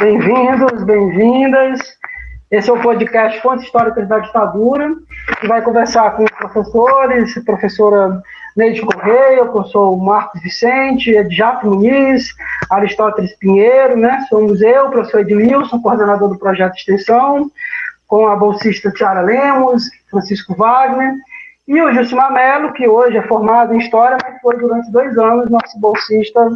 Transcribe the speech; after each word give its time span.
bem-vindos, 0.00 0.84
bem-vindas. 0.84 1.80
Esse 2.50 2.70
é 2.70 2.72
o 2.72 2.80
podcast 2.80 3.40
Fontes 3.42 3.66
Históricas 3.66 4.08
da 4.08 4.20
Ditadura, 4.20 4.94
que 5.40 5.48
vai 5.48 5.60
conversar 5.60 6.12
com 6.12 6.24
professores, 6.24 7.34
professora 7.44 8.22
Neide 8.56 8.80
Correia, 8.80 9.42
o 9.42 9.52
professor 9.52 9.96
Marcos 9.96 10.40
Vicente, 10.40 11.10
Edjato 11.10 11.66
Muniz, 11.66 12.28
Aristóteles 12.70 13.36
Pinheiro, 13.38 13.96
né? 13.96 14.24
Somos 14.28 14.62
eu, 14.62 14.88
professor 14.88 15.20
Edmilson, 15.20 15.80
coordenador 15.82 16.28
do 16.28 16.38
projeto 16.38 16.74
de 16.74 16.80
extensão, 16.80 17.50
com 18.06 18.28
a 18.28 18.36
bolsista 18.36 18.92
Tiara 18.92 19.20
Lemos, 19.20 19.90
Francisco 20.10 20.54
Wagner, 20.54 21.12
e 21.66 21.82
o 21.82 21.92
Gilcimar 21.92 22.32
Melo, 22.32 22.72
que 22.72 22.88
hoje 22.88 23.16
é 23.16 23.22
formado 23.22 23.74
em 23.74 23.78
História, 23.78 24.16
mas 24.22 24.40
foi 24.40 24.56
durante 24.56 24.90
dois 24.90 25.18
anos 25.18 25.50
nosso 25.50 25.78
bolsista 25.78 26.48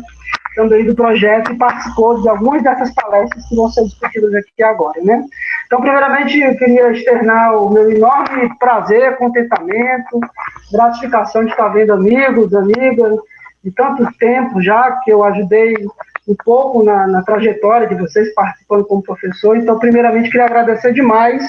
também 0.55 0.85
do 0.85 0.95
projeto 0.95 1.53
e 1.53 1.57
participou 1.57 2.21
de 2.21 2.29
algumas 2.29 2.63
dessas 2.63 2.93
palestras 2.95 3.45
que 3.47 3.57
vão 3.57 3.69
ser 3.71 3.85
discutidas 3.85 4.35
aqui 4.35 4.63
agora, 4.63 5.01
né? 5.03 5.25
Então, 5.67 5.81
primeiramente, 5.81 6.39
eu 6.39 6.57
queria 6.57 6.93
externar 6.93 7.57
o 7.57 7.71
meu 7.71 7.91
enorme 7.91 8.51
prazer, 8.59 9.17
contentamento, 9.17 10.21
gratificação 10.71 11.45
de 11.45 11.51
estar 11.51 11.69
vendo 11.69 11.93
amigos, 11.93 12.55
amigas, 12.55 13.17
de 13.65 13.71
tanto 13.71 14.07
tempo 14.19 14.61
já 14.61 14.93
que 15.03 15.13
eu 15.13 15.25
ajudei 15.25 15.75
um 16.29 16.37
pouco 16.45 16.83
na, 16.83 17.07
na 17.07 17.23
trajetória 17.23 17.89
de 17.89 17.95
vocês 17.95 18.33
participando 18.35 18.85
como 18.85 19.03
professor. 19.03 19.57
Então, 19.57 19.79
primeiramente, 19.79 20.31
queria 20.31 20.47
agradecer 20.47 20.93
demais 20.93 21.45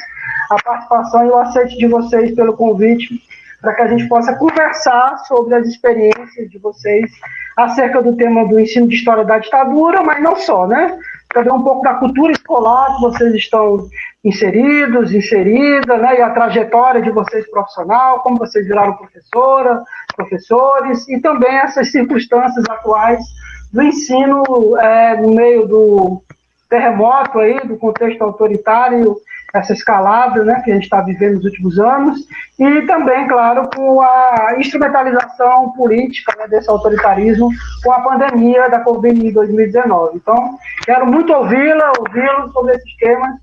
a 0.49 0.55
participação 0.63 1.25
e 1.25 1.29
o 1.29 1.37
aceite 1.37 1.77
de 1.77 1.87
vocês 1.87 2.33
pelo 2.35 2.55
convite 2.55 3.21
para 3.63 3.73
que 3.75 3.81
a 3.81 3.87
gente 3.87 4.09
possa 4.09 4.35
conversar 4.35 5.19
sobre 5.19 5.55
as 5.55 5.65
experiências 5.65 6.51
de 6.51 6.59
vocês 6.59 7.09
acerca 7.55 8.03
do 8.03 8.13
tema 8.13 8.45
do 8.45 8.59
ensino 8.59 8.89
de 8.89 8.95
história 8.95 9.23
da 9.23 9.39
ditadura, 9.39 10.03
mas 10.03 10.21
não 10.21 10.35
só, 10.35 10.67
né? 10.67 10.99
Também 11.33 11.53
um 11.53 11.63
pouco 11.63 11.81
da 11.81 11.93
cultura 11.93 12.33
escolar 12.33 12.93
que 12.93 13.01
vocês 13.01 13.33
estão 13.35 13.87
inseridos, 14.21 15.13
inserida, 15.13 15.95
né? 15.95 16.19
E 16.19 16.21
a 16.21 16.31
trajetória 16.31 17.01
de 17.01 17.09
vocês 17.09 17.49
profissional, 17.49 18.19
como 18.19 18.37
vocês 18.37 18.67
viraram 18.67 18.97
professora, 18.97 19.81
professores, 20.13 21.07
e 21.07 21.21
também 21.21 21.55
essas 21.55 21.89
circunstâncias 21.89 22.65
atuais 22.69 23.23
do 23.71 23.81
ensino 23.81 24.77
é, 24.77 25.15
no 25.21 25.33
meio 25.33 25.65
do 25.65 26.21
terremoto 26.69 27.39
aí, 27.39 27.65
do 27.65 27.77
contexto 27.77 28.21
autoritário 28.23 29.15
essa 29.53 29.71
escalada 29.71 30.43
né, 30.43 30.61
que 30.65 30.71
a 30.71 30.73
gente 30.73 30.85
está 30.85 30.99
vivendo 31.01 31.35
nos 31.35 31.45
últimos 31.45 31.77
anos, 31.77 32.27
e 32.57 32.81
também, 32.83 33.27
claro, 33.27 33.69
com 33.75 34.01
a 34.01 34.55
instrumentalização 34.57 35.71
política 35.73 36.35
né, 36.37 36.47
desse 36.47 36.69
autoritarismo 36.69 37.49
com 37.83 37.91
a 37.91 38.01
pandemia 38.01 38.67
da 38.67 38.79
Covid 38.79 39.27
em 39.27 39.31
2019. 39.31 40.17
Então, 40.17 40.57
quero 40.83 41.05
muito 41.05 41.31
ouvi-la, 41.31 41.93
ouvi-lo 41.99 42.51
sobre 42.51 42.73
esses 42.73 42.97
temas, 42.97 43.35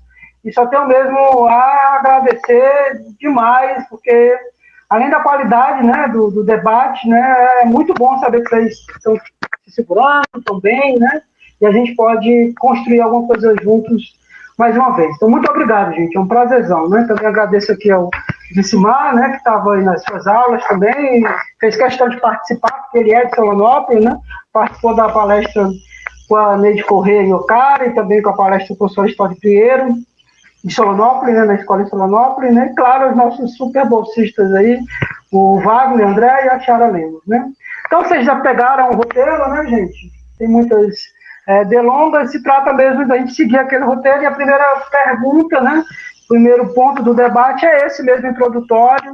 e 0.43 0.51
só 0.51 0.65
tenho 0.65 0.85
mesmo 0.85 1.47
a 1.47 1.99
agradecer 1.99 3.01
demais, 3.17 3.87
porque 3.89 4.37
além 4.89 5.09
da 5.09 5.21
qualidade 5.21 5.85
né, 5.85 6.09
do, 6.09 6.29
do 6.29 6.43
debate, 6.43 7.07
né, 7.07 7.61
é 7.61 7.65
muito 7.65 7.93
bom 7.93 8.19
saber 8.19 8.41
que 8.43 8.49
vocês 8.49 8.73
estão 8.97 9.15
se 9.63 9.71
segurando, 9.71 10.25
estão 10.35 10.59
bem, 10.59 10.99
né, 10.99 11.21
e 11.61 11.65
a 11.65 11.71
gente 11.71 11.95
pode 11.95 12.53
construir 12.59 12.99
alguma 12.99 13.27
coisa 13.27 13.55
juntos 13.61 14.19
mais 14.61 14.77
uma 14.77 14.91
vez. 14.91 15.11
Então, 15.15 15.27
muito 15.27 15.49
obrigado, 15.49 15.91
gente. 15.95 16.15
É 16.15 16.19
um 16.19 16.27
prazerzão, 16.27 16.87
né? 16.87 17.03
Também 17.07 17.25
agradeço 17.25 17.71
aqui 17.71 17.89
ao 17.89 18.11
Vicimar, 18.53 19.15
né, 19.15 19.29
que 19.29 19.37
estava 19.37 19.73
aí 19.73 19.83
nas 19.83 20.03
suas 20.03 20.27
aulas 20.27 20.63
também, 20.67 21.23
fez 21.59 21.75
questão 21.75 22.07
de 22.09 22.19
participar, 22.19 22.71
porque 22.71 22.99
ele 22.99 23.11
é 23.11 23.25
de 23.25 23.33
Solonópolis, 23.33 24.03
né? 24.03 24.15
Participou 24.53 24.93
da 24.95 25.09
palestra 25.09 25.67
com 26.29 26.35
a 26.35 26.57
Neide 26.57 26.83
Correia 26.83 27.23
e 27.23 27.33
Ocara, 27.33 27.87
e 27.87 27.95
também 27.95 28.21
com 28.21 28.29
a 28.29 28.35
palestra 28.35 28.75
do 28.75 28.77
professor 28.77 29.09
História 29.09 29.35
Pinheiro, 29.41 29.95
de 30.63 30.71
Solonópolis, 30.71 31.33
né, 31.33 31.45
na 31.45 31.55
escola 31.55 31.83
de 31.83 31.89
Solonópolis, 31.89 32.53
né? 32.53 32.69
E, 32.71 32.75
claro, 32.75 33.09
os 33.09 33.17
nossos 33.17 33.57
super 33.57 33.87
bolsistas 33.87 34.53
aí, 34.53 34.79
o 35.31 35.59
Wagner, 35.61 36.05
o 36.05 36.09
André 36.09 36.45
e 36.45 36.49
a 36.49 36.59
Tiara 36.59 36.85
Lemos, 36.85 37.21
né? 37.25 37.49
Então, 37.87 38.03
vocês 38.03 38.23
já 38.23 38.35
pegaram 38.35 38.91
o 38.91 38.95
roteiro, 38.95 39.49
né, 39.49 39.65
gente? 39.65 40.11
Tem 40.37 40.47
muitas 40.47 40.99
é, 41.47 41.65
delongas, 41.65 42.31
se 42.31 42.41
trata 42.43 42.73
mesmo 42.73 43.07
da 43.07 43.17
gente 43.17 43.33
seguir 43.33 43.57
aquele 43.57 43.83
roteiro. 43.83 44.23
E 44.23 44.25
a 44.25 44.31
primeira 44.31 44.63
pergunta, 44.91 45.61
né, 45.61 45.83
primeiro 46.27 46.73
ponto 46.73 47.03
do 47.03 47.13
debate 47.13 47.65
é 47.65 47.85
esse 47.85 48.01
mesmo 48.03 48.27
introdutório, 48.27 49.11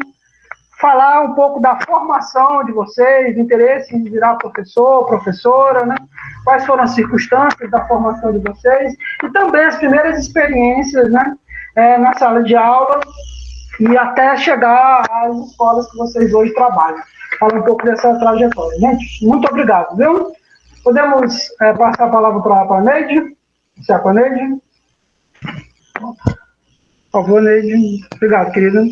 falar 0.80 1.22
um 1.22 1.34
pouco 1.34 1.60
da 1.60 1.80
formação 1.82 2.64
de 2.64 2.72
vocês, 2.72 3.38
interesse 3.38 3.96
em 3.96 4.04
virar 4.04 4.36
professor, 4.36 5.06
professora, 5.08 5.86
né? 5.86 5.96
quais 6.44 6.66
foram 6.66 6.84
as 6.84 6.92
circunstâncias 6.92 7.70
da 7.72 7.86
formação 7.88 8.32
de 8.32 8.40
vocês, 8.40 8.94
e 9.24 9.30
também 9.32 9.66
as 9.66 9.78
primeiras 9.78 10.20
experiências 10.20 11.12
né, 11.12 11.36
é, 11.76 11.98
na 11.98 12.14
sala 12.14 12.44
de 12.44 12.56
aula 12.56 13.00
e 13.80 13.98
até 13.98 14.38
chegar 14.38 15.04
às 15.10 15.36
escolas 15.48 15.90
que 15.90 15.98
vocês 15.98 16.34
hoje 16.34 16.54
trabalham. 16.54 17.02
Fala 17.40 17.56
um 17.56 17.64
pouco 17.64 17.84
dessa 17.84 18.18
trajetória. 18.20 18.80
Gente, 18.80 19.26
muito 19.26 19.48
obrigado, 19.48 19.96
viu? 19.96 20.32
Podemos 20.88 21.36
é, 21.60 21.74
passar 21.74 22.06
a 22.06 22.10
palavra 22.10 22.42
para 22.42 22.78
a 22.78 22.82
Neide? 22.82 23.36
Se 23.82 23.92
é 23.92 23.96
a 23.96 24.14
Neide? 24.14 24.62
Por 26.00 26.16
favor, 27.12 27.42
Neide. 27.42 28.06
Obrigado, 28.16 28.54
querida. 28.54 28.86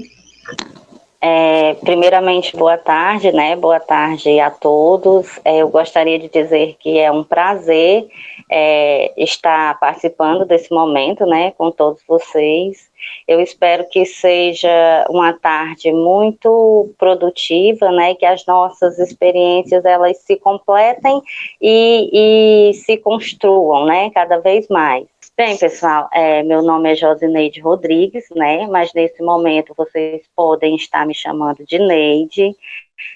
É, 1.22 1.76
primeiramente, 1.76 2.54
boa 2.58 2.78
tarde, 2.78 3.32
né? 3.32 3.56
Boa 3.56 3.80
tarde 3.80 4.42
a 4.42 4.52
todos. 4.52 5.40
É, 5.46 5.60
eu 5.62 5.70
gostaria 5.70 6.20
de 6.20 6.28
dizer 6.28 6.76
que 6.82 7.00
é 7.00 7.10
um 7.10 7.24
prazer 7.24 8.10
é, 8.52 9.14
estar 9.16 9.80
participando 9.80 10.44
desse 10.44 10.74
momento, 10.74 11.26
né, 11.26 11.52
com 11.52 11.72
todos 11.72 12.04
vocês. 12.06 12.90
Eu 13.28 13.40
espero 13.40 13.88
que 13.90 14.06
seja 14.06 15.06
uma 15.10 15.34
tarde 15.34 15.92
muito 15.92 16.94
produtiva, 16.98 17.92
né, 17.92 18.16
que 18.16 18.26
as 18.26 18.46
nossas 18.46 19.00
experiências 19.00 19.84
elas 19.86 20.18
se 20.18 20.36
completem 20.38 21.22
e, 21.62 22.70
e 22.70 22.74
se 22.74 22.98
construam, 22.98 23.86
né, 23.86 24.10
cada 24.12 24.40
vez 24.40 24.68
mais. 24.68 25.06
Bem, 25.38 25.58
pessoal, 25.58 26.08
é, 26.14 26.44
meu 26.44 26.62
nome 26.62 26.94
é 26.94 26.96
Josineide 26.96 27.60
Rodrigues, 27.60 28.24
né? 28.34 28.66
Mas 28.68 28.94
nesse 28.94 29.22
momento 29.22 29.74
vocês 29.76 30.22
podem 30.34 30.78
estar 30.78 31.06
me 31.06 31.14
chamando 31.14 31.66
de 31.66 31.78
Neide. 31.78 32.56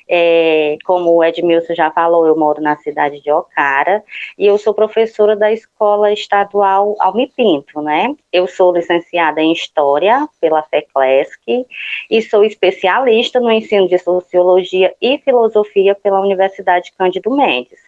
É, 0.07 0.77
como 0.85 1.15
o 1.15 1.23
Edmilson 1.23 1.75
já 1.75 1.91
falou, 1.91 2.25
eu 2.25 2.35
moro 2.35 2.61
na 2.61 2.75
cidade 2.77 3.21
de 3.21 3.31
Ocara 3.31 4.03
e 4.37 4.45
eu 4.45 4.57
sou 4.57 4.73
professora 4.73 5.35
da 5.35 5.51
Escola 5.51 6.11
Estadual 6.11 6.95
Almi 6.99 7.31
Pinto, 7.35 7.81
né? 7.81 8.15
Eu 8.31 8.47
sou 8.47 8.73
licenciada 8.73 9.41
em 9.41 9.51
História 9.51 10.27
pela 10.41 10.63
FECLESC 10.63 11.65
e 12.09 12.21
sou 12.23 12.43
especialista 12.43 13.39
no 13.39 13.51
ensino 13.51 13.87
de 13.87 13.99
Sociologia 13.99 14.93
e 15.01 15.17
Filosofia 15.19 15.95
pela 15.95 16.21
Universidade 16.21 16.91
Cândido 16.97 17.35
Mendes. 17.35 17.79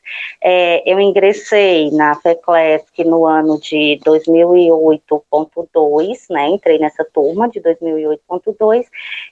É, 0.42 0.84
eu 0.92 1.00
ingressei 1.00 1.90
na 1.92 2.16
FECLESC 2.16 3.04
no 3.04 3.26
ano 3.26 3.60
de 3.60 4.00
2008.2, 4.06 6.26
né? 6.30 6.50
Entrei 6.50 6.78
nessa 6.78 7.04
turma 7.04 7.50
de 7.50 7.60
2008.2 7.62 8.86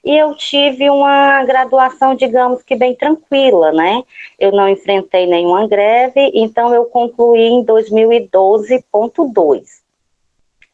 e 0.04 0.16
eu 0.16 0.34
tive 0.34 0.90
uma 0.90 1.44
graduação, 1.44 2.14
digamos 2.14 2.49
que 2.56 2.76
bem 2.76 2.94
tranquila, 2.94 3.72
né? 3.72 4.02
Eu 4.38 4.52
não 4.52 4.68
enfrentei 4.68 5.26
nenhuma 5.26 5.66
greve, 5.66 6.30
então 6.34 6.74
eu 6.74 6.84
concluí 6.86 7.48
em 7.48 7.64
2012.2. 7.64 9.80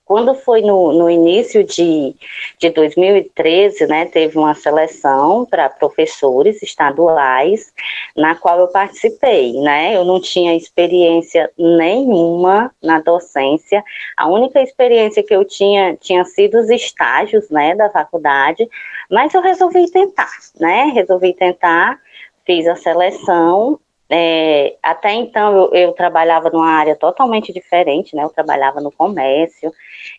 Quando 0.06 0.36
foi 0.36 0.62
no, 0.62 0.92
no 0.92 1.10
início 1.10 1.64
de, 1.64 2.14
de 2.60 2.70
2013, 2.70 3.88
né, 3.88 4.04
teve 4.04 4.38
uma 4.38 4.54
seleção 4.54 5.44
para 5.44 5.68
professores 5.68 6.62
estaduais, 6.62 7.74
na 8.16 8.36
qual 8.36 8.60
eu 8.60 8.68
participei, 8.68 9.60
né, 9.60 9.96
eu 9.96 10.04
não 10.04 10.20
tinha 10.20 10.56
experiência 10.56 11.50
nenhuma 11.58 12.72
na 12.80 13.00
docência, 13.00 13.82
a 14.16 14.28
única 14.28 14.62
experiência 14.62 15.24
que 15.24 15.34
eu 15.34 15.44
tinha, 15.44 15.96
tinha 15.96 16.24
sido 16.24 16.56
os 16.60 16.70
estágios, 16.70 17.50
né, 17.50 17.74
da 17.74 17.90
faculdade, 17.90 18.64
mas 19.10 19.34
eu 19.34 19.42
resolvi 19.42 19.90
tentar, 19.90 20.30
né, 20.60 20.84
resolvi 20.94 21.34
tentar, 21.34 21.98
fiz 22.44 22.64
a 22.68 22.76
seleção 22.76 23.80
é, 24.08 24.76
até 24.82 25.12
então 25.12 25.56
eu, 25.56 25.74
eu, 25.74 25.92
trabalhava 25.92 26.48
numa 26.50 26.70
área 26.70 26.94
totalmente 26.94 27.52
diferente, 27.52 28.14
né? 28.14 28.22
Eu 28.22 28.30
trabalhava 28.30 28.80
no 28.80 28.92
comércio, 28.92 29.72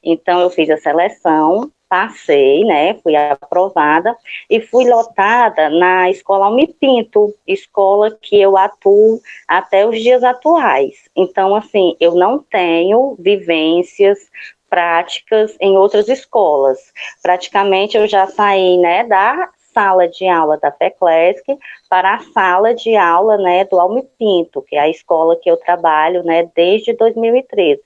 então 0.03 0.41
eu 0.41 0.49
fiz 0.49 0.69
a 0.69 0.77
seleção, 0.77 1.71
passei, 1.87 2.65
né? 2.65 2.95
Fui 2.95 3.15
aprovada 3.15 4.15
e 4.49 4.59
fui 4.59 4.89
lotada 4.89 5.69
na 5.69 6.09
escola 6.09 6.45
Almi 6.45 6.67
Pinto, 6.67 7.33
escola 7.47 8.17
que 8.21 8.39
eu 8.39 8.57
atuo 8.57 9.21
até 9.47 9.87
os 9.87 9.97
dias 10.01 10.23
atuais. 10.23 11.09
Então, 11.15 11.55
assim, 11.55 11.95
eu 11.99 12.13
não 12.13 12.39
tenho 12.39 13.15
vivências 13.17 14.29
práticas 14.69 15.55
em 15.61 15.77
outras 15.77 16.09
escolas. 16.09 16.77
Praticamente 17.21 17.95
eu 17.95 18.05
já 18.05 18.27
saí, 18.27 18.77
né, 18.77 19.05
da 19.05 19.49
sala 19.77 20.07
de 20.07 20.27
aula 20.27 20.57
da 20.57 20.71
FECLESC 20.71 21.55
para 21.87 22.15
a 22.15 22.19
sala 22.19 22.73
de 22.73 22.95
aula, 22.95 23.37
né, 23.37 23.63
do 23.65 23.79
Alme 23.79 24.01
Pinto, 24.17 24.63
que 24.63 24.75
é 24.75 24.79
a 24.79 24.89
escola 24.89 25.35
que 25.35 25.49
eu 25.49 25.55
trabalho, 25.55 26.23
né, 26.23 26.49
desde 26.55 26.93
2013. 26.93 27.79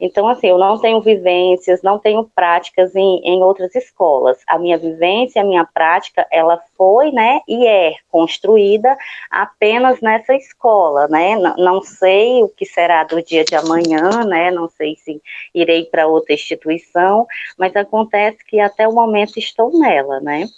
Então, 0.00 0.26
assim, 0.26 0.48
eu 0.48 0.58
não 0.58 0.76
tenho 0.80 1.00
vivências, 1.00 1.82
não 1.82 2.00
tenho 2.00 2.28
práticas 2.34 2.96
em, 2.96 3.20
em 3.22 3.42
outras 3.44 3.72
escolas. 3.76 4.38
A 4.48 4.58
minha 4.58 4.76
vivência, 4.76 5.40
a 5.40 5.44
minha 5.44 5.64
prática, 5.64 6.26
ela 6.32 6.60
foi, 6.76 7.12
né, 7.12 7.40
e 7.46 7.64
é 7.64 7.94
construída 8.10 8.96
apenas 9.30 10.00
nessa 10.00 10.34
escola, 10.34 11.06
né, 11.06 11.36
não, 11.36 11.54
não 11.56 11.82
sei 11.82 12.42
o 12.42 12.48
que 12.48 12.66
será 12.66 13.04
do 13.04 13.22
dia 13.22 13.44
de 13.44 13.54
amanhã, 13.54 14.24
né, 14.24 14.50
não 14.50 14.68
sei 14.68 14.96
se 14.96 15.22
irei 15.54 15.84
para 15.84 16.08
outra 16.08 16.34
instituição, 16.34 17.24
mas 17.56 17.76
acontece 17.76 18.44
que 18.44 18.58
até 18.58 18.88
o 18.88 18.92
momento 18.92 19.38
estou 19.38 19.78
nela, 19.78 20.18
né. 20.20 20.48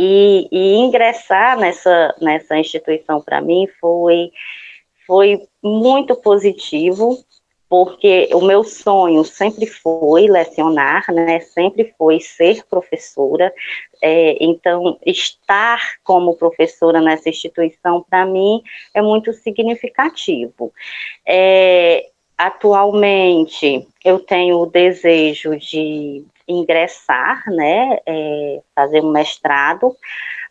E, 0.00 0.46
e 0.52 0.76
ingressar 0.76 1.58
nessa, 1.58 2.14
nessa 2.20 2.56
instituição 2.56 3.20
para 3.20 3.40
mim 3.40 3.66
foi, 3.80 4.30
foi 5.04 5.42
muito 5.60 6.14
positivo, 6.14 7.18
porque 7.68 8.28
o 8.32 8.40
meu 8.40 8.62
sonho 8.62 9.24
sempre 9.24 9.66
foi 9.66 10.28
lecionar, 10.28 11.04
né, 11.12 11.40
sempre 11.40 11.92
foi 11.98 12.20
ser 12.20 12.64
professora, 12.66 13.52
é, 14.00 14.36
então 14.40 14.96
estar 15.04 15.80
como 16.04 16.36
professora 16.36 17.00
nessa 17.00 17.28
instituição, 17.28 18.06
para 18.08 18.24
mim, 18.24 18.62
é 18.94 19.02
muito 19.02 19.32
significativo. 19.32 20.72
É, 21.26 22.08
atualmente, 22.38 23.84
eu 24.04 24.20
tenho 24.20 24.60
o 24.60 24.66
desejo 24.66 25.56
de 25.56 26.24
ingressar, 26.48 27.42
né, 27.46 27.98
é, 28.06 28.60
fazer 28.74 29.02
um 29.02 29.12
mestrado, 29.12 29.94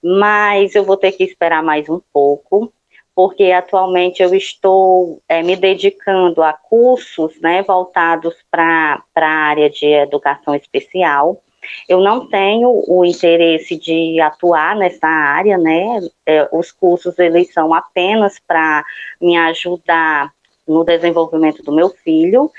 mas 0.03 0.75
eu 0.75 0.83
vou 0.83 0.95
ter 0.95 1.11
que 1.11 1.23
esperar 1.23 1.63
mais 1.63 1.89
um 1.89 1.99
pouco, 2.13 2.71
porque 3.15 3.51
atualmente 3.51 4.21
eu 4.21 4.33
estou 4.35 5.19
é, 5.27 5.41
me 5.41 5.55
dedicando 5.55 6.43
a 6.43 6.53
cursos, 6.53 7.39
né, 7.41 7.63
voltados 7.63 8.35
para 8.51 9.01
a 9.15 9.25
área 9.25 9.69
de 9.69 9.87
educação 9.87 10.53
especial. 10.53 11.41
Eu 11.89 11.99
não 11.99 12.29
tenho 12.29 12.83
o 12.87 13.03
interesse 13.03 13.75
de 13.75 14.21
atuar 14.21 14.75
nessa 14.75 15.07
área, 15.07 15.57
né, 15.57 15.99
é, 16.25 16.47
os 16.51 16.71
cursos, 16.71 17.17
eles 17.17 17.51
são 17.51 17.73
apenas 17.73 18.39
para 18.39 18.85
me 19.19 19.35
ajudar 19.35 20.31
no 20.67 20.83
desenvolvimento 20.83 21.63
do 21.63 21.71
meu 21.71 21.89
filho, 21.89 22.51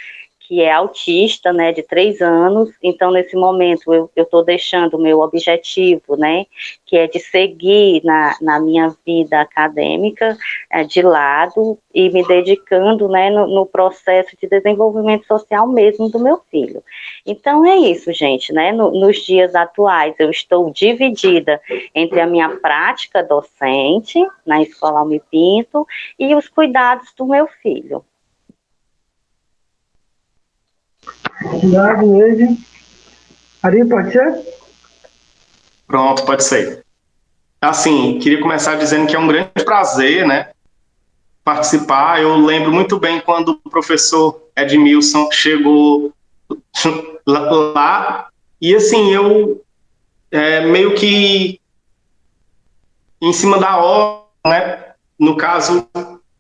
que 0.49 0.63
é 0.63 0.73
autista, 0.73 1.53
né, 1.53 1.73
de 1.73 1.83
três 1.83 2.23
anos. 2.23 2.71
Então, 2.83 3.11
nesse 3.11 3.37
momento, 3.37 3.93
eu 3.93 4.11
estou 4.17 4.43
deixando 4.43 4.95
o 4.95 4.99
meu 4.99 5.21
objetivo, 5.21 6.17
né, 6.17 6.47
que 6.87 6.97
é 6.97 7.07
de 7.07 7.21
seguir 7.21 8.03
na, 8.03 8.35
na 8.41 8.59
minha 8.59 8.97
vida 9.05 9.43
acadêmica 9.43 10.39
é, 10.73 10.85
de 10.85 11.03
lado 11.03 11.79
e 11.93 12.09
me 12.09 12.27
dedicando, 12.27 13.09
né, 13.09 13.29
no, 13.29 13.47
no, 13.47 13.67
processo 13.67 14.35
de 14.41 14.49
desenvolvimento 14.49 15.27
social 15.27 15.69
mesmo 15.69 16.09
do 16.09 16.19
meu 16.19 16.41
filho. 16.51 16.83
Então, 17.27 17.63
é 17.67 17.77
isso, 17.77 18.11
gente, 18.15 18.51
né, 18.51 18.73
no, 18.73 18.91
nos 18.91 19.19
dias 19.19 19.55
atuais, 19.55 20.15
eu 20.19 20.31
estou 20.31 20.71
dividida 20.71 21.61
entre 21.95 22.23
a 22.23 22.27
minha 22.27 22.49
prática 22.57 23.23
docente 23.23 24.19
na 24.47 24.63
Escola 24.63 25.01
Alme 25.01 25.21
Pinto 25.31 25.87
e 26.19 26.35
os 26.35 26.49
cuidados 26.49 27.13
do 27.15 27.27
meu 27.27 27.47
filho. 27.63 28.03
Obrigado, 31.45 32.07
Neide. 32.07 32.59
Ari, 33.63 33.85
pode 33.85 34.13
ser? 34.13 34.59
Pronto, 35.87 36.25
pode 36.25 36.45
ser. 36.45 36.85
Assim, 37.61 38.19
queria 38.19 38.41
começar 38.41 38.77
dizendo 38.77 39.07
que 39.07 39.17
é 39.17 39.19
um 39.19 39.27
grande 39.27 39.51
prazer, 39.65 40.27
né, 40.27 40.51
participar. 41.43 42.23
Eu 42.23 42.37
lembro 42.37 42.73
muito 42.73 42.99
bem 42.99 43.21
quando 43.21 43.61
o 43.65 43.71
professor 43.71 44.49
Edmilson 44.55 45.29
chegou 45.33 46.13
lá, 47.27 48.29
e 48.61 48.75
assim, 48.75 49.13
eu 49.13 49.65
é, 50.31 50.61
meio 50.61 50.95
que 50.95 51.61
em 53.21 53.33
cima 53.33 53.59
da 53.59 53.77
hora, 53.79 54.23
né, 54.47 54.85
no 55.19 55.37
caso, 55.37 55.89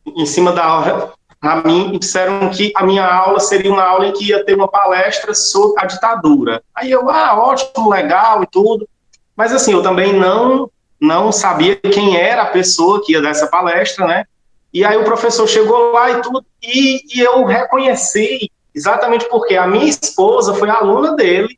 em 0.06 0.26
cima 0.26 0.52
da 0.52 0.78
hora, 0.78 1.12
a 1.40 1.56
mim 1.56 1.98
disseram 1.98 2.50
que 2.50 2.72
a 2.74 2.84
minha 2.84 3.06
aula 3.06 3.38
seria 3.38 3.72
uma 3.72 3.82
aula 3.82 4.06
em 4.06 4.12
que 4.12 4.28
ia 4.28 4.44
ter 4.44 4.54
uma 4.54 4.68
palestra 4.68 5.34
sobre 5.34 5.80
a 5.80 5.86
ditadura. 5.86 6.62
Aí 6.74 6.90
eu, 6.90 7.08
ah, 7.08 7.38
ótimo, 7.38 7.88
legal 7.88 8.42
e 8.42 8.46
tudo. 8.46 8.88
Mas 9.36 9.52
assim, 9.52 9.72
eu 9.72 9.82
também 9.82 10.12
não 10.12 10.70
não 11.00 11.30
sabia 11.30 11.76
quem 11.76 12.16
era 12.16 12.42
a 12.42 12.50
pessoa 12.50 13.00
que 13.04 13.12
ia 13.12 13.22
dar 13.22 13.28
essa 13.28 13.46
palestra, 13.46 14.04
né? 14.04 14.24
E 14.72 14.84
aí 14.84 14.96
o 14.96 15.04
professor 15.04 15.46
chegou 15.46 15.92
lá 15.92 16.10
e 16.10 16.20
tudo, 16.20 16.44
e, 16.60 17.16
e 17.16 17.20
eu 17.20 17.44
reconheci 17.44 18.50
exatamente 18.74 19.28
porque 19.28 19.54
a 19.54 19.66
minha 19.66 19.88
esposa 19.88 20.54
foi 20.54 20.68
aluna 20.68 21.14
dele, 21.14 21.56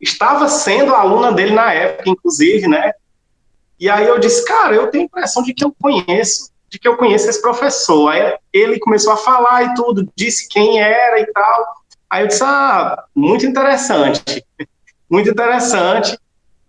estava 0.00 0.48
sendo 0.48 0.94
aluna 0.94 1.32
dele 1.32 1.54
na 1.54 1.72
época, 1.72 2.10
inclusive, 2.10 2.68
né? 2.68 2.92
E 3.80 3.88
aí 3.88 4.06
eu 4.06 4.18
disse, 4.18 4.44
cara, 4.44 4.74
eu 4.74 4.88
tenho 4.88 5.04
a 5.04 5.06
impressão 5.06 5.42
de 5.42 5.52
que 5.52 5.64
eu 5.64 5.74
conheço 5.80 6.50
de 6.74 6.78
que 6.80 6.88
eu 6.88 6.96
conheço 6.96 7.30
esse 7.30 7.40
professor. 7.40 8.08
Aí 8.08 8.36
ele 8.52 8.80
começou 8.80 9.12
a 9.12 9.16
falar 9.16 9.62
e 9.62 9.74
tudo, 9.74 10.08
disse 10.16 10.48
quem 10.48 10.80
era 10.80 11.20
e 11.20 11.26
tal. 11.26 11.66
Aí 12.10 12.24
eu 12.24 12.26
disse, 12.26 12.42
ah, 12.42 13.04
muito 13.14 13.46
interessante, 13.46 14.44
muito 15.08 15.30
interessante. 15.30 16.18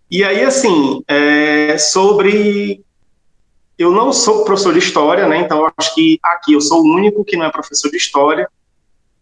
E 0.08 0.22
aí, 0.22 0.42
assim, 0.44 1.02
é, 1.08 1.76
sobre. 1.78 2.84
Eu 3.76 3.90
não 3.90 4.12
sou 4.12 4.44
professor 4.44 4.72
de 4.72 4.78
história, 4.78 5.26
né? 5.28 5.38
Então, 5.38 5.70
acho 5.76 5.94
que 5.94 6.18
aqui 6.22 6.54
eu 6.54 6.60
sou 6.60 6.80
o 6.80 6.94
único 6.94 7.24
que 7.24 7.36
não 7.36 7.46
é 7.46 7.50
professor 7.50 7.90
de 7.90 7.96
história. 7.96 8.48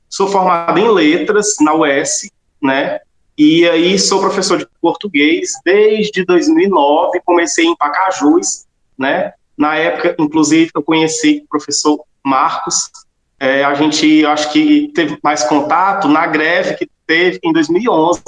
Sou 0.09 0.29
formado 0.29 0.79
em 0.79 0.88
letras 0.88 1.57
na 1.61 1.75
UES, 1.75 2.31
né? 2.62 3.00
E 3.37 3.69
aí 3.69 3.99
sou 3.99 4.21
professor 4.21 4.59
de 4.59 4.69
português 4.81 5.53
desde 5.64 6.25
2009. 6.25 7.21
Comecei 7.25 7.64
em 7.64 7.75
Pacajus, 7.75 8.67
né? 8.97 9.33
Na 9.56 9.76
época, 9.76 10.16
inclusive, 10.18 10.70
eu 10.75 10.82
conheci 10.82 11.42
o 11.44 11.49
professor 11.49 12.04
Marcos. 12.25 12.90
É, 13.38 13.64
a 13.64 13.75
gente, 13.75 14.25
acho 14.26 14.52
que 14.52 14.90
teve 14.94 15.18
mais 15.23 15.44
contato 15.44 16.08
na 16.08 16.26
greve 16.26 16.75
que 16.76 16.88
teve 17.06 17.38
em 17.42 17.52
2011, 17.52 18.23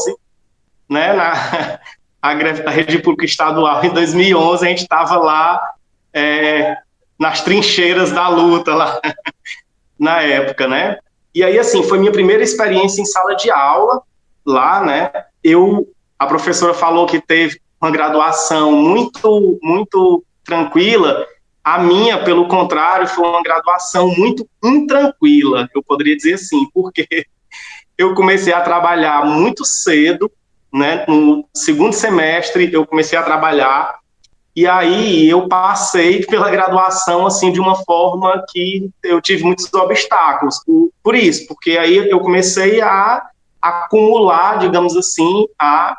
né? 0.89 1.13
Na 1.13 1.79
a 2.21 2.35
greve 2.35 2.63
da 2.63 2.71
rede 2.71 2.99
pública 2.99 3.25
estadual 3.25 3.85
em 3.85 3.91
2011, 3.91 4.65
a 4.65 4.69
gente 4.69 4.83
estava 4.83 5.17
lá 5.17 5.61
é, 6.13 6.77
nas 7.19 7.43
trincheiras 7.43 8.11
da 8.11 8.29
luta 8.29 8.75
lá 8.75 9.01
na 9.99 10.23
época, 10.23 10.67
né? 10.67 10.99
E 11.35 11.45
aí, 11.45 11.59
assim, 11.59 11.83
foi 11.83 11.99
minha 11.99 12.13
primeira 12.13 12.43
experiência 12.43 13.01
em 13.01 13.05
sala 13.05 13.37
de 13.37 13.51
aula 13.51 14.03
lá, 14.45 14.83
né? 14.83 15.11
Eu, 15.43 15.87
a 16.19 16.27
professora 16.27 16.75
falou 16.75 17.07
que 17.07 17.21
teve 17.21 17.61
uma 17.81 17.91
graduação 17.91 18.73
muito, 18.73 19.59
muito 19.63 20.25
tranquila. 20.47 21.27
A 21.63 21.79
minha, 21.81 22.23
pelo 22.23 22.47
contrário, 22.47 23.09
foi 23.09 23.29
uma 23.29 23.43
graduação 23.43 24.09
muito 24.09 24.49
intranquila, 24.63 25.69
eu 25.75 25.83
poderia 25.83 26.17
dizer 26.17 26.35
assim, 26.35 26.67
porque 26.73 27.07
eu 27.99 28.15
comecei 28.15 28.53
a 28.53 28.61
trabalhar 28.61 29.27
muito 29.27 29.65
cedo, 29.65 30.31
né? 30.73 31.05
No 31.09 31.47
segundo 31.55 31.93
semestre 31.93 32.73
eu 32.73 32.87
comecei 32.87 33.19
a 33.19 33.23
trabalhar 33.23 33.99
e 34.55 34.67
aí 34.67 35.29
eu 35.29 35.49
passei 35.49 36.25
pela 36.25 36.51
graduação 36.51 37.27
assim 37.27 37.53
de 37.53 37.61
uma 37.61 37.77
forma 37.85 38.43
que 38.49 38.89
eu 39.03 39.21
tive 39.21 39.45
muitos 39.45 39.73
obstáculos 39.75 40.63
por, 40.65 40.91
por 41.03 41.15
isso, 41.15 41.47
porque 41.47 41.77
aí 41.77 42.09
eu 42.09 42.21
comecei 42.21 42.81
a 42.81 43.29
acumular, 43.61 44.59
digamos 44.59 44.97
assim, 44.97 45.47
a 45.59 45.99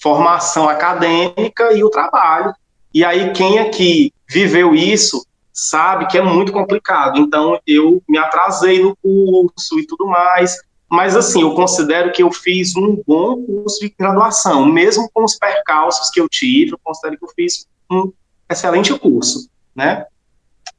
formação 0.00 0.68
acadêmica 0.68 1.72
e 1.72 1.84
o 1.84 1.90
trabalho. 1.90 2.52
E 2.94 3.04
aí, 3.04 3.32
quem 3.32 3.58
aqui 3.58 4.12
viveu 4.28 4.74
isso 4.74 5.24
sabe 5.52 6.06
que 6.06 6.18
é 6.18 6.22
muito 6.22 6.52
complicado. 6.52 7.18
Então, 7.18 7.58
eu 7.66 8.02
me 8.08 8.18
atrasei 8.18 8.82
no 8.82 8.96
curso 8.96 9.78
e 9.78 9.86
tudo 9.86 10.06
mais. 10.06 10.56
Mas, 10.90 11.16
assim, 11.16 11.40
eu 11.40 11.54
considero 11.54 12.12
que 12.12 12.22
eu 12.22 12.30
fiz 12.30 12.76
um 12.76 13.02
bom 13.06 13.42
curso 13.44 13.80
de 13.80 13.94
graduação, 13.98 14.66
mesmo 14.66 15.08
com 15.12 15.24
os 15.24 15.36
percalços 15.36 16.10
que 16.10 16.20
eu 16.20 16.28
tive, 16.28 16.72
eu 16.72 16.80
considero 16.82 17.18
que 17.18 17.24
eu 17.24 17.30
fiz 17.34 17.66
um 17.90 18.12
excelente 18.50 18.92
curso, 18.98 19.48
né? 19.74 20.04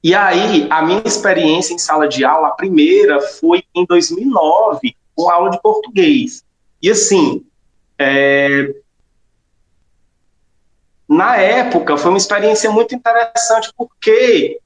E 0.03 0.13
aí, 0.13 0.67
a 0.69 0.81
minha 0.81 1.01
experiência 1.03 1.73
em 1.73 1.79
sala 1.79 2.07
de 2.07 2.23
aula, 2.23 2.49
a 2.49 2.51
primeira 2.51 3.21
foi 3.21 3.63
em 3.73 3.85
2009, 3.85 4.95
com 5.15 5.29
aula 5.29 5.49
de 5.49 5.61
português. 5.61 6.43
E, 6.81 6.91
assim, 6.91 7.43
é, 7.97 8.71
na 11.13 11.37
época, 11.37 11.95
foi 11.95 12.09
uma 12.09 12.17
experiência 12.17 12.71
muito 12.71 12.95
interessante, 12.95 13.71
porque 13.77 14.59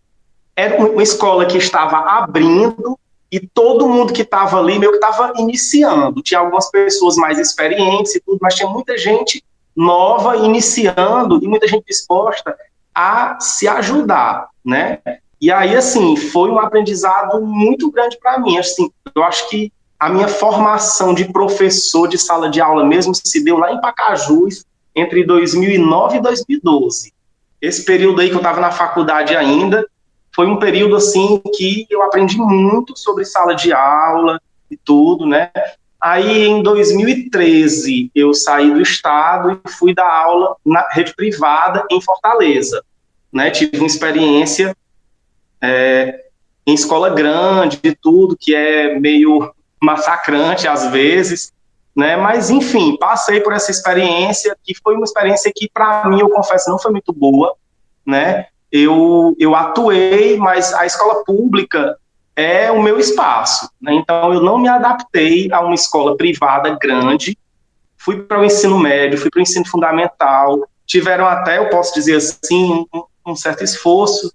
era 0.55 0.77
uma 0.77 1.03
escola 1.03 1.45
que 1.45 1.57
estava 1.57 1.97
abrindo 1.97 2.97
e 3.29 3.39
todo 3.39 3.89
mundo 3.89 4.13
que 4.13 4.21
estava 4.21 4.57
ali 4.57 4.79
meio 4.79 4.93
que 4.93 4.97
estava 4.97 5.33
iniciando. 5.35 6.21
Tinha 6.21 6.39
algumas 6.39 6.71
pessoas 6.71 7.17
mais 7.17 7.37
experientes 7.37 8.15
e 8.15 8.21
tudo, 8.21 8.39
mas 8.41 8.55
tinha 8.55 8.69
muita 8.69 8.97
gente 8.97 9.43
nova, 9.75 10.37
iniciando, 10.37 11.43
e 11.43 11.47
muita 11.47 11.67
gente 11.67 11.85
disposta 11.85 12.57
a 12.95 13.37
se 13.39 13.67
ajudar, 13.67 14.47
né? 14.65 14.99
E 15.39 15.51
aí, 15.51 15.75
assim, 15.75 16.15
foi 16.15 16.49
um 16.49 16.57
aprendizado 16.57 17.41
muito 17.41 17.91
grande 17.91 18.17
para 18.17 18.39
mim. 18.39 18.57
Assim, 18.57 18.89
eu 19.13 19.23
acho 19.23 19.49
que 19.49 19.71
a 19.99 20.09
minha 20.09 20.27
formação 20.29 21.13
de 21.13 21.25
professor 21.25 22.07
de 22.07 22.17
sala 22.17 22.49
de 22.49 22.61
aula 22.61 22.85
mesmo 22.85 23.13
se 23.13 23.43
deu 23.43 23.57
lá 23.57 23.71
em 23.71 23.81
Pacajus, 23.81 24.65
entre 24.97 25.23
2009 25.23 26.17
e 26.17 26.21
2012. 26.21 27.13
Esse 27.61 27.85
período 27.85 28.19
aí 28.19 28.29
que 28.29 28.33
eu 28.33 28.39
estava 28.39 28.59
na 28.59 28.71
faculdade 28.71 29.35
ainda, 29.35 29.85
foi 30.35 30.47
um 30.47 30.57
período, 30.57 30.95
assim, 30.95 31.41
que 31.55 31.87
eu 31.89 32.03
aprendi 32.03 32.37
muito 32.37 32.97
sobre 32.97 33.25
sala 33.25 33.55
de 33.55 33.73
aula 33.73 34.39
e 34.69 34.77
tudo, 34.77 35.25
né? 35.25 35.51
Aí, 35.99 36.45
em 36.45 36.61
2013, 36.61 38.11
eu 38.13 38.33
saí 38.33 38.71
do 38.71 38.81
estado 38.81 39.59
e 39.65 39.69
fui 39.71 39.93
dar 39.95 40.07
aula 40.07 40.55
na 40.63 40.87
rede 40.91 41.13
privada 41.15 41.83
em 41.89 41.99
Fortaleza. 41.99 42.83
Né? 43.33 43.49
Tive 43.49 43.77
uma 43.77 43.87
experiência 43.87 44.75
é, 45.59 46.25
em 46.67 46.73
escola 46.75 47.09
grande 47.09 47.79
e 47.83 47.95
tudo, 47.95 48.37
que 48.39 48.53
é 48.53 48.99
meio 48.99 49.51
massacrante 49.81 50.67
às 50.67 50.91
vezes, 50.91 51.51
né? 51.97 52.15
Mas 52.15 52.51
enfim, 52.51 52.95
passei 52.95 53.41
por 53.41 53.51
essa 53.51 53.71
experiência 53.71 54.55
que 54.63 54.75
foi 54.75 54.93
uma 54.93 55.03
experiência 55.03 55.51
que 55.53 55.67
para 55.67 56.07
mim, 56.07 56.19
eu 56.19 56.29
confesso, 56.29 56.69
não 56.69 56.77
foi 56.77 56.91
muito 56.91 57.11
boa, 57.11 57.55
né? 58.05 58.45
Eu 58.71 59.35
eu 59.39 59.55
atuei, 59.55 60.37
mas 60.37 60.71
a 60.75 60.85
escola 60.85 61.23
pública 61.25 61.97
é 62.35 62.71
o 62.71 62.83
meu 62.83 62.99
espaço, 62.99 63.67
né? 63.81 63.93
Então 63.93 64.31
eu 64.31 64.41
não 64.41 64.59
me 64.59 64.67
adaptei 64.67 65.51
a 65.51 65.59
uma 65.59 65.73
escola 65.73 66.15
privada 66.15 66.77
grande. 66.79 67.35
Fui 67.97 68.21
para 68.21 68.39
o 68.39 68.45
ensino 68.45 68.77
médio, 68.77 69.17
fui 69.17 69.31
para 69.31 69.39
o 69.39 69.41
ensino 69.41 69.67
fundamental. 69.67 70.69
Tiveram 70.85 71.25
até, 71.25 71.57
eu 71.57 71.67
posso 71.69 71.95
dizer 71.95 72.17
assim, 72.17 72.85
um, 72.93 73.03
um 73.25 73.35
certo 73.35 73.63
esforço 73.63 74.31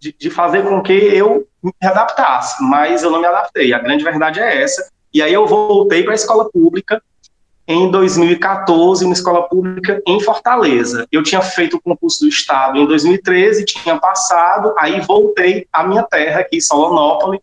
de, 0.00 0.10
de 0.18 0.30
fazer 0.30 0.62
com 0.62 0.82
que 0.82 0.92
eu 0.92 1.46
me 1.62 1.72
adaptasse, 1.82 2.62
mas 2.64 3.02
eu 3.02 3.10
não 3.10 3.20
me 3.20 3.26
adaptei. 3.26 3.74
A 3.74 3.78
grande 3.78 4.02
verdade 4.02 4.40
é 4.40 4.62
essa. 4.62 4.88
E 5.14 5.22
aí 5.22 5.32
eu 5.32 5.46
voltei 5.46 6.02
para 6.02 6.12
a 6.12 6.16
escola 6.16 6.50
pública 6.50 7.00
em 7.66 7.90
2014, 7.90 9.04
uma 9.04 9.14
escola 9.14 9.48
pública 9.48 10.02
em 10.06 10.20
Fortaleza. 10.20 11.08
Eu 11.10 11.22
tinha 11.22 11.40
feito 11.40 11.76
o 11.76 11.80
concurso 11.80 12.24
do 12.24 12.28
Estado 12.28 12.78
em 12.78 12.86
2013, 12.86 13.64
tinha 13.64 13.96
passado, 13.96 14.74
aí 14.76 15.00
voltei 15.00 15.66
à 15.72 15.82
minha 15.86 16.02
terra, 16.02 16.40
aqui 16.40 16.60
Solonópolis, 16.60 17.40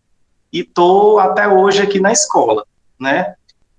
e 0.52 0.60
estou 0.60 1.18
até 1.18 1.48
hoje 1.48 1.82
aqui 1.82 2.00
na 2.00 2.12
escola, 2.12 2.64
né? 3.00 3.34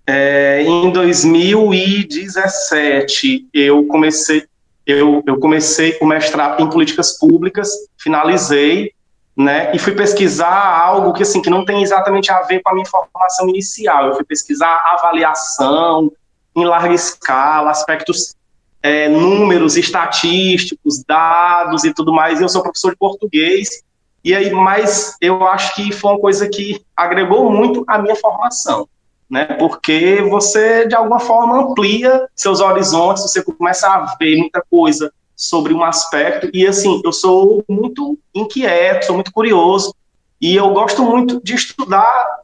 É, 0.07 0.63
em 0.63 0.91
2017, 0.91 3.47
eu 3.55 3.87
comecei, 3.87 4.45
eu, 4.85 5.23
eu 5.27 5.39
comecei 5.39 5.97
o 6.01 6.07
mestrado 6.07 6.61
em 6.61 6.69
políticas 6.69 7.17
públicas, 7.19 7.71
finalizei, 7.97 8.93
né, 9.37 9.75
e 9.75 9.79
fui 9.79 9.95
pesquisar 9.95 10.79
algo 10.79 11.13
que 11.13 11.23
assim 11.23 11.41
que 11.41 11.49
não 11.49 11.65
tem 11.65 11.83
exatamente 11.83 12.31
a 12.31 12.43
ver 12.43 12.61
com 12.63 12.71
a 12.71 12.75
minha 12.75 12.87
formação 12.87 13.49
inicial. 13.49 14.07
Eu 14.07 14.15
fui 14.15 14.25
pesquisar 14.25 14.83
avaliação 14.93 16.13
em 16.55 16.65
larga 16.65 16.95
escala, 16.95 17.71
aspectos 17.71 18.35
é, 18.83 19.09
números, 19.09 19.77
estatísticos, 19.77 21.03
dados 21.03 21.85
e 21.85 21.95
tudo 21.95 22.13
mais. 22.13 22.41
E 22.41 22.45
eu 22.45 22.49
sou 22.49 22.63
professor 22.63 22.91
de 22.91 22.99
português 22.99 23.83
e 24.23 24.35
aí, 24.35 24.51
mas 24.51 25.17
eu 25.21 25.47
acho 25.47 25.75
que 25.75 25.91
foi 25.93 26.13
uma 26.13 26.21
coisa 26.21 26.49
que 26.49 26.85
agregou 26.97 27.51
muito 27.51 27.85
à 27.89 27.99
minha 27.99 28.15
formação 28.15 28.87
né? 29.33 29.47
Porque 29.47 30.21
você 30.29 30.87
de 30.87 30.95
alguma 30.95 31.19
forma 31.19 31.63
amplia 31.63 32.29
seus 32.37 32.61
horizontes, 32.61 33.23
você 33.23 33.43
começa 33.43 33.89
a 33.89 34.15
ver 34.21 34.37
muita 34.37 34.63
coisa 34.71 35.11
sobre 35.43 35.75
um 35.75 35.83
aspecto 35.83 36.49
e 36.53 36.67
assim, 36.67 37.01
eu 37.05 37.13
sou 37.13 37.65
muito 37.69 38.19
inquieto, 38.35 39.07
sou 39.07 39.15
muito 39.15 39.33
curioso 39.33 39.95
e 40.41 40.55
eu 40.55 40.73
gosto 40.73 41.03
muito 41.03 41.43
de 41.43 41.55
estudar 41.55 42.41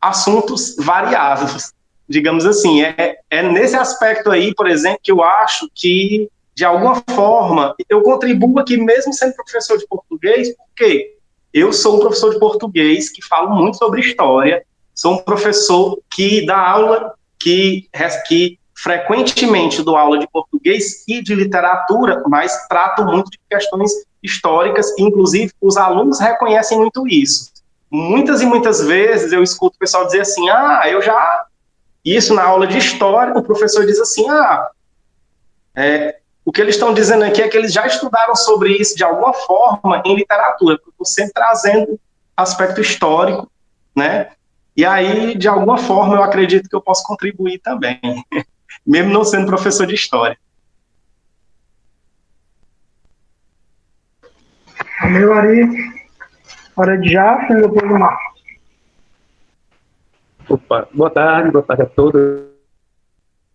assuntos 0.00 0.76
variados, 0.78 1.72
digamos 2.08 2.44
assim. 2.44 2.82
É, 2.82 3.18
é 3.30 3.42
nesse 3.42 3.76
aspecto 3.76 4.30
aí, 4.30 4.54
por 4.54 4.68
exemplo, 4.68 5.00
que 5.02 5.12
eu 5.12 5.22
acho 5.22 5.70
que 5.74 6.28
de 6.54 6.64
alguma 6.64 7.02
forma 7.10 7.74
eu 7.88 8.02
contribuo 8.02 8.58
aqui 8.58 8.76
mesmo 8.76 9.12
sendo 9.12 9.34
professor 9.34 9.78
de 9.78 9.86
português, 9.86 10.54
porque 10.56 11.16
eu 11.54 11.72
sou 11.72 11.96
um 11.96 12.00
professor 12.00 12.32
de 12.32 12.38
português 12.38 13.10
que 13.10 13.24
falo 13.24 13.54
muito 13.54 13.78
sobre 13.78 14.00
história 14.00 14.62
Sou 14.94 15.14
um 15.14 15.18
professor 15.18 15.98
que 16.10 16.44
dá 16.44 16.56
aula, 16.56 17.14
que, 17.38 17.88
que 18.28 18.58
frequentemente 18.82 19.82
dou 19.82 19.96
aula 19.96 20.18
de 20.18 20.26
português 20.26 21.04
e 21.06 21.22
de 21.22 21.36
literatura, 21.36 22.20
mas 22.26 22.66
trato 22.66 23.04
muito 23.04 23.30
de 23.30 23.38
questões 23.48 23.92
históricas, 24.20 24.92
inclusive 24.98 25.52
os 25.60 25.76
alunos 25.76 26.18
reconhecem 26.18 26.78
muito 26.78 27.06
isso. 27.06 27.52
Muitas 27.88 28.40
e 28.40 28.46
muitas 28.46 28.80
vezes 28.80 29.32
eu 29.32 29.42
escuto 29.42 29.76
o 29.76 29.78
pessoal 29.78 30.06
dizer 30.06 30.22
assim: 30.22 30.48
ah, 30.48 30.82
eu 30.86 31.00
já. 31.00 31.46
Isso 32.04 32.34
na 32.34 32.42
aula 32.42 32.66
de 32.66 32.76
história, 32.76 33.32
o 33.38 33.42
professor 33.42 33.86
diz 33.86 34.00
assim: 34.00 34.28
ah, 34.28 34.70
é, 35.76 36.18
o 36.44 36.50
que 36.50 36.60
eles 36.60 36.74
estão 36.74 36.92
dizendo 36.92 37.22
aqui 37.22 37.40
é 37.40 37.48
que 37.48 37.56
eles 37.56 37.72
já 37.72 37.86
estudaram 37.86 38.34
sobre 38.34 38.72
isso 38.72 38.96
de 38.96 39.04
alguma 39.04 39.32
forma 39.32 40.02
em 40.04 40.16
literatura, 40.16 40.76
porque 40.78 41.00
eu 41.00 41.06
sempre 41.06 41.34
trazendo 41.34 42.00
aspecto 42.36 42.80
histórico, 42.80 43.48
né? 43.94 44.32
E 44.76 44.84
aí, 44.84 45.36
de 45.36 45.46
alguma 45.46 45.76
forma, 45.76 46.16
eu 46.16 46.22
acredito 46.22 46.68
que 46.68 46.74
eu 46.74 46.80
posso 46.80 47.04
contribuir 47.04 47.58
também, 47.58 48.00
mesmo 48.86 49.12
não 49.12 49.24
sendo 49.24 49.46
professor 49.46 49.86
de 49.86 49.94
história. 49.94 50.36
Valeu, 55.00 55.32
Ari. 55.34 55.68
Hora 56.76 56.96
de 56.96 57.10
já, 57.10 57.48
e 57.50 57.60
depois 57.60 57.88
do 57.88 57.98
Marcos. 57.98 58.32
Opa, 60.48 60.88
boa 60.92 61.10
tarde, 61.10 61.50
boa 61.50 61.62
tarde 61.62 61.82
a 61.82 61.86
todos. 61.86 62.42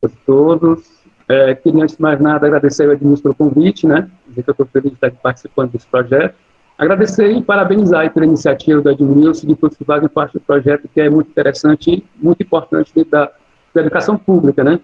A 0.04 0.10
todos. 0.26 0.98
É, 1.28 1.56
queria, 1.56 1.84
antes 1.84 1.96
de 1.96 2.02
mais 2.02 2.20
nada, 2.20 2.48
agradecer 2.48 2.86
ao 2.86 2.94
Edmilson 2.94 3.24
pelo 3.24 3.36
convite, 3.36 3.86
né? 3.86 4.10
Dizer 4.28 4.44
que 4.44 4.50
eu 4.50 4.52
estou 4.52 4.66
feliz 4.68 4.92
de 4.92 4.96
estar 4.96 5.12
participando 5.12 5.72
desse 5.72 5.88
projeto. 5.88 6.36
Agradecer 6.78 7.32
e 7.32 7.42
parabenizar 7.42 8.14
pela 8.14 8.26
iniciativa 8.26 8.82
do 8.82 8.90
Edmilson 8.92 9.48
de 9.48 9.56
todos 9.56 9.76
que 9.76 9.84
fazem 9.84 10.08
parte 10.08 10.34
do 10.34 10.40
projeto, 10.40 10.88
que 10.88 11.02
é 11.02 11.10
muito 11.10 11.30
interessante 11.30 11.92
e 11.92 12.06
muito 12.16 12.44
importante 12.44 12.94
dentro 12.94 13.12
da, 13.12 13.32
da 13.74 13.82
educação 13.82 14.18
pública, 14.18 14.64
né? 14.64 14.80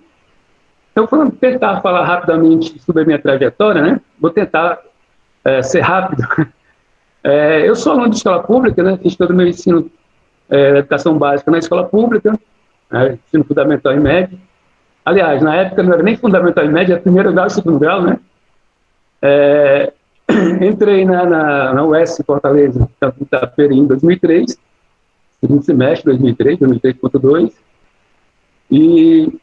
Então, 0.94 1.08
vou 1.08 1.32
tentar 1.32 1.82
falar 1.82 2.06
rapidamente 2.06 2.80
sobre 2.80 3.02
a 3.02 3.06
minha 3.06 3.20
trajetória, 3.20 3.82
né? 3.82 4.00
Vou 4.20 4.30
tentar 4.30 4.80
é, 5.44 5.62
ser 5.62 5.82
rápido. 5.82 6.24
É, 7.26 7.66
eu 7.66 7.74
sou 7.74 7.94
aluno 7.94 8.10
de 8.10 8.18
escola 8.18 8.44
pública, 8.44 8.84
né? 8.84 9.00
Fiz 9.02 9.16
todo 9.16 9.32
o 9.32 9.34
meu 9.34 9.48
ensino 9.48 9.90
é, 10.50 10.78
educação 10.80 11.18
básica 11.18 11.50
na 11.50 11.58
escola 11.58 11.86
pública, 11.86 12.38
né? 12.92 13.18
ensino 13.26 13.46
fundamental 13.46 13.94
e 13.94 14.00
médio. 14.02 14.38
Aliás, 15.06 15.42
na 15.42 15.56
época 15.56 15.84
não 15.84 15.94
era 15.94 16.04
nem 16.04 16.18
fundamental 16.18 16.66
e 16.66 16.68
médio, 16.68 16.92
era 16.92 17.02
primeiro 17.02 17.32
grau 17.32 17.48
e 17.48 17.50
segundo 17.50 17.80
grau, 17.80 18.02
né? 18.02 18.20
É, 19.22 19.94
entrei 20.62 21.06
na, 21.06 21.26
na, 21.26 21.74
na 21.74 21.86
UES 21.86 22.22
Fortaleza, 22.26 22.90
Itaperi, 23.22 23.78
em 23.78 23.88
2003, 23.88 24.58
segundo 25.40 25.64
semestre, 25.64 26.12
2003, 26.12 26.60
2003.2, 26.60 27.54
e 28.70 29.40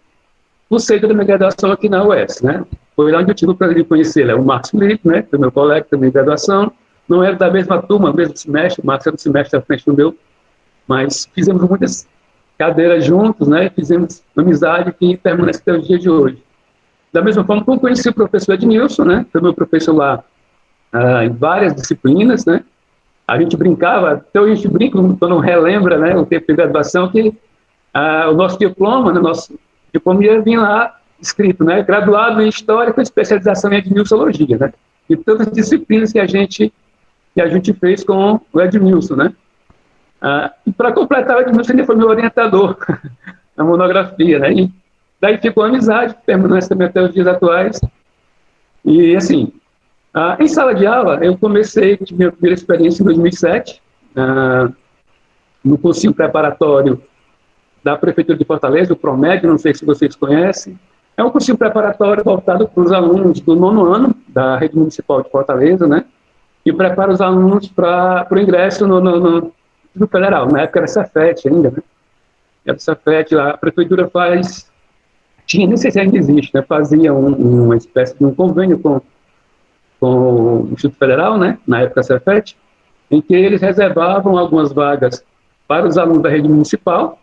cursei 0.71 1.01
toda 1.01 1.13
a 1.13 1.17
minha 1.17 1.27
graduação 1.27 1.73
aqui 1.73 1.89
na 1.89 2.05
UES, 2.05 2.41
né? 2.43 2.65
Foi 2.95 3.11
lá 3.11 3.19
onde 3.19 3.33
eu 3.33 3.35
tive 3.35 3.51
o 3.51 3.55
prazer 3.57 3.79
de 3.79 3.85
conhecer 3.85 4.27
né? 4.27 4.35
o 4.35 4.45
Marcos 4.45 4.71
Felipe, 4.71 5.09
né? 5.09 5.27
Foi 5.29 5.39
meu 5.39 5.51
colega 5.51 5.85
também 5.91 6.09
de 6.09 6.15
graduação, 6.15 6.73
não 7.09 7.25
era 7.25 7.35
da 7.35 7.51
mesma 7.51 7.83
turma, 7.83 8.13
mesmo 8.13 8.37
semestre, 8.37 8.81
o 8.81 8.87
Marcos 8.87 9.09
era 9.09 9.17
do 9.17 9.21
semestre 9.21 9.59
à 9.59 9.63
frente 9.63 9.85
do 9.85 9.93
meu, 9.93 10.17
mas 10.87 11.29
fizemos 11.35 11.69
muitas 11.69 12.07
cadeiras 12.57 13.05
juntos, 13.05 13.49
né? 13.49 13.69
Fizemos 13.71 14.23
amizade 14.37 14.93
que 14.93 15.17
permanece 15.17 15.61
até 15.61 15.73
o 15.73 15.83
dia 15.83 15.99
de 15.99 16.09
hoje. 16.09 16.41
Da 17.13 17.21
mesma 17.21 17.43
forma 17.45 17.65
como 17.65 17.81
conheci 17.81 18.09
o 18.09 18.15
professor 18.15 18.55
Ednilson, 18.55 19.05
né? 19.05 19.27
Foi 19.33 19.41
meu 19.41 19.53
professor 19.53 19.93
lá 19.93 20.23
ah, 20.93 21.25
em 21.25 21.31
várias 21.31 21.75
disciplinas, 21.75 22.47
né? 22.47 22.63
A 23.27 23.41
gente 23.41 23.57
brincava, 23.57 24.25
hoje 24.35 24.53
a 24.53 24.55
gente 24.55 24.69
brinca, 24.69 24.99
quando 25.19 25.39
relembra, 25.39 25.99
né, 25.99 26.17
o 26.17 26.27
tempo 26.27 26.47
de 26.49 26.55
graduação, 26.55 27.09
que 27.09 27.33
ah, 27.95 28.29
o 28.29 28.35
nosso 28.35 28.59
diploma, 28.59 29.13
né, 29.13 29.21
nosso 29.21 29.57
diploma 29.93 30.25
ia 30.25 30.41
vir 30.41 30.59
lá 30.59 30.99
escrito, 31.21 31.65
né, 31.65 31.83
graduado 31.83 32.41
em 32.41 32.49
História 32.49 32.93
com 32.93 33.01
especialização 33.01 33.73
em 33.73 33.77
Edmilsologia, 33.77 34.57
né? 34.59 34.73
E 35.09 35.17
todas 35.17 35.49
as 35.49 35.53
disciplinas 35.53 36.13
que 36.13 36.19
a 36.19 36.27
gente 36.27 36.73
que 37.35 37.41
a 37.41 37.49
gente 37.49 37.73
fez 37.75 38.03
com 38.03 38.41
o 38.53 38.61
Edmilson, 38.61 39.17
né? 39.17 39.33
Ah, 40.21 40.53
e 40.67 40.73
para 40.73 40.93
completar, 40.93 41.37
o 41.37 41.41
Edmilson 41.41 41.73
ele 41.73 41.85
foi 41.85 41.97
meu 41.97 42.09
orientador 42.09 42.77
na 43.57 43.65
monografia, 43.65 44.39
né? 44.39 44.53
E 44.53 44.71
daí 45.21 45.39
ficou 45.39 45.65
amizade, 45.65 46.17
permanece 46.27 46.69
também 46.69 46.89
até 46.89 47.03
os 47.03 47.13
dias 47.13 47.27
atuais. 47.27 47.81
E, 48.85 49.15
assim, 49.15 49.53
ah, 50.13 50.37
em 50.41 50.49
sala 50.49 50.75
de 50.75 50.87
aula, 50.87 51.25
eu 51.25 51.37
comecei, 51.39 51.97
tive 51.99 52.19
minha 52.19 52.33
primeira 52.33 52.55
experiência 52.55 53.03
em 53.03 53.07
2007, 53.07 53.81
ah, 54.17 54.71
no 55.65 55.79
cursinho 55.79 56.13
preparatório 56.13 57.01
da 57.83 57.97
Prefeitura 57.97 58.37
de 58.37 58.45
Fortaleza, 58.45 58.93
o 58.93 58.97
Promed, 58.97 59.47
não 59.47 59.59
sei 59.59 59.75
se 59.75 59.85
vocês 59.85 60.15
conhecem. 60.15 60.79
É 61.17 61.25
um 61.25 61.31
cursinho 61.31 61.57
preparatório 61.59 62.23
voltado 62.25 62.69
para 62.69 62.83
os 62.83 62.93
alunos 62.93 63.41
do 63.41 63.57
nono 63.57 63.93
ano 63.93 64.15
da 64.29 64.57
rede 64.57 64.77
municipal 64.77 65.23
de 65.23 65.31
Fortaleza, 65.31 65.87
né? 65.87 66.05
E 66.65 66.73
prepara 66.73 67.13
os 67.13 67.21
alunos 67.21 67.69
para 67.69 68.27
o 68.31 68.39
ingresso 68.39 68.87
no, 68.87 69.01
no, 69.01 69.21
no, 69.21 69.53
no, 69.95 70.07
federal. 70.07 70.51
Na 70.51 70.63
época 70.63 70.81
era 70.81 70.87
Cefet 70.87 71.49
ainda, 71.49 71.71
né? 71.71 71.83
Era 72.65 72.79
Cefet, 72.79 73.35
a 73.35 73.57
prefeitura 73.57 74.09
faz 74.09 74.71
tinha, 75.47 75.67
nem 75.67 75.77
sei 75.77 75.91
se 75.91 75.99
ainda 75.99 76.17
existe, 76.17 76.55
né? 76.55 76.63
Fazia 76.63 77.13
um, 77.13 77.65
uma 77.65 77.77
espécie 77.77 78.17
de 78.17 78.25
um 78.25 78.33
convênio 78.33 78.79
com, 78.79 79.01
com 79.99 80.63
o 80.63 80.69
Instituto 80.73 80.97
Federal, 80.99 81.37
né? 81.37 81.59
Na 81.67 81.81
época 81.81 82.05
Cefet, 82.05 82.57
em 83.11 83.21
que 83.21 83.35
eles 83.35 83.61
reservavam 83.61 84.39
algumas 84.39 84.73
vagas 84.73 85.25
para 85.67 85.89
os 85.89 85.99
alunos 85.99 86.23
da 86.23 86.31
rede 86.31 86.49
municipal, 86.49 87.19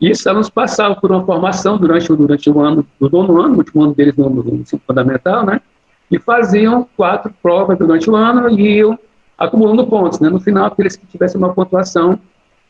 e 0.00 0.10
esses 0.10 0.26
alunos 0.26 0.50
passavam 0.50 0.96
por 1.00 1.10
uma 1.10 1.24
formação 1.24 1.78
durante, 1.78 2.08
durante 2.14 2.50
o 2.50 2.60
ano, 2.60 2.86
do 3.00 3.08
nono 3.08 3.40
ano, 3.40 3.54
o 3.54 3.58
último 3.58 3.82
ano 3.82 3.94
deles 3.94 4.14
no, 4.16 4.28
no 4.28 4.56
ensino 4.56 4.80
fundamental, 4.86 5.44
né? 5.44 5.60
E 6.10 6.18
faziam 6.18 6.86
quatro 6.96 7.32
provas 7.42 7.78
durante 7.78 8.08
o 8.08 8.14
ano 8.14 8.48
e 8.50 8.78
iam 8.78 8.98
acumulando 9.38 9.86
pontos, 9.86 10.20
né? 10.20 10.28
No 10.28 10.38
final, 10.38 10.66
aqueles 10.66 10.96
que 10.96 11.06
tivessem 11.06 11.38
uma 11.38 11.54
pontuação 11.54 12.18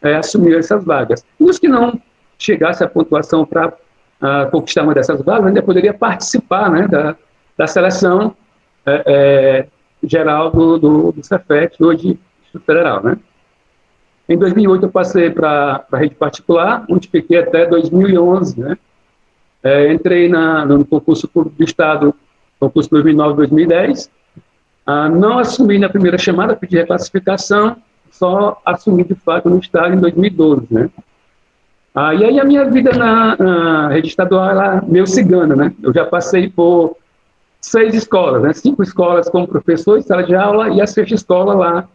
é, 0.01 0.15
assumiam 0.15 0.59
essas 0.59 0.85
vagas. 0.85 1.25
E 1.39 1.45
os 1.45 1.59
que 1.59 1.69
não 1.69 2.01
chegassem 2.39 2.87
a 2.87 2.91
pontuação 2.91 3.45
para 3.45 3.69
uh, 3.69 4.51
conquistar 4.51 4.83
uma 4.83 4.95
dessas 4.95 5.21
vagas 5.23 5.47
ainda 5.47 5.63
poderia 5.63 5.93
participar, 5.93 6.71
né? 6.71 6.87
Da, 6.87 7.17
da 7.59 7.67
seleção 7.67 8.37
é, 8.85 9.03
é, 9.07 9.67
geral 10.07 10.51
do, 10.51 10.79
do, 10.79 11.13
do 11.13 11.25
Cefet, 11.25 11.83
hoje 11.83 12.19
Federal, 12.65 13.03
né? 13.03 13.19
Em 14.29 14.37
2008 14.37 14.87
eu 14.87 14.91
passei 14.91 15.31
para 15.31 15.85
a 15.91 15.97
rede 15.97 16.15
particular, 16.15 16.85
onde 16.91 17.09
fiquei 17.09 17.39
até 17.39 17.65
2011, 17.67 18.61
né? 18.61 18.77
É, 19.63 19.93
entrei 19.93 20.29
na, 20.29 20.65
no 20.65 20.85
concurso 20.85 21.29
público 21.29 21.57
do 21.57 21.65
Estado, 21.65 22.15
concurso 22.59 22.91
2009-2010. 22.91 24.09
Ah, 24.85 25.09
não 25.09 25.39
assumi 25.39 25.79
na 25.79 25.89
primeira 25.89 26.19
chamada, 26.19 26.57
pedi 26.57 26.77
reclassificação, 26.77 27.77
só 28.11 28.61
assumi 28.65 29.05
de 29.05 29.15
fato 29.15 29.49
no 29.49 29.59
Estado 29.59 29.95
em 29.95 29.99
2012, 29.99 30.67
né? 30.71 30.91
Ah, 31.95 32.15
e 32.15 32.25
aí 32.25 32.39
a 32.39 32.45
minha 32.45 32.65
vida 32.69 32.93
na, 32.93 33.37
na 33.37 33.89
rede 33.89 34.09
estadual 34.09 34.51
era 34.51 34.83
meio 34.83 35.07
cigana, 35.07 35.57
né? 35.57 35.73
Eu 35.83 35.93
já 35.93 36.05
passei 36.05 36.49
por 36.49 36.97
seis 37.61 37.95
escolas, 37.95 38.43
né? 38.43 38.53
Cinco 38.53 38.83
escolas 38.83 39.29
como 39.29 39.49
professor 39.49 40.01
sala 40.03 40.23
de 40.23 40.35
aula 40.35 40.69
e 40.71 40.81
a 40.81 40.87
sexta 40.87 41.15
escola 41.15 41.55
lá 41.55 41.89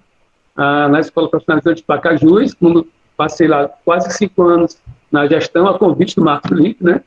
ah, 0.56 0.88
na 0.88 1.00
Escola 1.00 1.30
Profissionalizante 1.30 1.82
de 1.82 1.84
Pacajus, 1.84 2.54
quando 2.54 2.88
passei 3.16 3.48
lá 3.48 3.70
quase 3.86 4.12
cinco 4.12 4.44
anos 4.44 4.78
na 5.12 5.28
gestão, 5.28 5.68
a 5.68 5.78
convite 5.78 6.16
do 6.16 6.24
Marcos 6.24 6.50
Felipe, 6.50 6.84
né? 6.84 7.02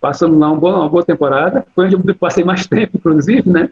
Passando 0.00 0.38
lá 0.38 0.50
um 0.50 0.58
bom, 0.58 0.72
uma 0.72 0.88
boa 0.88 1.04
temporada, 1.04 1.66
foi 1.74 1.86
onde 1.86 1.96
eu 2.08 2.14
passei 2.14 2.44
mais 2.44 2.66
tempo, 2.68 2.96
inclusive, 2.96 3.48
né? 3.48 3.70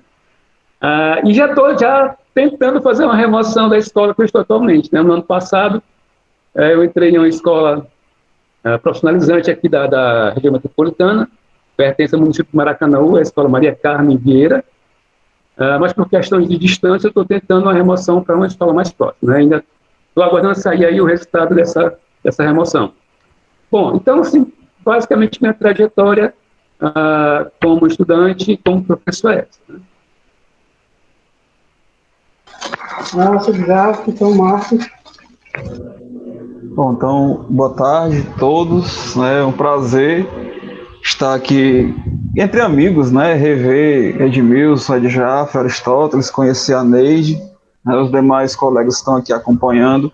Ah, 0.80 1.20
e 1.24 1.34
já 1.34 1.46
estou 1.46 1.78
já 1.78 2.16
tentando 2.38 2.80
fazer 2.80 3.04
uma 3.04 3.16
remoção 3.16 3.68
da 3.68 3.76
escola 3.76 4.14
que 4.14 4.20
eu 4.20 4.24
estou 4.24 4.40
atualmente. 4.40 4.92
Né? 4.92 5.02
No 5.02 5.12
ano 5.12 5.24
passado, 5.24 5.82
eh, 6.54 6.72
eu 6.72 6.84
entrei 6.84 7.10
em 7.10 7.18
uma 7.18 7.26
escola 7.26 7.84
eh, 8.62 8.78
profissionalizante 8.78 9.50
aqui 9.50 9.68
da, 9.68 9.88
da 9.88 10.30
região 10.30 10.52
metropolitana, 10.52 11.28
pertence 11.76 12.14
ao 12.14 12.20
município 12.20 12.52
de 12.52 12.56
Maracanãú, 12.56 13.16
a 13.16 13.22
Escola 13.22 13.48
Maria 13.48 13.74
Carmen 13.74 14.16
Vieira, 14.16 14.64
Uh, 15.58 15.80
mas 15.80 15.92
por 15.92 16.08
questões 16.08 16.48
de 16.48 16.56
distância, 16.56 17.08
eu 17.08 17.10
estou 17.10 17.24
tentando 17.24 17.64
uma 17.64 17.74
remoção 17.74 18.22
para 18.22 18.36
uma 18.36 18.46
escola 18.46 18.72
mais 18.72 18.92
próxima. 18.92 19.32
Né? 19.32 19.38
Ainda 19.40 19.64
estou 20.08 20.22
aguardando 20.22 20.54
sair 20.54 20.84
aí 20.84 21.00
o 21.00 21.04
resultado 21.04 21.52
dessa, 21.52 21.98
dessa 22.22 22.44
remoção. 22.44 22.92
Bom, 23.70 23.96
então, 23.96 24.20
assim, 24.20 24.52
basicamente 24.84 25.42
minha 25.42 25.52
trajetória 25.52 26.32
uh, 26.80 27.50
como 27.60 27.88
estudante 27.88 28.52
e 28.52 28.56
como 28.56 28.84
professor 28.84 29.32
é 29.32 29.38
essa. 29.48 29.60
Né? 29.68 29.80
Nossa, 33.14 33.50
obrigado, 33.50 34.04
então, 34.08 34.34
Márcio. 34.36 34.78
Bom, 36.74 36.92
então, 36.92 37.46
boa 37.50 37.74
tarde 37.74 38.24
a 38.28 38.38
todos. 38.38 39.16
Né? 39.16 39.40
É 39.40 39.44
um 39.44 39.52
prazer 39.52 40.24
estar 41.08 41.34
aqui 41.34 41.94
entre 42.36 42.60
amigos, 42.60 43.10
né? 43.10 43.34
Rever 43.34 44.20
Edmilson, 44.22 44.96
Edjaf, 44.96 45.56
Aristóteles, 45.56 46.30
conhecer 46.30 46.74
a 46.74 46.84
Neide, 46.84 47.40
né? 47.84 47.96
os 47.96 48.10
demais 48.10 48.54
colegas 48.54 48.96
estão 48.96 49.16
aqui 49.16 49.32
acompanhando. 49.32 50.12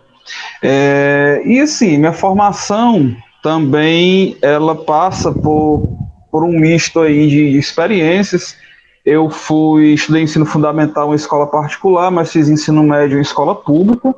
É, 0.63 1.43
e 1.45 1.61
assim, 1.61 1.99
minha 1.99 2.13
formação 2.13 3.15
também 3.43 4.39
ela 4.41 4.75
passa 4.75 5.31
por, 5.31 5.87
por 6.31 6.45
um 6.45 6.59
misto 6.59 7.01
aí 7.01 7.29
de 7.29 7.59
experiências. 7.59 8.57
Eu 9.05 9.29
fui 9.29 9.93
estudei 9.93 10.23
ensino 10.23 10.47
fundamental 10.47 11.13
em 11.13 11.17
escola 11.17 11.47
particular, 11.47 12.11
mas 12.11 12.33
fiz 12.33 12.49
ensino 12.49 12.83
médio 12.83 13.19
em 13.19 13.23
escola 13.23 13.55
pública. 13.55 14.15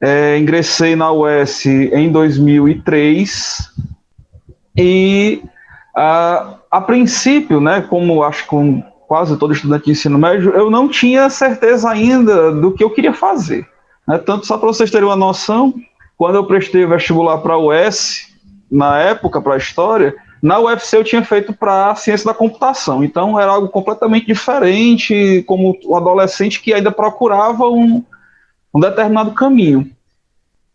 É, 0.00 0.36
ingressei 0.36 0.96
na 0.96 1.12
UES 1.12 1.64
em 1.64 2.10
2003 2.10 3.70
e 4.76 5.42
a, 5.94 6.54
a 6.70 6.80
princípio, 6.80 7.60
né, 7.60 7.82
como 7.82 8.22
acho 8.22 8.44
que 8.44 8.48
com 8.48 8.82
quase 9.06 9.36
todo 9.36 9.52
estudante 9.52 9.84
de 9.84 9.90
ensino 9.90 10.18
médio, 10.18 10.52
eu 10.52 10.70
não 10.70 10.88
tinha 10.88 11.28
certeza 11.28 11.90
ainda 11.90 12.50
do 12.50 12.72
que 12.72 12.82
eu 12.82 12.90
queria 12.90 13.12
fazer. 13.12 13.68
Né? 14.08 14.16
Tanto 14.18 14.46
só 14.46 14.56
para 14.56 14.68
vocês 14.68 14.90
terem 14.90 15.06
uma 15.06 15.16
noção, 15.16 15.74
quando 16.16 16.36
eu 16.36 16.46
prestei 16.46 16.86
vestibular 16.86 17.38
para 17.38 17.54
a 17.54 17.58
UES, 17.58 18.32
na 18.70 18.98
época, 18.98 19.40
para 19.42 19.54
a 19.54 19.58
História, 19.58 20.14
na 20.42 20.58
UFC 20.58 20.96
eu 20.96 21.04
tinha 21.04 21.22
feito 21.22 21.52
para 21.52 21.94
Ciência 21.94 22.26
da 22.26 22.34
Computação. 22.34 23.04
Então 23.04 23.38
era 23.38 23.52
algo 23.52 23.68
completamente 23.68 24.26
diferente, 24.26 25.44
como 25.46 25.78
um 25.84 25.96
adolescente 25.96 26.60
que 26.60 26.72
ainda 26.72 26.90
procurava 26.90 27.68
um, 27.68 28.02
um 28.74 28.80
determinado 28.80 29.32
caminho. 29.32 29.90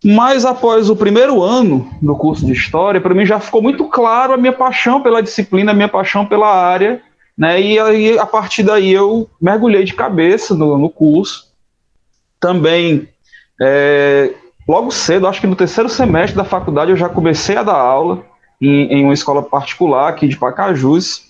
Mas 0.04 0.46
após 0.46 0.90
o 0.90 0.96
primeiro 0.96 1.42
ano 1.42 1.90
do 2.02 2.16
curso 2.16 2.46
de 2.46 2.54
História, 2.54 3.02
para 3.02 3.16
mim 3.16 3.26
já 3.26 3.40
ficou 3.40 3.62
muito 3.62 3.86
claro 3.86 4.34
a 4.34 4.38
minha 4.38 4.54
paixão 4.54 5.02
pela 5.02 5.24
disciplina, 5.24 5.72
a 5.72 5.76
minha 5.76 5.88
paixão 5.88 6.26
pela 6.26 6.54
área, 6.54 7.02
né? 7.38 7.60
E 7.60 7.80
aí, 7.80 8.18
a 8.18 8.26
partir 8.26 8.64
daí 8.64 8.92
eu 8.92 9.30
mergulhei 9.42 9.84
de 9.84 9.94
cabeça 9.94 10.54
no, 10.54 10.78
no 10.78 10.90
curso. 10.90 11.48
Também, 12.40 13.10
é, 13.60 14.34
logo 14.68 14.92
cedo, 14.92 15.28
acho 15.28 15.42
que 15.42 15.48
no 15.48 15.56
terceiro 15.56 15.90
semestre 15.90 16.38
da 16.38 16.44
faculdade, 16.44 16.92
eu 16.92 16.98
já 16.98 17.10
comecei 17.10 17.58
a 17.58 17.64
dar 17.64 17.74
aula 17.78 18.24
em, 18.62 19.00
em 19.00 19.04
uma 19.04 19.14
escola 19.14 19.42
particular 19.42 20.10
aqui 20.10 20.28
de 20.28 20.38
Pacajus. 20.38 21.26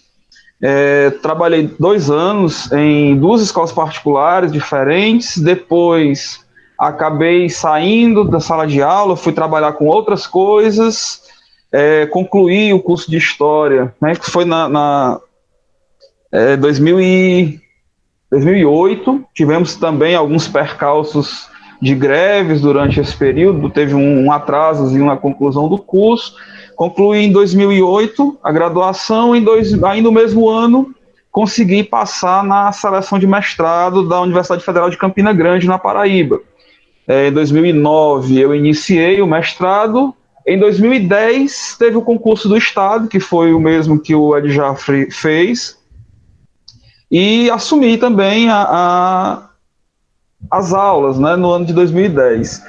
É, 0.62 1.12
trabalhei 1.22 1.70
dois 1.80 2.10
anos 2.10 2.70
em 2.72 3.16
duas 3.16 3.42
escolas 3.42 3.72
particulares 3.72 4.52
diferentes, 4.52 5.38
depois 5.38 6.46
acabei 6.78 7.50
saindo 7.50 8.24
da 8.24 8.40
sala 8.40 8.68
de 8.68 8.82
aula, 8.82 9.16
fui 9.16 9.34
trabalhar 9.34 9.74
com 9.74 9.86
outras 9.86 10.28
coisas, 10.28 11.22
é, 11.72 12.06
concluí 12.06 12.74
o 12.74 12.82
curso 12.82 13.10
de 13.10 13.18
História, 13.18 13.94
né, 14.00 14.16
que 14.16 14.30
foi 14.30 14.46
na, 14.46 14.70
na 14.70 15.20
é, 16.32 16.56
2000 16.56 17.02
e, 17.02 17.60
2008, 18.30 19.26
tivemos 19.34 19.76
também 19.76 20.14
alguns 20.14 20.48
percalços 20.48 21.50
de 21.82 21.96
greves 21.96 22.62
durante 22.62 23.00
esse 23.00 23.16
período, 23.16 23.70
teve 23.70 23.94
um, 23.94 24.26
um 24.26 24.32
atraso 24.32 24.98
na 24.98 25.16
conclusão 25.16 25.70
do 25.70 25.78
curso, 25.78 26.36
concluí 26.76 27.26
em 27.26 27.32
2008 27.32 28.38
a 28.44 28.52
graduação, 28.52 29.36
em 29.36 29.44
dois, 29.44 29.72
ainda 29.84 30.10
no 30.10 30.12
mesmo 30.12 30.50
ano 30.50 30.94
consegui 31.32 31.84
passar 31.84 32.44
na 32.44 32.72
seleção 32.72 33.20
de 33.20 33.28
mestrado 33.28 34.08
da 34.08 34.20
Universidade 34.22 34.64
Federal 34.64 34.90
de 34.90 34.98
Campina 34.98 35.32
Grande, 35.32 35.68
na 35.68 35.78
Paraíba. 35.78 36.42
É, 37.08 37.30
em 37.30 37.32
2009 37.32 38.40
eu 38.40 38.54
iniciei 38.54 39.22
o 39.22 39.28
mestrado. 39.28 40.14
Em 40.46 40.60
2010 40.60 41.78
teve 41.80 41.98
o 41.98 42.02
concurso 42.02 42.50
do 42.50 42.58
Estado, 42.58 43.08
que 43.08 43.20
foi 43.20 43.54
o 43.54 43.60
mesmo 43.60 44.00
que 44.00 44.14
o 44.14 44.36
Ed 44.38 44.52
Jaffrey 44.52 45.10
fez. 45.10 45.78
E 47.10 47.50
assumi 47.50 47.98
também 47.98 48.50
a, 48.50 48.68
a, 48.70 49.50
as 50.52 50.74
aulas 50.74 51.18
né, 51.18 51.38
no 51.38 51.50
ano 51.50 51.66
de 51.66 51.74
2010. 51.74 52.62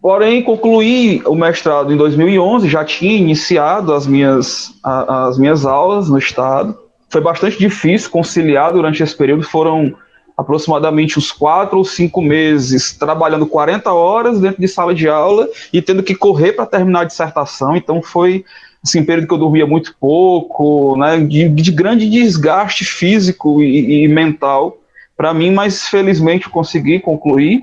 Porém, 0.00 0.42
concluí 0.42 1.22
o 1.26 1.34
mestrado 1.34 1.92
em 1.92 1.96
2011, 1.96 2.68
já 2.68 2.84
tinha 2.84 3.16
iniciado 3.16 3.92
as 3.92 4.06
minhas, 4.06 4.72
a, 4.82 5.26
as 5.26 5.36
minhas 5.36 5.66
aulas 5.66 6.08
no 6.08 6.16
Estado. 6.16 6.78
Foi 7.10 7.20
bastante 7.20 7.58
difícil 7.58 8.08
conciliar 8.08 8.72
durante 8.72 9.02
esse 9.02 9.16
período, 9.16 9.42
foram 9.42 9.94
aproximadamente 10.40 11.18
uns 11.18 11.30
quatro 11.30 11.76
ou 11.76 11.84
cinco 11.84 12.22
meses 12.22 12.92
trabalhando 12.96 13.46
40 13.46 13.92
horas 13.92 14.40
dentro 14.40 14.58
de 14.58 14.66
sala 14.66 14.94
de 14.94 15.06
aula 15.06 15.46
e 15.70 15.82
tendo 15.82 16.02
que 16.02 16.14
correr 16.14 16.54
para 16.54 16.64
terminar 16.64 17.02
a 17.02 17.04
dissertação. 17.04 17.76
Então 17.76 18.02
foi 18.02 18.44
assim, 18.82 19.00
um 19.00 19.04
período 19.04 19.28
que 19.28 19.34
eu 19.34 19.38
dormia 19.38 19.66
muito 19.66 19.94
pouco, 20.00 20.96
né, 20.96 21.18
de, 21.18 21.46
de 21.50 21.70
grande 21.70 22.08
desgaste 22.08 22.86
físico 22.86 23.62
e, 23.62 24.04
e 24.04 24.08
mental 24.08 24.78
para 25.14 25.34
mim, 25.34 25.50
mas 25.50 25.86
felizmente 25.86 26.46
eu 26.46 26.50
consegui 26.50 26.98
concluir. 26.98 27.62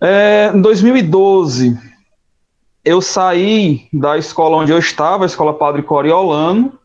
É, 0.00 0.50
em 0.54 0.60
2012, 0.62 1.76
eu 2.82 3.02
saí 3.02 3.86
da 3.92 4.16
escola 4.16 4.56
onde 4.56 4.72
eu 4.72 4.78
estava, 4.78 5.24
a 5.24 5.26
escola 5.26 5.52
Padre 5.52 5.82
Coriolano, 5.82 6.79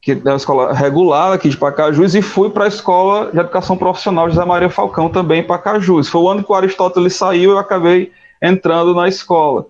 que 0.00 0.12
é 0.12 0.14
uma 0.14 0.36
escola 0.36 0.72
regular 0.72 1.32
aqui 1.32 1.48
de 1.48 1.56
Pacajus, 1.56 2.14
e 2.14 2.22
fui 2.22 2.48
para 2.48 2.64
a 2.64 2.68
escola 2.68 3.30
de 3.30 3.38
educação 3.38 3.76
profissional 3.76 4.28
José 4.30 4.44
Maria 4.44 4.70
Falcão, 4.70 5.10
também 5.10 5.40
em 5.40 5.46
Pacajus. 5.46 6.08
Foi 6.08 6.22
o 6.22 6.28
ano 6.28 6.42
que 6.42 6.50
o 6.50 6.54
Aristóteles 6.54 7.14
saiu, 7.14 7.50
eu 7.52 7.58
acabei 7.58 8.10
entrando 8.42 8.94
na 8.94 9.08
escola. 9.08 9.66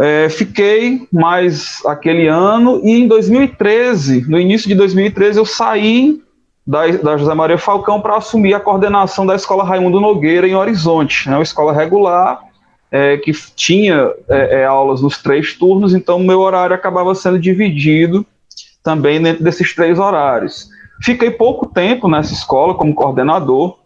É, 0.00 0.28
fiquei 0.28 1.06
mais 1.12 1.80
aquele 1.86 2.26
ano, 2.26 2.80
e 2.82 2.90
em 2.90 3.06
2013, 3.06 4.28
no 4.28 4.40
início 4.40 4.68
de 4.68 4.74
2013, 4.74 5.38
eu 5.38 5.46
saí 5.46 6.20
da, 6.66 6.88
da 6.88 7.16
José 7.16 7.32
Maria 7.32 7.58
Falcão 7.58 8.00
para 8.00 8.16
assumir 8.16 8.54
a 8.54 8.60
coordenação 8.60 9.24
da 9.24 9.36
escola 9.36 9.62
Raimundo 9.62 10.00
Nogueira 10.00 10.48
em 10.48 10.56
Horizonte, 10.56 11.28
né, 11.28 11.36
uma 11.36 11.44
escola 11.44 11.72
regular, 11.72 12.40
é, 12.90 13.16
que 13.18 13.32
tinha 13.54 14.10
é, 14.28 14.62
é 14.62 14.64
aulas 14.64 15.00
nos 15.00 15.18
três 15.18 15.54
turnos, 15.54 15.94
então 15.94 16.18
meu 16.18 16.40
horário 16.40 16.74
acabava 16.74 17.14
sendo 17.14 17.38
dividido 17.38 18.26
também 18.84 19.20
dentro 19.20 19.42
desses 19.42 19.74
três 19.74 19.98
horários. 19.98 20.68
Fiquei 21.02 21.30
pouco 21.30 21.66
tempo 21.66 22.06
nessa 22.06 22.32
escola 22.32 22.74
como 22.74 22.94
coordenador. 22.94 23.78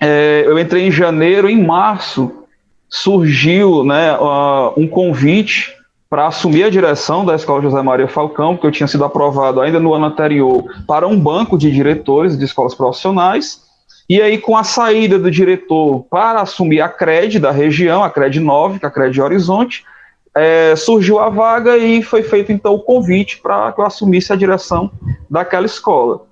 É, 0.00 0.44
eu 0.46 0.56
entrei 0.58 0.86
em 0.86 0.92
janeiro, 0.92 1.48
em 1.48 1.60
março 1.60 2.44
surgiu 2.88 3.84
né, 3.84 4.16
uh, 4.16 4.72
um 4.76 4.86
convite 4.86 5.74
para 6.08 6.26
assumir 6.26 6.64
a 6.64 6.70
direção 6.70 7.24
da 7.24 7.34
Escola 7.34 7.60
José 7.60 7.82
Maria 7.82 8.08
Falcão, 8.08 8.56
que 8.56 8.66
eu 8.66 8.70
tinha 8.70 8.86
sido 8.86 9.04
aprovado 9.04 9.60
ainda 9.60 9.78
no 9.78 9.92
ano 9.92 10.06
anterior 10.06 10.64
para 10.86 11.06
um 11.06 11.18
banco 11.20 11.58
de 11.58 11.70
diretores 11.70 12.38
de 12.38 12.46
escolas 12.46 12.74
profissionais. 12.74 13.62
E 14.08 14.22
aí, 14.22 14.38
com 14.38 14.56
a 14.56 14.64
saída 14.64 15.18
do 15.18 15.30
diretor 15.30 16.06
para 16.08 16.40
assumir 16.40 16.80
a 16.80 16.88
CRED 16.88 17.38
da 17.38 17.50
região, 17.50 18.02
a 18.02 18.08
CRED 18.08 18.40
9, 18.40 18.78
que 18.78 18.86
é 18.86 18.88
a 18.88 18.90
CRED 18.90 19.20
Horizonte, 19.20 19.84
é, 20.38 20.76
surgiu 20.76 21.18
a 21.18 21.28
vaga 21.28 21.76
e 21.76 22.02
foi 22.02 22.22
feito 22.22 22.52
então 22.52 22.74
o 22.74 22.80
convite 22.80 23.38
para 23.38 23.72
que 23.72 23.80
eu 23.80 23.84
assumisse 23.84 24.32
a 24.32 24.36
direção 24.36 24.90
daquela 25.28 25.66
escola. 25.66 26.26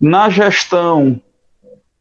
Na 0.00 0.30
gestão, 0.30 1.20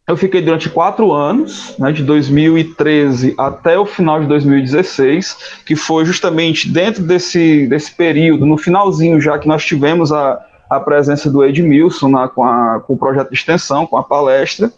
eu 0.08 0.16
fiquei 0.16 0.42
durante 0.42 0.70
quatro 0.70 1.12
anos, 1.12 1.76
né, 1.78 1.92
de 1.92 2.04
2013 2.04 3.36
até 3.38 3.78
o 3.78 3.86
final 3.86 4.22
de 4.22 4.28
2016, 4.28 5.62
que 5.66 5.76
foi 5.76 6.06
justamente 6.06 6.70
dentro 6.70 7.04
desse, 7.04 7.68
desse 7.68 7.94
período, 7.94 8.46
no 8.46 8.58
finalzinho 8.58 9.20
já 9.20 9.38
que 9.38 9.48
nós 9.48 9.66
tivemos 9.66 10.12
a, 10.12 10.40
a 10.70 10.80
presença 10.80 11.30
do 11.30 11.44
Edmilson 11.44 12.08
na, 12.08 12.28
com, 12.28 12.44
a, 12.44 12.80
com 12.80 12.94
o 12.94 12.98
projeto 12.98 13.30
de 13.30 13.36
extensão, 13.36 13.86
com 13.86 13.98
a 13.98 14.04
palestra. 14.04 14.72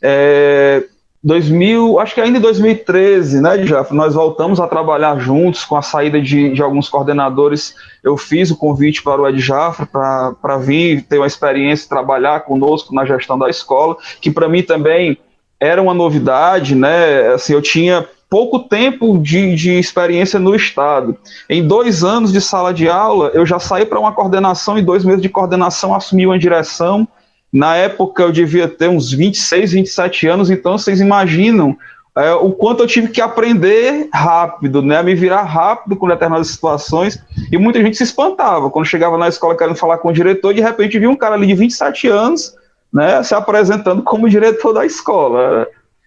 É, 0.00 0.84
2000, 1.22 1.98
acho 1.98 2.14
que 2.14 2.20
ainda 2.20 2.38
em 2.38 2.40
2013, 2.40 3.40
né, 3.40 3.66
já 3.66 3.84
nós 3.90 4.14
voltamos 4.14 4.60
a 4.60 4.68
trabalhar 4.68 5.18
juntos 5.18 5.64
com 5.64 5.76
a 5.76 5.82
saída 5.82 6.20
de, 6.20 6.52
de 6.52 6.62
alguns 6.62 6.88
coordenadores. 6.88 7.74
Eu 8.04 8.16
fiz 8.16 8.50
o 8.50 8.56
convite 8.56 9.02
para 9.02 9.20
o 9.20 9.28
Ed 9.28 9.40
Jafra 9.40 9.84
para 9.86 10.58
vir 10.58 11.02
ter 11.02 11.18
uma 11.18 11.26
experiência, 11.26 11.88
trabalhar 11.88 12.40
conosco 12.40 12.94
na 12.94 13.04
gestão 13.04 13.36
da 13.36 13.50
escola, 13.50 13.96
que 14.20 14.30
para 14.30 14.48
mim 14.48 14.62
também 14.62 15.18
era 15.58 15.82
uma 15.82 15.92
novidade, 15.92 16.76
né? 16.76 17.32
Assim, 17.32 17.52
eu 17.52 17.60
tinha 17.60 18.06
pouco 18.30 18.60
tempo 18.60 19.18
de, 19.18 19.56
de 19.56 19.72
experiência 19.72 20.38
no 20.38 20.54
Estado. 20.54 21.16
Em 21.48 21.66
dois 21.66 22.04
anos 22.04 22.32
de 22.32 22.40
sala 22.40 22.72
de 22.72 22.88
aula, 22.88 23.32
eu 23.34 23.44
já 23.44 23.58
saí 23.58 23.84
para 23.84 23.98
uma 23.98 24.12
coordenação, 24.12 24.78
e 24.78 24.82
dois 24.82 25.04
meses 25.04 25.22
de 25.22 25.28
coordenação 25.28 25.94
assumi 25.94 26.26
uma 26.26 26.38
direção 26.38 27.08
na 27.52 27.76
época 27.76 28.22
eu 28.22 28.32
devia 28.32 28.68
ter 28.68 28.88
uns 28.88 29.12
26, 29.12 29.72
27 29.72 30.26
anos, 30.26 30.50
então 30.50 30.76
vocês 30.76 31.00
imaginam 31.00 31.76
é, 32.16 32.32
o 32.32 32.50
quanto 32.50 32.82
eu 32.82 32.86
tive 32.86 33.08
que 33.08 33.20
aprender 33.20 34.08
rápido, 34.12 34.82
né, 34.82 35.02
me 35.02 35.14
virar 35.14 35.42
rápido 35.42 35.96
com 35.96 36.08
determinadas 36.08 36.48
situações, 36.48 37.22
e 37.50 37.56
muita 37.56 37.80
gente 37.80 37.96
se 37.96 38.02
espantava. 38.02 38.68
Quando 38.70 38.86
chegava 38.86 39.16
na 39.16 39.28
escola 39.28 39.56
querendo 39.56 39.76
falar 39.76 39.98
com 39.98 40.08
o 40.08 40.12
diretor, 40.12 40.52
de 40.52 40.60
repente 40.60 40.98
via 40.98 41.08
um 41.08 41.16
cara 41.16 41.36
ali 41.36 41.46
de 41.46 41.54
27 41.54 42.08
anos, 42.08 42.54
né, 42.92 43.22
se 43.22 43.34
apresentando 43.34 44.02
como 44.02 44.28
diretor 44.28 44.72
da 44.72 44.84
escola, 44.84 45.66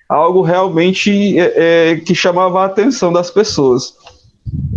algo 0.09 0.41
realmente 0.41 1.39
é, 1.39 1.53
é, 1.91 1.95
que 1.95 2.13
chamava 2.13 2.61
a 2.61 2.65
atenção 2.65 3.13
das 3.13 3.31
pessoas. 3.31 3.93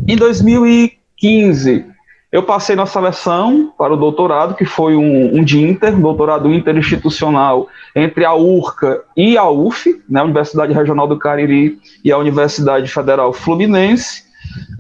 Em 0.07 0.17
2015, 0.17 1.85
eu 2.35 2.43
passei 2.43 2.75
na 2.75 2.85
seleção 2.85 3.73
para 3.79 3.95
o 3.95 3.97
doutorado, 3.97 4.57
que 4.57 4.65
foi 4.65 4.97
um, 4.97 5.37
um 5.37 5.45
de 5.45 5.63
inter, 5.63 5.95
doutorado 5.95 6.53
interinstitucional 6.53 7.69
entre 7.95 8.25
a 8.25 8.35
URCA 8.35 9.05
e 9.17 9.39
a 9.39 9.49
UF, 9.49 10.03
né, 10.11 10.19
a 10.19 10.25
Universidade 10.25 10.73
Regional 10.73 11.07
do 11.07 11.17
Cariri 11.17 11.79
e 12.05 12.11
a 12.11 12.19
Universidade 12.19 12.91
Federal 12.91 13.33
Fluminense. 13.33 14.25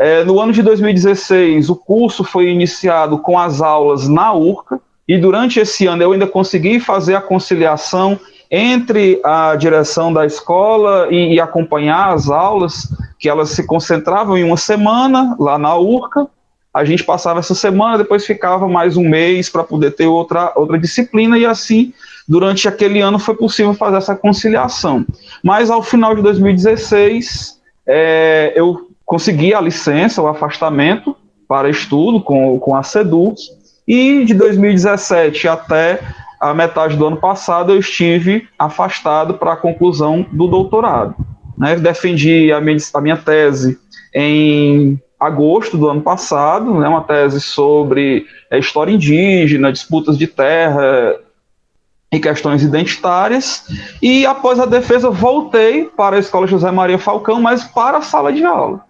É, 0.00 0.24
no 0.24 0.40
ano 0.40 0.52
de 0.52 0.64
2016, 0.64 1.70
o 1.70 1.76
curso 1.76 2.24
foi 2.24 2.48
iniciado 2.48 3.18
com 3.18 3.38
as 3.38 3.60
aulas 3.60 4.08
na 4.08 4.32
URCA, 4.34 4.80
e 5.06 5.16
durante 5.16 5.60
esse 5.60 5.86
ano 5.86 6.02
eu 6.02 6.10
ainda 6.10 6.26
consegui 6.26 6.80
fazer 6.80 7.14
a 7.14 7.20
conciliação 7.20 8.18
entre 8.50 9.20
a 9.24 9.54
direção 9.54 10.12
da 10.12 10.26
escola 10.26 11.06
e, 11.08 11.34
e 11.34 11.40
acompanhar 11.40 12.14
as 12.14 12.28
aulas, 12.28 12.92
que 13.16 13.28
elas 13.28 13.50
se 13.50 13.64
concentravam 13.64 14.36
em 14.36 14.42
uma 14.42 14.56
semana 14.56 15.36
lá 15.38 15.56
na 15.56 15.76
URCA, 15.76 16.26
a 16.74 16.84
gente 16.84 17.04
passava 17.04 17.38
essa 17.38 17.54
semana, 17.54 17.98
depois 17.98 18.26
ficava 18.26 18.66
mais 18.66 18.96
um 18.96 19.08
mês 19.08 19.48
para 19.48 19.62
poder 19.62 19.92
ter 19.92 20.08
outra, 20.08 20.52
outra 20.56 20.76
disciplina, 20.76 21.38
e 21.38 21.46
assim, 21.46 21.92
durante 22.26 22.66
aquele 22.66 23.00
ano 23.00 23.16
foi 23.16 23.36
possível 23.36 23.72
fazer 23.74 23.98
essa 23.98 24.16
conciliação. 24.16 25.06
Mas 25.40 25.70
ao 25.70 25.84
final 25.84 26.16
de 26.16 26.22
2016, 26.22 27.60
é, 27.86 28.52
eu 28.56 28.88
consegui 29.06 29.54
a 29.54 29.60
licença, 29.60 30.20
o 30.20 30.26
afastamento 30.26 31.16
para 31.46 31.70
estudo 31.70 32.20
com, 32.20 32.58
com 32.58 32.74
a 32.74 32.82
SEDUC, 32.82 33.40
e 33.86 34.24
de 34.24 34.34
2017 34.34 35.46
até 35.46 36.00
a 36.40 36.52
metade 36.52 36.96
do 36.96 37.06
ano 37.06 37.18
passado 37.18 37.72
eu 37.72 37.78
estive 37.78 38.48
afastado 38.58 39.34
para 39.34 39.52
a 39.52 39.56
conclusão 39.56 40.26
do 40.32 40.48
doutorado. 40.48 41.14
Né? 41.56 41.76
Defendi 41.76 42.52
a 42.52 42.60
minha, 42.60 42.76
a 42.94 43.00
minha 43.00 43.16
tese 43.16 43.78
em 44.12 45.00
agosto 45.24 45.76
do 45.76 45.88
ano 45.88 46.00
passado, 46.00 46.78
né, 46.78 46.88
uma 46.88 47.02
tese 47.02 47.40
sobre 47.40 48.26
é, 48.50 48.58
história 48.58 48.92
indígena, 48.92 49.72
disputas 49.72 50.16
de 50.18 50.26
terra 50.26 51.16
e 52.12 52.20
questões 52.20 52.62
identitárias. 52.62 53.66
E 54.00 54.24
após 54.24 54.60
a 54.60 54.66
defesa, 54.66 55.10
voltei 55.10 55.84
para 55.84 56.16
a 56.16 56.18
Escola 56.18 56.46
José 56.46 56.70
Maria 56.70 56.98
Falcão, 56.98 57.40
mas 57.40 57.64
para 57.64 57.98
a 57.98 58.02
sala 58.02 58.32
de 58.32 58.44
aula. 58.44 58.84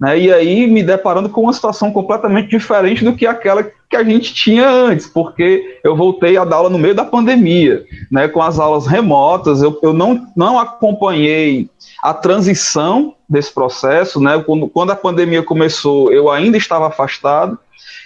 Né, 0.00 0.18
e 0.18 0.32
aí 0.32 0.66
me 0.66 0.82
deparando 0.82 1.28
com 1.28 1.42
uma 1.42 1.52
situação 1.52 1.92
completamente 1.92 2.48
diferente 2.48 3.04
do 3.04 3.14
que 3.14 3.26
aquela 3.26 3.62
que 3.62 3.96
a 3.96 4.02
gente 4.02 4.32
tinha 4.32 4.66
antes, 4.66 5.06
porque 5.06 5.78
eu 5.84 5.94
voltei 5.94 6.38
a 6.38 6.44
dar 6.44 6.56
aula 6.56 6.70
no 6.70 6.78
meio 6.78 6.94
da 6.94 7.04
pandemia, 7.04 7.84
né, 8.10 8.26
com 8.26 8.40
as 8.40 8.58
aulas 8.58 8.86
remotas, 8.86 9.62
eu, 9.62 9.78
eu 9.82 9.92
não, 9.92 10.26
não 10.34 10.58
acompanhei 10.58 11.68
a 12.02 12.14
transição 12.14 13.14
desse 13.28 13.52
processo, 13.52 14.20
né? 14.20 14.42
Quando, 14.44 14.68
quando 14.68 14.90
a 14.90 14.96
pandemia 14.96 15.42
começou, 15.42 16.10
eu 16.12 16.30
ainda 16.30 16.56
estava 16.56 16.86
afastado, 16.86 17.58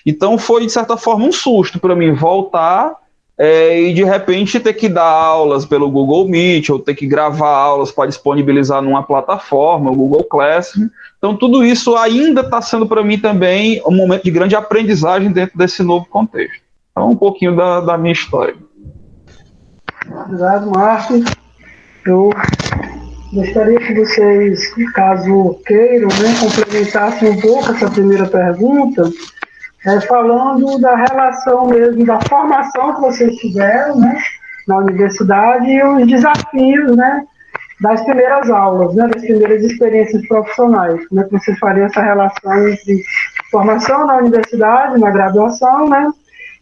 então 0.04 0.37
foi 0.37 0.66
de 0.66 0.72
certa 0.72 0.96
forma 0.96 1.24
um 1.24 1.33
susto 1.33 1.78
para 1.78 1.94
mim 1.94 2.12
voltar 2.12 2.96
é, 3.37 3.81
e 3.81 3.94
de 3.94 4.05
repente 4.05 4.61
ter 4.61 4.73
que 4.75 4.88
dar 4.88 5.03
aulas 5.03 5.64
pelo 5.66 5.90
Google 5.90 6.29
Meet 6.29 6.70
ou 6.70 6.79
ter 6.79 6.94
que 6.94 7.07
gravar 7.07 7.51
aulas 7.51 7.90
para 7.90 8.09
disponibilizar 8.09 8.81
numa 8.81 9.03
plataforma, 9.03 9.90
o 9.90 9.97
Google 9.97 10.25
Classroom. 10.25 10.88
Então 11.18 11.37
tudo 11.37 11.64
isso 11.64 11.97
ainda 11.97 12.42
está 12.42 12.62
sendo 12.62 12.87
para 12.87 13.03
mim 13.03 13.18
também 13.18 13.83
um 13.87 13.94
momento 13.94 14.25
de 14.25 14.31
grande 14.31 14.55
aprendizagem 14.55 15.33
dentro 15.33 15.59
desse 15.59 15.83
novo 15.83 16.07
contexto. 16.07 16.62
Então 16.92 17.11
um 17.11 17.16
pouquinho 17.16 17.57
da, 17.57 17.81
da 17.81 17.99
minha 17.99 18.12
história. 18.12 18.57
Obrigado, 20.07 20.70
Márcio. 20.70 21.25
Eu 22.07 22.31
Gostaria 23.35 23.81
que 23.81 23.94
vocês, 23.94 24.73
caso 24.94 25.59
queiram, 25.66 26.07
né, 26.07 26.37
complementassem 26.38 27.31
um 27.31 27.40
pouco 27.40 27.73
essa 27.73 27.90
primeira 27.90 28.27
pergunta, 28.27 29.11
é, 29.87 30.01
falando 30.03 30.79
da 30.81 30.94
relação 30.97 31.66
mesmo, 31.66 32.05
da 32.05 32.20
formação 32.23 32.94
que 32.94 33.01
vocês 33.03 33.37
tiveram 33.37 33.99
né, 33.99 34.18
na 34.66 34.79
universidade 34.79 35.70
e 35.70 35.83
os 35.83 36.07
desafios 36.07 36.97
né, 36.97 37.25
das 37.81 38.03
primeiras 38.03 38.51
aulas, 38.51 38.94
né, 38.94 39.07
das 39.09 39.23
primeiras 39.23 39.62
experiências 39.62 40.27
profissionais. 40.27 41.07
Como 41.09 41.20
é 41.20 41.25
que 41.25 41.33
vocês 41.33 41.59
fariam 41.59 41.87
essa 41.87 42.01
relação 42.01 42.68
entre 42.68 43.03
formação 43.51 44.07
na 44.07 44.16
universidade, 44.16 44.99
na 44.99 45.11
graduação, 45.11 45.88
né, 45.88 46.11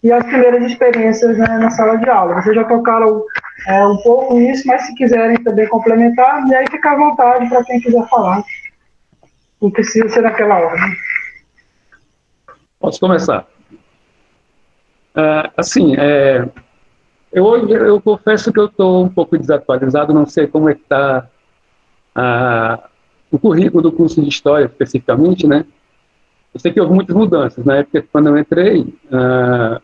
e 0.02 0.10
as 0.10 0.24
primeiras 0.24 0.64
experiências 0.64 1.38
né, 1.38 1.58
na 1.58 1.70
sala 1.70 1.96
de 1.96 2.08
aula. 2.10 2.42
Vocês 2.42 2.56
já 2.56 2.64
tocaram 2.64 3.24
é, 3.68 3.86
um 3.86 3.96
pouco 3.98 4.34
nisso, 4.34 4.66
mas 4.66 4.82
se 4.82 4.94
quiserem 4.94 5.36
também 5.44 5.68
complementar, 5.68 6.44
e 6.48 6.54
aí 6.54 6.66
fica 6.68 6.90
à 6.90 6.96
vontade 6.96 7.48
para 7.48 7.62
quem 7.64 7.80
quiser 7.80 8.04
falar. 8.08 8.42
Não 9.60 9.70
precisa 9.70 10.08
ser 10.08 10.22
naquela 10.22 10.58
hora. 10.58 10.80
Né? 12.82 12.88
Posso 12.88 13.00
começar? 13.00 13.46
Uh, 15.14 15.50
assim, 15.56 15.94
é, 15.96 16.48
eu, 17.32 17.68
eu 17.68 18.00
confesso 18.00 18.52
que 18.52 18.58
eu 18.58 18.66
estou 18.66 19.04
um 19.04 19.08
pouco 19.08 19.38
desatualizado, 19.38 20.12
não 20.12 20.26
sei 20.26 20.46
como 20.46 20.68
é 20.68 20.74
que 20.74 20.82
está 20.82 21.28
uh, 22.16 22.82
o 23.30 23.38
currículo 23.38 23.82
do 23.82 23.92
curso 23.92 24.20
de 24.20 24.28
História, 24.28 24.64
especificamente, 24.66 25.46
né? 25.46 25.64
Eu 26.52 26.60
sei 26.60 26.72
que 26.72 26.80
houve 26.80 26.92
muitas 26.92 27.16
mudanças. 27.16 27.64
Na 27.64 27.76
época, 27.76 28.04
quando 28.12 28.28
eu 28.28 28.38
entrei, 28.38 28.82
uh, 28.82 29.80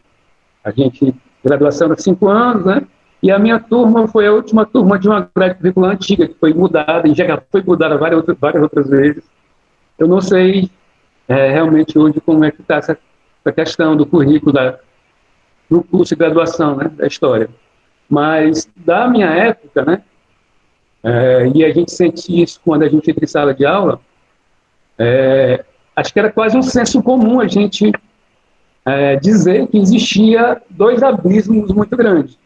A 0.65 0.71
gente, 0.71 1.15
graduação 1.43 1.89
de 1.95 2.03
cinco 2.03 2.29
anos, 2.29 2.65
né? 2.67 2.83
E 3.23 3.31
a 3.31 3.39
minha 3.39 3.59
turma 3.59 4.07
foi 4.07 4.27
a 4.27 4.33
última 4.33 4.67
turma 4.67 4.99
de 4.99 5.09
uma 5.09 5.29
grade 5.35 5.55
curricular 5.57 5.93
antiga, 5.93 6.29
que 6.29 6.35
foi 6.35 6.53
mudada, 6.53 7.09
e 7.09 7.15
já 7.15 7.41
foi 7.51 7.63
mudada 7.63 7.97
várias 7.97 8.19
outras, 8.19 8.39
várias 8.39 8.63
outras 8.63 8.89
vezes. 8.89 9.25
Eu 9.99 10.07
não 10.07 10.21
sei 10.21 10.71
é, 11.29 11.51
realmente 11.51 11.99
hoje 11.99 12.21
como 12.21 12.45
é 12.45 12.51
que 12.51 12.61
está 12.61 12.77
essa, 12.77 12.99
essa, 13.45 13.53
questão 13.53 13.97
do 13.97 14.07
currículo 14.07 14.53
da, 14.53 14.79
do 15.71 15.83
curso 15.83 16.15
de 16.15 16.19
graduação, 16.19 16.77
né, 16.77 16.89
da 16.89 17.07
história. 17.07 17.49
Mas, 18.09 18.69
da 18.75 19.07
minha 19.07 19.29
época, 19.29 19.85
né, 19.85 20.03
é, 21.05 21.53
e 21.55 21.65
a 21.65 21.71
gente 21.71 21.93
sente 21.93 22.43
isso 22.43 22.61
quando 22.65 22.83
a 22.83 22.89
gente 22.89 23.11
entra 23.11 23.25
em 23.25 23.29
sala 23.29 23.55
de 23.55 23.65
aula, 23.67 24.01
é, 24.99 25.65
acho 25.95 26.13
que 26.13 26.19
era 26.19 26.33
quase 26.33 26.57
um 26.57 26.63
senso 26.63 27.03
comum 27.03 27.41
a 27.41 27.47
gente 27.47 27.93
é, 28.85 29.17
dizer 29.17 29.69
que 29.69 29.79
existia 29.79 30.61
dois 30.71 31.03
abismos 31.03 31.71
muito 31.71 31.97
grandes 31.97 32.39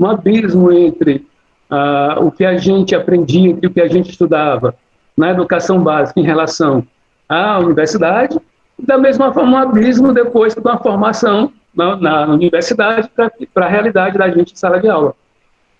um 0.00 0.06
abismo 0.06 0.72
entre 0.72 1.26
uh, 1.70 2.24
o 2.24 2.32
que 2.32 2.44
a 2.44 2.56
gente 2.56 2.94
aprendia, 2.94 3.50
entre 3.50 3.66
o 3.66 3.70
que 3.70 3.82
a 3.82 3.88
gente 3.88 4.10
estudava 4.10 4.74
na 5.14 5.30
educação 5.30 5.82
básica 5.82 6.18
em 6.18 6.24
relação 6.24 6.86
à 7.30 7.60
universidade, 7.60 8.36
e 8.76 8.84
da 8.84 8.98
mesma 8.98 9.32
forma 9.32 9.52
um 9.52 9.56
abismo 9.56 10.12
depois 10.12 10.52
de 10.52 10.60
uma 10.60 10.78
formação 10.78 11.52
na, 11.72 11.96
na 11.96 12.26
universidade 12.26 13.08
para 13.54 13.66
a 13.66 13.68
realidade 13.68 14.18
da 14.18 14.28
gente 14.28 14.52
em 14.52 14.56
sala 14.56 14.80
de 14.80 14.88
aula. 14.88 15.14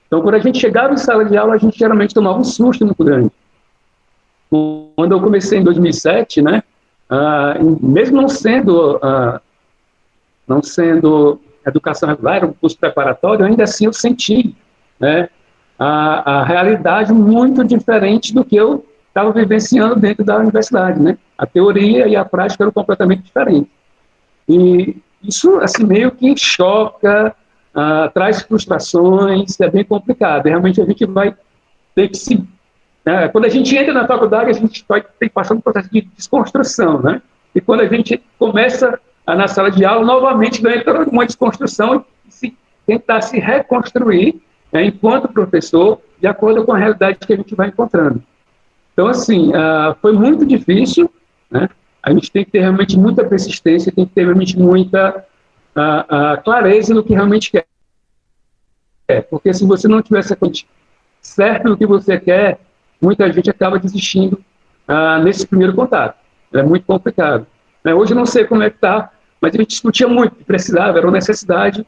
Então, 0.07 0.23
quando 0.23 0.37
a 0.37 0.39
gente 0.39 0.61
chegava 0.61 0.95
em 0.95 0.97
sala 0.97 1.25
de 1.25 1.37
aula, 1.37 1.55
a 1.55 1.59
gente 1.59 1.77
geralmente 1.77 2.15
tomava 2.15 2.39
um 2.39 2.45
susto 2.45 2.87
muito 2.87 3.03
grande. 3.03 3.33
Quando 4.49 5.13
eu 5.13 5.21
comecei 5.21 5.59
em 5.59 5.65
2007, 5.65 6.41
né, 6.41 6.63
uh, 7.11 7.87
mesmo 7.87 8.21
não 8.21 8.29
sendo, 8.29 8.97
uh, 8.97 9.41
não 10.47 10.63
sendo 10.63 11.41
educação 11.67 12.09
regular, 12.09 12.45
um 12.45 12.53
curso 12.53 12.79
preparatório, 12.79 13.45
ainda 13.45 13.65
assim 13.65 13.87
eu 13.87 13.93
senti 13.93 14.55
né, 14.99 15.29
a, 15.79 16.41
a 16.41 16.45
realidade 16.45 17.13
muito 17.13 17.65
diferente 17.65 18.33
do 18.33 18.45
que 18.45 18.55
eu 18.55 18.85
estava 19.21 19.33
vivenciando 19.33 19.97
dentro 19.97 20.25
da 20.25 20.39
universidade, 20.39 21.01
né? 21.01 21.19
A 21.37 21.47
teoria 21.47 22.09
e 22.09 22.17
a 22.17 22.25
prática 22.25 22.65
eram 22.65 22.73
completamente 22.73 23.23
diferentes. 23.23 23.71
E 24.49 24.97
isso, 25.23 25.57
assim, 25.61 25.85
meio 25.85 26.11
que 26.11 26.35
choca, 26.37 27.35
uh, 27.75 28.11
traz 28.13 28.43
frustrações, 28.43 29.61
é 29.61 29.71
bem 29.71 29.85
complicado. 29.85 30.47
Realmente 30.47 30.81
a 30.81 30.85
gente 30.87 31.05
vai 31.07 31.35
ter 31.95 32.09
que 32.09 32.17
se... 32.17 32.43
Né? 33.05 33.29
Quando 33.29 33.45
a 33.45 33.49
gente 33.49 33.77
entra 33.77 33.93
na 33.93 34.07
faculdade, 34.07 34.51
a 34.51 34.55
gente 34.55 34.85
vai 34.89 35.03
ter 35.03 35.29
que 35.29 35.35
passar 35.35 35.55
um 35.55 35.61
processo 35.61 35.91
de 35.91 36.03
desconstrução, 36.03 37.01
né? 37.01 37.23
E 37.55 37.61
quando 37.61 37.81
a 37.81 37.87
gente 37.87 38.23
começa 38.39 38.99
na 39.27 39.49
sala 39.49 39.71
de 39.71 39.85
aula, 39.85 40.05
novamente 40.05 40.63
ganha 40.63 40.83
toda 40.83 41.05
uma 41.05 41.27
desconstrução 41.27 42.05
e 42.27 42.33
se, 42.33 42.57
tentar 42.87 43.21
se 43.23 43.39
reconstruir 43.39 44.41
né, 44.73 44.85
enquanto 44.85 45.29
professor, 45.29 46.01
de 46.21 46.27
acordo 46.27 46.65
com 46.65 46.73
a 46.73 46.79
realidade 46.79 47.19
que 47.19 47.33
a 47.33 47.37
gente 47.37 47.55
vai 47.55 47.69
encontrando. 47.69 48.23
Então, 48.93 49.07
assim, 49.07 49.51
uh, 49.51 49.95
foi 50.01 50.13
muito 50.13 50.45
difícil, 50.45 51.11
né? 51.51 51.69
A 52.03 52.13
gente 52.13 52.31
tem 52.31 52.45
que 52.45 52.51
ter 52.51 52.61
realmente 52.61 52.99
muita 52.99 53.25
persistência, 53.25 53.93
tem 53.93 54.07
que 54.07 54.15
ter 54.15 54.25
realmente 54.25 54.59
muita 54.59 55.25
uh, 55.77 55.81
uh, 55.81 56.43
clareza 56.43 56.95
no 56.95 57.05
que 57.05 57.13
realmente 57.13 57.51
quer. 57.51 57.67
É, 59.09 59.21
porque 59.21 59.53
se 59.53 59.67
você 59.67 59.89
não 59.89 60.01
tiver 60.01 60.23
certo 61.21 61.69
no 61.69 61.77
que 61.77 61.87
você 61.87 62.19
quer, 62.19 62.61
muita 63.01 63.31
gente 63.33 63.51
acaba 63.51 63.79
desistindo 63.79 64.43
nesse 65.25 65.47
primeiro 65.47 65.75
contato. 65.75 66.17
É 66.53 66.63
muito 66.63 66.85
complicado. 66.85 67.47
Né? 67.83 67.93
Hoje 67.95 68.13
eu 68.13 68.17
não 68.17 68.27
sei 68.27 68.45
como 68.45 68.63
é 68.63 68.71
que 68.71 68.77
está 68.77 69.11
mas 69.41 69.55
a 69.55 69.57
gente 69.57 69.69
discutia 69.69 70.07
muito, 70.07 70.45
precisava, 70.45 70.99
era 70.99 71.07
uma 71.07 71.15
necessidade 71.15 71.87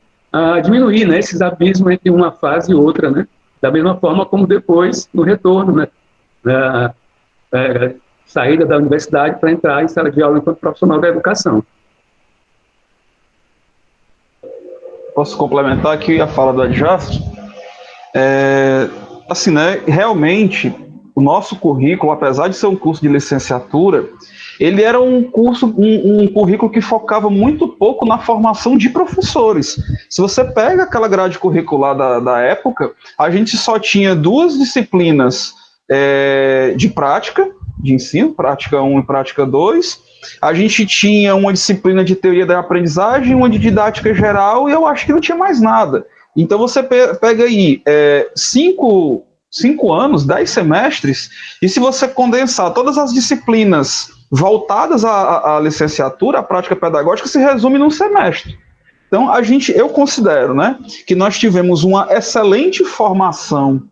diminuir 0.65 1.07
né, 1.07 1.19
esses 1.19 1.43
abismos 1.43 1.93
entre 1.93 2.11
uma 2.11 2.33
fase 2.33 2.73
e 2.73 2.75
outra, 2.75 3.11
né? 3.11 3.29
Da 3.61 3.71
mesma 3.71 3.97
forma 3.99 4.25
como 4.25 4.47
depois, 4.47 5.09
no 5.13 5.23
retorno, 5.23 5.77
né? 5.77 5.89
Da, 6.45 6.95
é, 7.53 7.95
saída 8.27 8.65
da 8.65 8.79
universidade 8.79 9.39
para 9.39 9.53
entrar 9.53 9.85
em 9.85 9.89
sala 9.89 10.11
de 10.11 10.23
aula 10.23 10.39
enquanto 10.39 10.59
profissional 10.59 11.01
da 11.01 11.09
educação. 11.09 11.63
Posso 15.15 15.37
complementar 15.37 15.93
aqui 15.93 16.21
a 16.21 16.27
fala 16.27 16.53
do 16.53 16.63
Adjust? 16.63 17.21
É, 18.15 18.89
assim, 19.29 19.51
né, 19.51 19.83
realmente, 19.87 20.75
o 21.15 21.21
nosso 21.21 21.57
currículo, 21.57 22.13
apesar 22.13 22.49
de 22.49 22.57
ser 22.57 22.67
um 22.67 22.77
curso 22.77 23.03
de 23.03 23.09
licenciatura, 23.09 24.09
ele 24.59 24.83
era 24.83 24.99
um 24.99 25.23
curso, 25.23 25.67
um, 25.67 26.23
um, 26.23 26.29
currículo 26.29 26.71
que 26.71 26.81
focava 26.81 27.29
muito 27.29 27.69
pouco 27.69 28.07
na 28.07 28.19
formação 28.19 28.79
de 28.79 28.89
professores. 28.89 29.79
Se 30.09 30.23
você 30.23 30.43
pega 30.45 30.85
aquela 30.85 31.09
grade 31.09 31.39
curricular 31.39 31.95
da, 31.95 32.19
da 32.19 32.39
época, 32.41 32.93
a 33.19 33.31
gente 33.31 33.59
só 33.59 33.79
tinha 33.79 34.17
duas 34.17 34.59
disciplinas 34.59 35.55
é, 35.95 36.73
de 36.75 36.89
prática, 36.89 37.47
de 37.79 37.93
ensino, 37.93 38.33
prática 38.33 38.81
1 38.81 39.01
e 39.01 39.03
prática 39.03 39.45
2. 39.45 40.01
A 40.41 40.55
gente 40.55 40.87
tinha 40.87 41.35
uma 41.35 41.53
disciplina 41.53 42.03
de 42.03 42.17
teoria 42.17 42.47
da 42.47 42.59
aprendizagem, 42.59 43.35
uma 43.35 43.51
de 43.51 43.59
didática 43.59 44.15
geral, 44.15 44.71
e 44.71 44.73
eu 44.73 44.87
acho 44.87 45.05
que 45.05 45.13
não 45.13 45.21
tinha 45.21 45.37
mais 45.37 45.61
nada. 45.61 46.07
Então 46.35 46.59
você 46.59 46.83
pega 46.83 47.45
aí 47.45 47.83
é, 47.87 48.31
cinco, 48.35 49.27
cinco 49.51 49.93
anos, 49.93 50.25
dez 50.25 50.49
semestres, 50.49 51.29
e 51.61 51.69
se 51.69 51.79
você 51.79 52.09
condensar 52.09 52.73
todas 52.73 52.97
as 52.97 53.13
disciplinas 53.13 54.09
voltadas 54.31 55.05
à, 55.05 55.57
à 55.57 55.61
licenciatura, 55.61 56.39
à 56.39 56.43
prática 56.43 56.75
pedagógica, 56.75 57.29
se 57.29 57.39
resume 57.39 57.77
num 57.77 57.91
semestre. 57.91 58.57
Então, 59.09 59.31
a 59.31 59.43
gente, 59.43 59.71
eu 59.77 59.91
considero, 59.91 60.55
né, 60.55 60.79
que 61.07 61.15
nós 61.15 61.39
tivemos 61.39 61.85
uma 61.85 62.09
excelente 62.11 62.83
formação 62.83 63.83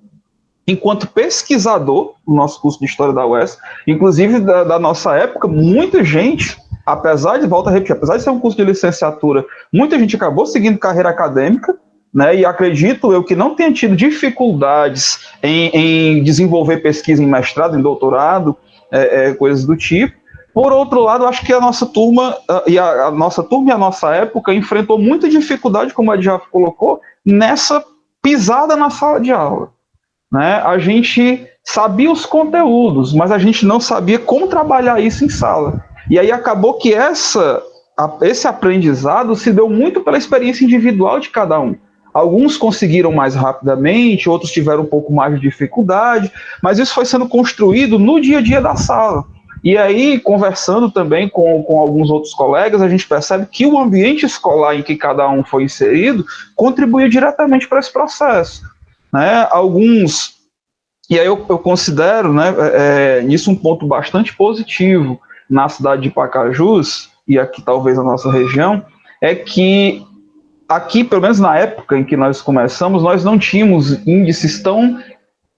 enquanto 0.70 1.08
pesquisador 1.08 2.14
no 2.26 2.36
nosso 2.36 2.60
curso 2.60 2.78
de 2.78 2.86
História 2.86 3.12
da 3.12 3.26
UES, 3.26 3.58
inclusive 3.86 4.40
da, 4.40 4.64
da, 4.64 4.78
nossa 4.78 5.16
época, 5.16 5.48
muita 5.48 6.04
gente, 6.04 6.56
apesar 6.86 7.38
de, 7.38 7.46
volta 7.46 7.70
a 7.70 7.72
repetir, 7.72 7.96
apesar 7.96 8.16
de 8.16 8.22
ser 8.22 8.30
um 8.30 8.38
curso 8.38 8.56
de 8.56 8.64
licenciatura, 8.64 9.44
muita 9.72 9.98
gente 9.98 10.16
acabou 10.16 10.46
seguindo 10.46 10.78
carreira 10.78 11.08
acadêmica, 11.08 11.76
né, 12.12 12.34
e 12.34 12.44
acredito 12.44 13.12
eu 13.12 13.22
que 13.22 13.36
não 13.36 13.54
tenha 13.54 13.72
tido 13.72 13.94
dificuldades 13.94 15.28
em, 15.42 15.68
em 15.68 16.22
desenvolver 16.24 16.78
pesquisa 16.78 17.22
em 17.22 17.26
mestrado, 17.26 17.78
em 17.78 17.82
doutorado, 17.82 18.56
é, 18.90 19.28
é, 19.28 19.34
coisas 19.34 19.64
do 19.64 19.76
tipo, 19.76 20.20
por 20.52 20.72
outro 20.72 21.00
lado, 21.00 21.26
acho 21.26 21.46
que 21.46 21.52
a 21.52 21.60
nossa 21.60 21.86
turma, 21.86 22.36
e 22.66 22.78
a, 22.78 23.06
a, 23.06 23.10
nossa 23.10 23.42
turma 23.42 23.70
e 23.70 23.72
a 23.72 23.78
nossa 23.78 24.12
época 24.14 24.52
enfrentou 24.52 24.98
muita 24.98 25.28
dificuldade, 25.28 25.94
como 25.94 26.10
a 26.10 26.20
já 26.20 26.38
colocou, 26.38 27.00
nessa 27.24 27.84
pisada 28.20 28.76
na 28.76 28.90
sala 28.90 29.20
de 29.20 29.30
aula. 29.30 29.72
Né? 30.30 30.60
A 30.64 30.78
gente 30.78 31.46
sabia 31.64 32.10
os 32.10 32.24
conteúdos, 32.24 33.12
mas 33.12 33.30
a 33.30 33.38
gente 33.38 33.66
não 33.66 33.80
sabia 33.80 34.18
como 34.18 34.46
trabalhar 34.46 35.00
isso 35.00 35.24
em 35.24 35.28
sala. 35.28 35.84
E 36.08 36.18
aí 36.18 36.30
acabou 36.32 36.74
que 36.74 36.94
essa, 36.94 37.62
esse 38.22 38.46
aprendizado 38.46 39.34
se 39.36 39.52
deu 39.52 39.68
muito 39.68 40.00
pela 40.00 40.18
experiência 40.18 40.64
individual 40.64 41.20
de 41.20 41.30
cada 41.30 41.60
um. 41.60 41.74
Alguns 42.12 42.56
conseguiram 42.56 43.12
mais 43.12 43.34
rapidamente, 43.34 44.28
outros 44.28 44.50
tiveram 44.50 44.82
um 44.82 44.86
pouco 44.86 45.12
mais 45.12 45.34
de 45.34 45.40
dificuldade, 45.40 46.30
mas 46.62 46.78
isso 46.78 46.94
foi 46.94 47.04
sendo 47.04 47.28
construído 47.28 47.98
no 47.98 48.20
dia 48.20 48.38
a 48.38 48.42
dia 48.42 48.60
da 48.60 48.74
sala. 48.74 49.24
E 49.62 49.76
aí, 49.76 50.18
conversando 50.18 50.90
também 50.90 51.28
com, 51.28 51.62
com 51.62 51.78
alguns 51.78 52.10
outros 52.10 52.32
colegas, 52.32 52.80
a 52.80 52.88
gente 52.88 53.06
percebe 53.06 53.46
que 53.46 53.66
o 53.66 53.78
ambiente 53.78 54.24
escolar 54.24 54.74
em 54.74 54.82
que 54.82 54.96
cada 54.96 55.28
um 55.28 55.44
foi 55.44 55.64
inserido 55.64 56.24
contribuiu 56.56 57.08
diretamente 57.08 57.68
para 57.68 57.78
esse 57.78 57.92
processo. 57.92 58.62
Né? 59.12 59.46
Alguns, 59.50 60.36
e 61.08 61.18
aí 61.18 61.26
eu, 61.26 61.44
eu 61.48 61.58
considero 61.58 62.32
né, 62.32 62.54
é, 62.58 63.18
é, 63.18 63.22
nisso 63.22 63.50
um 63.50 63.56
ponto 63.56 63.86
bastante 63.86 64.34
positivo 64.34 65.20
na 65.48 65.68
cidade 65.68 66.02
de 66.02 66.10
Pacajus, 66.10 67.10
e 67.26 67.38
aqui 67.38 67.60
talvez 67.62 67.96
na 67.96 68.04
nossa 68.04 68.30
região, 68.30 68.84
é 69.20 69.34
que 69.34 70.06
aqui, 70.68 71.02
pelo 71.02 71.22
menos 71.22 71.40
na 71.40 71.58
época 71.58 71.98
em 71.98 72.04
que 72.04 72.16
nós 72.16 72.40
começamos, 72.40 73.02
nós 73.02 73.24
não 73.24 73.36
tínhamos 73.38 74.06
índices 74.06 74.62
tão 74.62 75.00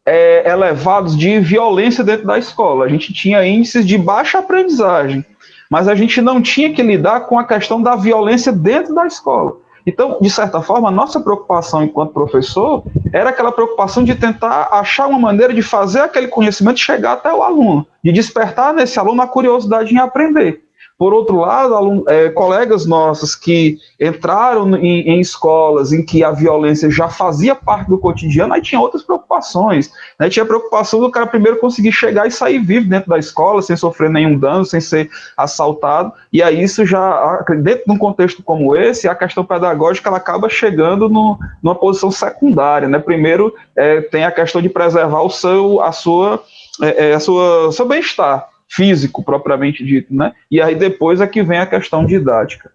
é, 0.07 0.51
elevados 0.51 1.17
de 1.17 1.39
violência 1.41 2.03
dentro 2.03 2.27
da 2.27 2.39
escola. 2.39 2.87
A 2.87 2.89
gente 2.89 3.13
tinha 3.13 3.47
índices 3.47 3.87
de 3.87 3.99
baixa 3.99 4.39
aprendizagem, 4.39 5.25
mas 5.71 5.87
a 5.87 5.95
gente 5.95 6.21
não 6.21 6.41
tinha 6.41 6.73
que 6.73 6.83
lidar 6.83 7.21
com 7.27 7.39
a 7.39 7.45
questão 7.45 7.81
da 7.83 7.95
violência 7.95 8.53
dentro 8.53 8.95
da 8.95 9.07
escola. 9.07 9.57
Então, 9.87 10.19
de 10.21 10.31
certa 10.31 10.61
forma, 10.61 10.89
a 10.89 10.93
nossa 10.93 11.21
preocupação 11.21 11.83
enquanto 11.83 12.13
professor 12.13 12.85
era 13.13 13.31
aquela 13.31 13.53
preocupação 13.53 14.05
de 14.05 14.15
tentar 14.15 14.69
achar 14.73 15.07
uma 15.09 15.19
maneira 15.19 15.53
de 15.53 15.63
fazer 15.63 16.01
aquele 16.01 16.29
conhecimento 16.29 16.79
chegar 16.79 17.15
até 17.15 17.33
o 17.33 17.43
aluno, 17.43 17.87
de 18.03 18.13
despertar 18.13 18.73
nesse 18.73 18.99
aluno 18.99 19.23
a 19.23 19.27
curiosidade 19.27 19.93
em 19.93 19.99
aprender. 19.99 20.63
Por 21.03 21.13
outro 21.13 21.41
lado, 21.41 22.05
é, 22.07 22.29
colegas 22.29 22.87
nossos 22.87 23.35
que 23.35 23.77
entraram 24.01 24.77
em, 24.77 25.01
em, 25.01 25.19
escolas 25.19 25.93
em 25.93 26.05
que 26.05 26.23
a 26.23 26.31
violência 26.31 26.89
já 26.93 27.09
fazia 27.09 27.57
parte 27.57 27.89
do 27.89 27.99
cotidiano, 27.99 28.55
aí 28.55 28.63
tinha 28.63 28.81
outras 28.81 29.03
preocupações. 29.03 29.91
Né? 30.17 30.31
Tinha 30.31 30.45
a 30.45 30.47
preocupação 30.47 31.01
do 31.01 31.11
cara 31.11 31.27
primeiro 31.27 31.59
conseguir 31.59 31.91
chegar 31.91 32.29
e 32.29 32.31
sair 32.31 32.61
vivo 32.61 32.89
dentro 32.89 33.11
da 33.11 33.19
escola, 33.19 33.61
sem 33.63 33.75
sofrer 33.77 34.11
nenhum 34.11 34.39
dano, 34.39 34.65
sem 34.65 34.81
ser 34.81 35.11
assaltado. 35.37 36.13
E 36.33 36.41
aí 36.41 36.63
isso 36.63 36.87
já, 36.87 37.45
dentro 37.49 37.83
de 37.85 37.91
um 37.91 37.99
contexto 37.99 38.41
como 38.41 38.77
esse, 38.77 39.09
a 39.09 39.15
questão 39.17 39.45
pedagógica 39.45 40.09
ela 40.09 40.19
acaba 40.19 40.49
chegando 40.49 41.09
no, 41.09 41.37
numa 41.61 41.75
posição 41.75 42.13
secundária. 42.13 42.87
Né? 42.87 43.01
Primeiro 43.01 43.53
é, 43.75 44.03
tem 44.03 44.25
a 44.25 44.31
questão 44.31 44.63
de 44.63 44.69
preservar 44.69 45.23
o 45.23 45.31
seu, 45.31 45.83
a 45.83 45.91
sua, 45.91 46.45
é, 46.81 47.11
é 47.11 47.15
a 47.15 47.19
sua, 47.19 47.73
seu 47.73 47.89
bem-estar 47.89 48.52
físico 48.73 49.23
propriamente 49.23 49.85
dito, 49.85 50.15
né? 50.15 50.33
E 50.51 50.61
aí 50.61 50.75
depois 50.75 51.21
é 51.21 51.27
que 51.27 51.43
vem 51.43 51.59
a 51.59 51.67
questão 51.67 52.07
didática. 52.07 52.73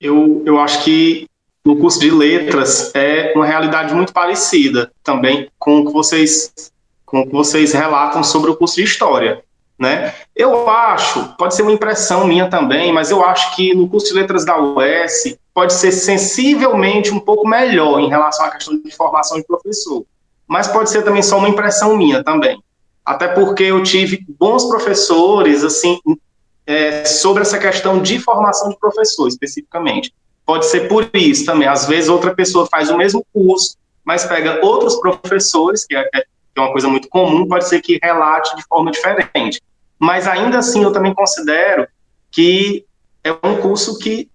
Eu, 0.00 0.44
eu 0.46 0.60
acho 0.60 0.84
que 0.84 1.26
no 1.64 1.76
curso 1.76 1.98
de 1.98 2.08
letras 2.08 2.94
é 2.94 3.32
uma 3.34 3.44
realidade 3.44 3.92
muito 3.92 4.12
parecida 4.12 4.92
também 5.02 5.50
com 5.58 5.80
o 5.80 5.86
que 5.86 5.92
vocês 5.92 6.70
com 7.04 7.20
o 7.20 7.26
que 7.26 7.32
vocês 7.32 7.72
relatam 7.72 8.22
sobre 8.22 8.50
o 8.50 8.56
curso 8.56 8.76
de 8.76 8.82
história, 8.82 9.42
né? 9.78 10.14
Eu 10.34 10.68
acho, 10.68 11.36
pode 11.36 11.54
ser 11.54 11.62
uma 11.62 11.72
impressão 11.72 12.26
minha 12.26 12.48
também, 12.48 12.92
mas 12.92 13.10
eu 13.10 13.24
acho 13.24 13.54
que 13.56 13.74
no 13.74 13.88
curso 13.88 14.08
de 14.08 14.14
letras 14.14 14.44
da 14.44 14.60
UES 14.60 15.36
pode 15.54 15.72
ser 15.72 15.92
sensivelmente 15.92 17.12
um 17.12 17.20
pouco 17.20 17.46
melhor 17.46 18.00
em 18.00 18.08
relação 18.08 18.44
à 18.46 18.50
questão 18.50 18.80
de 18.80 18.90
formação 18.94 19.38
de 19.38 19.44
professor 19.44 20.04
mas 20.46 20.68
pode 20.68 20.90
ser 20.90 21.02
também 21.02 21.22
só 21.22 21.38
uma 21.38 21.48
impressão 21.48 21.96
minha 21.96 22.22
também. 22.22 22.62
Até 23.04 23.28
porque 23.28 23.64
eu 23.64 23.82
tive 23.82 24.24
bons 24.38 24.64
professores, 24.64 25.62
assim, 25.62 25.98
é, 26.66 27.04
sobre 27.04 27.42
essa 27.42 27.58
questão 27.58 28.02
de 28.02 28.18
formação 28.18 28.68
de 28.68 28.78
professor, 28.78 29.28
especificamente. 29.28 30.12
Pode 30.44 30.66
ser 30.66 30.88
por 30.88 31.08
isso 31.14 31.44
também. 31.44 31.68
Às 31.68 31.86
vezes, 31.86 32.08
outra 32.08 32.34
pessoa 32.34 32.66
faz 32.66 32.90
o 32.90 32.96
mesmo 32.96 33.24
curso, 33.32 33.76
mas 34.04 34.24
pega 34.24 34.64
outros 34.64 34.96
professores, 34.96 35.84
que 35.84 35.96
é, 35.96 36.08
é 36.14 36.60
uma 36.60 36.72
coisa 36.72 36.88
muito 36.88 37.08
comum, 37.08 37.46
pode 37.46 37.68
ser 37.68 37.80
que 37.80 37.98
relate 38.02 38.56
de 38.56 38.62
forma 38.64 38.90
diferente. 38.90 39.60
Mas 39.98 40.26
ainda 40.26 40.58
assim, 40.58 40.82
eu 40.82 40.92
também 40.92 41.14
considero 41.14 41.86
que 42.30 42.84
é 43.24 43.32
um 43.32 43.60
curso 43.60 43.98
que 43.98 44.28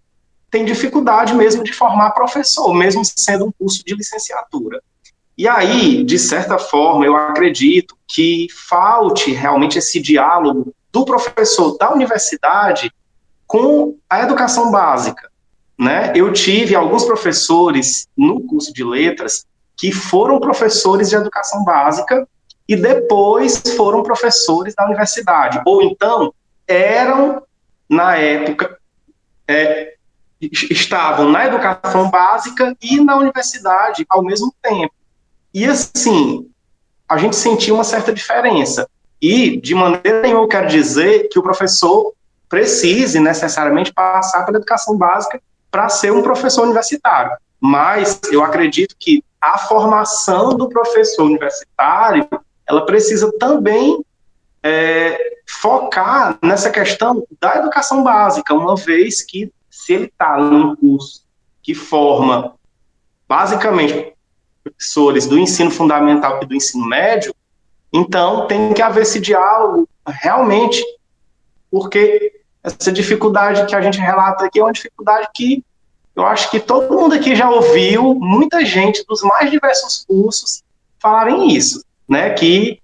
tem 0.49 0.65
dificuldade 0.65 1.33
mesmo 1.33 1.63
de 1.63 1.71
formar 1.71 2.11
professor, 2.11 2.73
mesmo 2.73 3.03
sendo 3.05 3.45
um 3.45 3.51
curso 3.51 3.83
de 3.85 3.95
licenciatura. 3.95 4.81
E 5.41 5.47
aí, 5.47 6.03
de 6.03 6.19
certa 6.19 6.59
forma, 6.59 7.03
eu 7.03 7.15
acredito 7.15 7.97
que 8.07 8.45
falte 8.69 9.31
realmente 9.31 9.79
esse 9.79 9.99
diálogo 9.99 10.71
do 10.91 11.03
professor 11.03 11.75
da 11.79 11.91
universidade 11.91 12.93
com 13.47 13.97
a 14.07 14.21
educação 14.21 14.69
básica. 14.69 15.31
Né? 15.75 16.13
Eu 16.15 16.31
tive 16.31 16.75
alguns 16.75 17.05
professores 17.05 18.07
no 18.15 18.41
curso 18.41 18.71
de 18.71 18.83
letras 18.83 19.43
que 19.75 19.91
foram 19.91 20.39
professores 20.39 21.09
de 21.09 21.15
educação 21.15 21.63
básica 21.63 22.27
e 22.67 22.75
depois 22.75 23.63
foram 23.75 24.03
professores 24.03 24.75
da 24.75 24.85
universidade, 24.85 25.59
ou 25.65 25.81
então 25.81 26.31
eram, 26.67 27.41
na 27.89 28.15
época, 28.15 28.77
é, 29.47 29.95
estavam 30.39 31.31
na 31.31 31.47
educação 31.47 32.11
básica 32.11 32.77
e 32.79 33.03
na 33.03 33.17
universidade 33.17 34.05
ao 34.07 34.23
mesmo 34.23 34.53
tempo. 34.61 35.00
E 35.53 35.65
assim, 35.65 36.49
a 37.07 37.17
gente 37.17 37.35
sentiu 37.35 37.75
uma 37.75 37.83
certa 37.83 38.13
diferença. 38.13 38.87
E, 39.21 39.57
de 39.57 39.75
maneira 39.75 40.21
nenhuma, 40.21 40.43
eu 40.43 40.47
quero 40.47 40.67
dizer 40.67 41.27
que 41.29 41.37
o 41.37 41.43
professor 41.43 42.13
precise 42.49 43.19
necessariamente 43.19 43.93
passar 43.93 44.45
pela 44.45 44.57
educação 44.57 44.97
básica 44.97 45.41
para 45.69 45.87
ser 45.89 46.11
um 46.11 46.21
professor 46.21 46.63
universitário. 46.63 47.31
Mas 47.59 48.19
eu 48.31 48.43
acredito 48.43 48.95
que 48.99 49.23
a 49.39 49.57
formação 49.57 50.55
do 50.55 50.67
professor 50.67 51.25
universitário 51.25 52.27
ela 52.67 52.85
precisa 52.85 53.31
também 53.37 54.03
é, 54.63 55.37
focar 55.47 56.37
nessa 56.41 56.69
questão 56.69 57.25
da 57.39 57.57
educação 57.57 58.03
básica, 58.03 58.53
uma 58.53 58.75
vez 58.75 59.21
que 59.23 59.51
se 59.69 59.93
ele 59.93 60.05
está 60.05 60.37
num 60.37 60.75
curso 60.75 61.23
que 61.61 61.73
forma 61.73 62.55
basicamente 63.27 64.13
professores 64.63 65.25
do 65.27 65.37
ensino 65.37 65.71
fundamental 65.71 66.39
e 66.41 66.45
do 66.45 66.55
ensino 66.55 66.85
médio, 66.85 67.33
então 67.91 68.47
tem 68.47 68.73
que 68.73 68.81
haver 68.81 69.03
esse 69.03 69.19
diálogo 69.19 69.87
realmente, 70.07 70.83
porque 71.69 72.41
essa 72.63 72.91
dificuldade 72.91 73.65
que 73.65 73.75
a 73.75 73.81
gente 73.81 73.99
relata 73.99 74.45
aqui 74.45 74.59
é 74.59 74.63
uma 74.63 74.71
dificuldade 74.71 75.27
que 75.33 75.63
eu 76.15 76.25
acho 76.25 76.51
que 76.51 76.59
todo 76.59 76.93
mundo 76.93 77.15
aqui 77.15 77.35
já 77.35 77.49
ouviu, 77.49 78.13
muita 78.15 78.65
gente 78.65 79.03
dos 79.07 79.21
mais 79.21 79.49
diversos 79.49 80.05
cursos 80.05 80.63
falarem 80.99 81.55
isso, 81.55 81.83
né, 82.07 82.31
que 82.31 82.81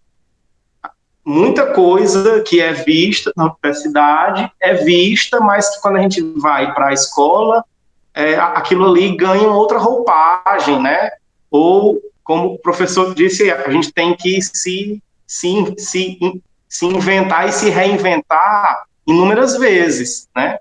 muita 1.24 1.74
coisa 1.74 2.42
que 2.42 2.62
é 2.62 2.72
vista 2.72 3.34
na 3.36 3.46
universidade 3.46 4.50
é 4.62 4.74
vista, 4.76 5.42
mas 5.42 5.76
que 5.76 5.82
quando 5.82 5.98
a 5.98 6.02
gente 6.02 6.22
vai 6.38 6.74
para 6.74 6.88
a 6.88 6.94
escola, 6.94 7.66
é, 8.14 8.36
aquilo 8.36 8.90
ali 8.90 9.16
ganha 9.16 9.50
outra 9.50 9.78
roupagem, 9.78 10.82
né? 10.82 11.12
Ou, 11.58 12.02
como 12.24 12.54
o 12.54 12.60
professor 12.60 13.14
disse, 13.14 13.50
a 13.52 13.70
gente 13.70 13.92
tem 13.92 14.16
que 14.16 14.42
se, 14.42 15.02
se, 15.26 15.76
se, 15.78 16.20
se 16.68 16.86
inventar 16.86 17.48
e 17.48 17.52
se 17.52 17.70
reinventar 17.70 18.84
inúmeras 19.08 19.58
vezes, 19.58 20.28
né? 20.36 20.60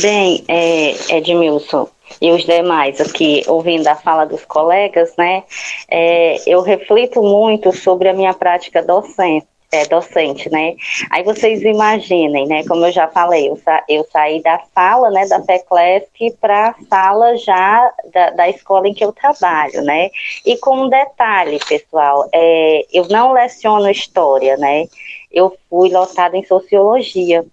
Bem, 0.00 0.44
é, 0.48 1.16
Edmilson, 1.16 1.88
e 2.20 2.32
os 2.32 2.44
demais 2.44 3.00
aqui, 3.00 3.42
ouvindo 3.46 3.86
a 3.88 3.94
fala 3.94 4.24
dos 4.24 4.44
colegas, 4.44 5.12
né, 5.16 5.44
é, 5.90 6.36
eu 6.46 6.62
reflito 6.62 7.22
muito 7.22 7.72
sobre 7.72 8.08
a 8.08 8.14
minha 8.14 8.32
prática 8.32 8.82
docente 8.82 9.46
é, 9.72 9.86
docente, 9.86 10.50
né? 10.50 10.74
Aí 11.10 11.22
vocês 11.22 11.62
imaginem, 11.62 12.46
né? 12.46 12.64
Como 12.66 12.84
eu 12.86 12.92
já 12.92 13.08
falei, 13.08 13.48
eu, 13.48 13.56
sa 13.56 13.82
eu 13.88 14.04
saí 14.10 14.42
da 14.42 14.60
sala, 14.74 15.10
né, 15.10 15.26
da 15.26 15.42
FECLESC 15.42 16.36
para 16.40 16.68
a 16.68 16.74
sala 16.88 17.36
já 17.36 17.92
da, 18.12 18.30
da, 18.30 18.48
escola 18.48 18.88
em 18.88 18.94
que 18.94 19.04
eu 19.04 19.12
trabalho, 19.12 19.82
né? 19.82 20.10
E 20.44 20.56
com 20.58 20.84
um 20.84 20.88
detalhe, 20.88 21.58
pessoal, 21.68 22.28
é, 22.32 22.86
eu 22.92 23.08
não 23.08 23.32
leciono 23.32 23.90
história, 23.90 24.56
né? 24.56 24.86
Eu 25.32 25.56
fui 25.68 25.90
lotada 25.90 26.36
em 26.36 26.44
sociologia. 26.44 27.44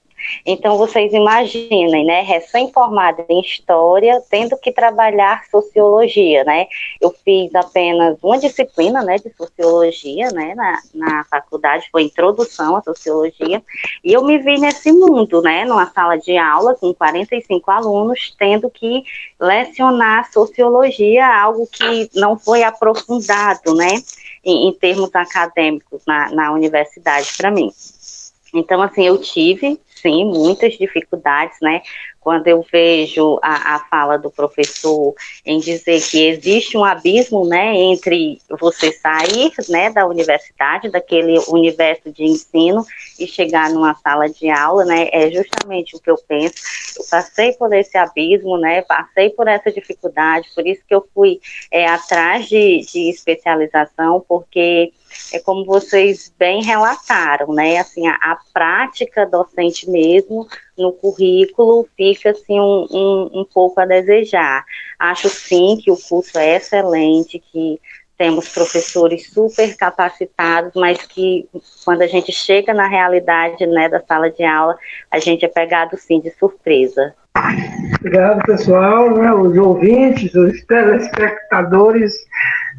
Então, 0.46 0.78
vocês 0.78 1.14
imaginem, 1.14 2.06
né, 2.06 2.22
recém-formada 2.22 3.26
em 3.30 3.42
História, 3.42 4.22
tendo 4.30 4.58
que 4.58 4.72
trabalhar 4.72 5.44
Sociologia, 5.50 6.44
né, 6.44 6.68
eu 7.02 7.14
fiz 7.24 7.54
apenas 7.56 8.18
uma 8.22 8.38
disciplina, 8.38 9.02
né, 9.04 9.18
de 9.18 9.34
Sociologia, 9.36 10.30
né, 10.32 10.54
na, 10.56 10.82
na 10.94 11.24
faculdade, 11.26 11.88
foi 11.92 12.04
Introdução 12.04 12.76
à 12.76 12.82
Sociologia, 12.82 13.62
e 14.04 14.14
eu 14.14 14.24
me 14.24 14.38
vi 14.38 14.60
nesse 14.60 14.92
mundo, 14.92 15.42
né, 15.42 15.66
numa 15.66 15.88
sala 15.92 16.18
de 16.18 16.38
aula 16.38 16.76
com 16.76 16.94
45 16.94 17.72
alunos, 17.72 18.36
tendo 18.38 18.70
que 18.70 19.04
lecionar 19.40 20.32
Sociologia, 20.32 21.26
algo 21.26 21.68
que 21.68 22.10
não 22.16 22.38
foi 22.38 22.64
aprofundado, 22.64 23.76
né, 23.76 24.02
em, 24.44 24.68
em 24.68 24.74
termos 24.74 25.14
acadêmicos 25.16 26.04
na, 26.06 26.30
na 26.32 26.52
universidade 26.52 27.32
para 27.38 27.50
mim. 27.52 27.72
Então, 28.54 28.82
assim, 28.82 29.08
eu 29.08 29.18
tive 29.18 29.80
sim, 30.04 30.26
muitas 30.26 30.78
dificuldades, 30.78 31.58
né? 31.62 31.82
Quando 32.20 32.48
eu 32.48 32.66
vejo 32.72 33.40
a, 33.42 33.76
a 33.76 33.80
fala 33.90 34.18
do 34.18 34.30
professor 34.30 35.14
em 35.46 35.60
dizer 35.60 36.02
que 36.02 36.26
existe 36.26 36.78
um 36.78 36.86
abismo, 36.86 37.46
né, 37.46 37.76
entre 37.76 38.40
você 38.62 38.94
sair, 38.94 39.52
né, 39.68 39.90
da 39.90 40.06
universidade, 40.06 40.90
daquele 40.90 41.38
universo 41.50 42.12
de 42.12 42.24
ensino 42.24 42.86
e 43.20 43.28
chegar 43.28 43.70
numa 43.72 43.94
sala 43.96 44.30
de 44.30 44.50
aula, 44.50 44.86
né, 44.86 45.10
é 45.12 45.30
justamente 45.32 45.98
o 45.98 46.00
que 46.00 46.10
eu 46.10 46.18
penso. 46.26 46.56
Eu 46.98 47.06
passei 47.10 47.54
por 47.54 47.74
esse 47.74 47.98
abismo, 47.98 48.58
né, 48.58 48.82
passei 48.84 49.30
por 49.30 49.48
essa 49.50 49.70
dificuldade, 49.70 50.48
por 50.56 50.66
isso 50.66 50.82
que 50.88 50.96
eu 50.96 51.06
fui 51.14 51.42
é, 51.70 51.88
atrás 51.88 52.48
de, 52.48 52.86
de 52.90 53.10
especialização, 53.10 54.24
porque 54.26 54.94
é 55.32 55.40
como 55.40 55.66
vocês 55.66 56.34
bem 56.38 56.64
relataram, 56.64 57.54
né? 57.54 57.78
Assim, 57.78 58.08
a, 58.08 58.16
a 58.16 58.38
prática 58.54 59.26
docente 59.26 59.90
mesmo 59.94 60.48
no 60.78 60.92
currículo 60.92 61.88
fica 61.96 62.32
assim 62.32 62.60
um, 62.60 62.88
um, 62.92 63.42
um 63.42 63.46
pouco 63.46 63.80
a 63.80 63.86
desejar. 63.86 64.66
Acho 64.98 65.30
sim 65.30 65.78
que 65.82 65.92
o 65.92 65.98
curso 65.98 66.38
é 66.38 66.56
excelente, 66.56 67.40
que 67.52 67.80
temos 68.18 68.48
professores 68.50 69.30
super 69.32 69.76
capacitados, 69.76 70.72
mas 70.76 71.02
que 71.06 71.48
quando 71.84 72.02
a 72.04 72.08
gente 72.08 72.32
chega 72.32 72.74
na 72.74 72.88
realidade 72.88 73.66
né, 73.66 73.90
da 73.90 74.00
sala 74.02 74.30
de 74.32 74.44
aula, 74.44 74.78
a 75.12 75.20
gente 75.20 75.44
é 75.44 75.48
pegado 75.48 75.98
sim 75.98 76.20
de 76.20 76.32
surpresa. 76.32 77.14
Obrigado, 78.00 78.46
pessoal, 78.46 79.10
né, 79.18 79.34
os 79.34 79.58
ouvintes, 79.58 80.34
os 80.36 80.64
telespectadores, 80.66 82.14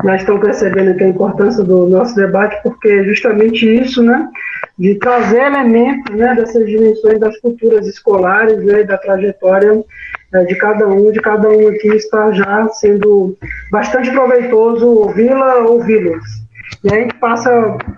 nós 0.05 0.21
estamos 0.21 0.43
percebendo 0.43 0.93
aqui 0.93 1.05
a 1.05 1.09
importância 1.09 1.65
do 1.65 1.87
nosso 1.89 2.15
debate, 2.15 2.63
porque 2.63 2.89
é 2.89 3.05
justamente 3.05 3.67
isso, 3.67 4.03
né? 4.03 4.29
De 4.79 4.97
trazer 4.97 5.41
elementos 5.43 6.15
né, 6.17 6.35
dessas 6.35 6.67
dimensões 6.67 7.21
das 7.21 7.39
culturas 7.41 7.87
escolares, 7.87 8.65
né, 8.65 8.83
da 8.83 8.99
trajetória 8.99 9.85
é, 10.35 10.45
de 10.45 10.55
cada 10.57 10.89
um, 10.89 11.13
de 11.13 11.21
cada 11.21 11.49
um 11.49 11.69
aqui 11.69 11.89
está 11.89 12.33
já 12.33 12.69
sendo 12.71 13.37
bastante 13.71 14.11
proveitoso 14.11 14.87
ouvi-la, 14.87 15.59
ouvi-los. 15.59 16.25
E 16.83 16.93
aí 16.93 16.99
a 16.99 17.03
gente 17.03 17.15
passa 17.15 17.51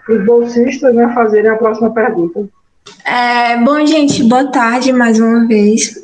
para 0.05 0.15
os 0.15 0.25
bolsistas 0.25 0.95
né, 0.95 1.11
fazerem 1.15 1.51
a 1.51 1.57
próxima 1.57 1.91
pergunta. 1.91 2.47
É, 3.05 3.57
bom, 3.57 3.85
gente, 3.87 4.23
boa 4.25 4.51
tarde 4.51 4.93
mais 4.93 5.19
uma 5.19 5.47
vez. 5.47 5.97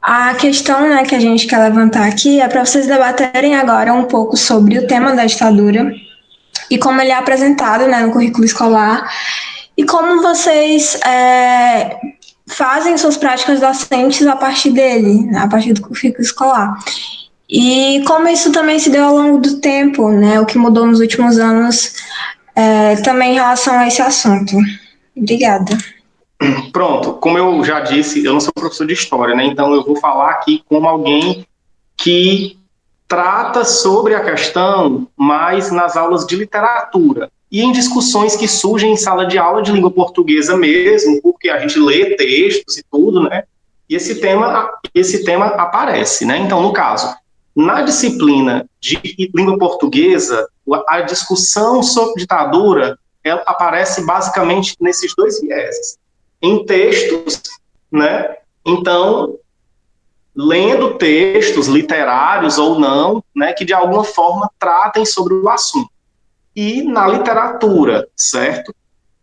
A 0.00 0.34
questão 0.34 0.88
né, 0.88 1.04
que 1.04 1.14
a 1.14 1.20
gente 1.20 1.46
quer 1.46 1.58
levantar 1.58 2.06
aqui 2.06 2.40
é 2.40 2.48
para 2.48 2.64
vocês 2.64 2.86
debaterem 2.86 3.56
agora 3.56 3.92
um 3.92 4.04
pouco 4.04 4.36
sobre 4.36 4.78
o 4.78 4.86
tema 4.86 5.14
da 5.14 5.26
ditadura 5.26 5.92
e 6.70 6.78
como 6.78 7.00
ele 7.00 7.10
é 7.10 7.16
apresentado 7.16 7.86
né, 7.86 8.00
no 8.00 8.12
currículo 8.12 8.44
escolar 8.44 9.06
e 9.80 9.84
como 9.84 10.20
vocês 10.20 10.94
é, 11.06 11.98
fazem 12.46 12.98
suas 12.98 13.16
práticas 13.16 13.60
docentes 13.60 14.26
a 14.26 14.36
partir 14.36 14.72
dele, 14.72 15.34
a 15.34 15.48
partir 15.48 15.72
do 15.72 15.80
currículo 15.80 16.22
escolar. 16.22 16.78
E 17.48 18.04
como 18.06 18.28
isso 18.28 18.52
também 18.52 18.78
se 18.78 18.90
deu 18.90 19.06
ao 19.06 19.16
longo 19.16 19.38
do 19.38 19.58
tempo, 19.58 20.10
né, 20.10 20.38
o 20.38 20.44
que 20.44 20.58
mudou 20.58 20.86
nos 20.86 21.00
últimos 21.00 21.38
anos 21.38 21.94
é, 22.54 22.96
também 22.96 23.32
em 23.32 23.34
relação 23.36 23.78
a 23.78 23.88
esse 23.88 24.02
assunto. 24.02 24.54
Obrigada. 25.16 25.78
Pronto, 26.74 27.14
como 27.14 27.38
eu 27.38 27.64
já 27.64 27.80
disse, 27.80 28.22
eu 28.22 28.34
não 28.34 28.40
sou 28.40 28.52
professor 28.52 28.86
de 28.86 28.92
história, 28.92 29.34
né? 29.34 29.46
Então 29.46 29.72
eu 29.72 29.82
vou 29.82 29.96
falar 29.96 30.32
aqui 30.32 30.62
como 30.68 30.86
alguém 30.86 31.46
que 31.96 32.58
trata 33.08 33.64
sobre 33.64 34.14
a 34.14 34.22
questão 34.22 35.08
mais 35.16 35.72
nas 35.72 35.96
aulas 35.96 36.26
de 36.26 36.36
literatura 36.36 37.30
e 37.50 37.62
em 37.62 37.72
discussões 37.72 38.36
que 38.36 38.46
surgem 38.46 38.92
em 38.92 38.96
sala 38.96 39.26
de 39.26 39.36
aula 39.38 39.62
de 39.62 39.72
língua 39.72 39.90
portuguesa 39.90 40.56
mesmo, 40.56 41.20
porque 41.20 41.48
a 41.48 41.58
gente 41.58 41.78
lê 41.78 42.16
textos 42.16 42.78
e 42.78 42.84
tudo, 42.90 43.22
né? 43.22 43.44
E 43.88 43.96
esse 43.96 44.20
tema, 44.20 44.70
esse 44.94 45.24
tema 45.24 45.46
aparece, 45.46 46.24
né? 46.24 46.38
Então, 46.38 46.62
no 46.62 46.72
caso, 46.72 47.12
na 47.54 47.82
disciplina 47.82 48.68
de 48.80 49.00
língua 49.34 49.58
portuguesa, 49.58 50.48
a 50.88 51.00
discussão 51.00 51.82
sobre 51.82 52.20
ditadura 52.20 52.96
ela 53.22 53.42
aparece 53.46 54.06
basicamente 54.06 54.74
nesses 54.80 55.14
dois 55.14 55.40
vieses 55.40 55.98
em 56.40 56.64
textos, 56.64 57.42
né? 57.90 58.36
Então, 58.64 59.36
lendo 60.34 60.96
textos 60.96 61.66
literários 61.66 62.58
ou 62.58 62.78
não, 62.78 63.22
né, 63.34 63.52
que 63.52 63.64
de 63.64 63.74
alguma 63.74 64.04
forma 64.04 64.50
tratem 64.58 65.04
sobre 65.04 65.34
o 65.34 65.48
assunto. 65.48 65.90
E 66.54 66.82
na 66.82 67.06
literatura, 67.06 68.08
certo? 68.16 68.74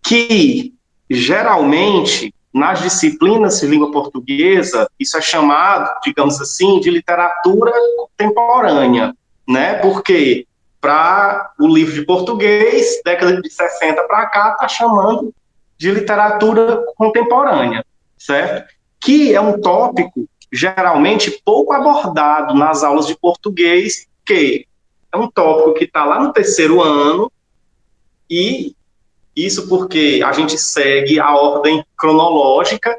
Que 0.01 0.73
geralmente 1.09 2.34
nas 2.53 2.82
disciplinas 2.82 3.59
de 3.59 3.67
língua 3.67 3.91
portuguesa, 3.91 4.89
isso 4.99 5.17
é 5.17 5.21
chamado, 5.21 5.99
digamos 6.03 6.41
assim, 6.41 6.80
de 6.80 6.89
literatura 6.89 7.71
contemporânea, 7.97 9.13
né? 9.47 9.75
Porque 9.75 10.47
para 10.82 11.51
o 11.59 11.67
livro 11.67 11.93
de 11.93 12.05
português, 12.05 13.01
década 13.03 13.41
de 13.41 13.49
60 13.49 14.03
para 14.03 14.25
cá, 14.28 14.51
está 14.53 14.67
chamando 14.67 15.34
de 15.78 15.91
literatura 15.91 16.84
contemporânea, 16.95 17.86
certo? 18.17 18.73
Que 18.99 19.36
é 19.36 19.41
um 19.41 19.59
tópico 19.61 20.28
geralmente 20.51 21.41
pouco 21.43 21.73
abordado 21.73 22.53
nas 22.55 22.84
aulas 22.84 23.05
de 23.05 23.15
português, 23.15 24.07
que 24.25 24.65
é 25.12 25.18
um 25.18 25.30
tópico 25.30 25.74
que 25.74 25.86
está 25.86 26.05
lá 26.05 26.22
no 26.22 26.34
terceiro 26.34 26.82
ano, 26.82 27.32
e 28.30 28.76
isso 29.36 29.68
porque 29.68 30.22
a 30.26 30.32
gente 30.32 30.58
segue 30.58 31.20
a 31.20 31.36
ordem 31.36 31.86
cronológica, 31.95 32.97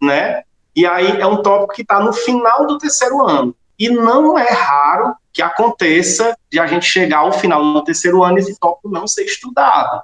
né? 0.00 0.42
E 0.74 0.84
aí 0.84 1.20
é 1.20 1.26
um 1.26 1.42
tópico 1.42 1.74
que 1.74 1.82
está 1.82 2.00
no 2.00 2.12
final 2.12 2.66
do 2.66 2.76
terceiro 2.78 3.26
ano. 3.26 3.54
E 3.78 3.88
não 3.88 4.38
é 4.38 4.50
raro 4.50 5.14
que 5.32 5.40
aconteça 5.40 6.36
de 6.50 6.58
a 6.58 6.66
gente 6.66 6.86
chegar 6.86 7.18
ao 7.18 7.32
final 7.32 7.62
do 7.62 7.84
terceiro 7.84 8.22
ano 8.22 8.38
e 8.38 8.40
esse 8.40 8.58
tópico 8.58 8.88
não 8.88 9.06
ser 9.06 9.24
estudado 9.24 10.02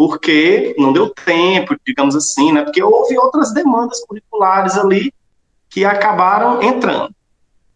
porque 0.00 0.74
não 0.78 0.94
deu 0.94 1.10
tempo, 1.10 1.76
digamos 1.86 2.16
assim, 2.16 2.52
né? 2.52 2.62
Porque 2.62 2.82
houve 2.82 3.18
outras 3.18 3.52
demandas 3.52 4.02
curriculares 4.06 4.78
ali 4.78 5.12
que 5.68 5.84
acabaram 5.84 6.62
entrando. 6.62 7.14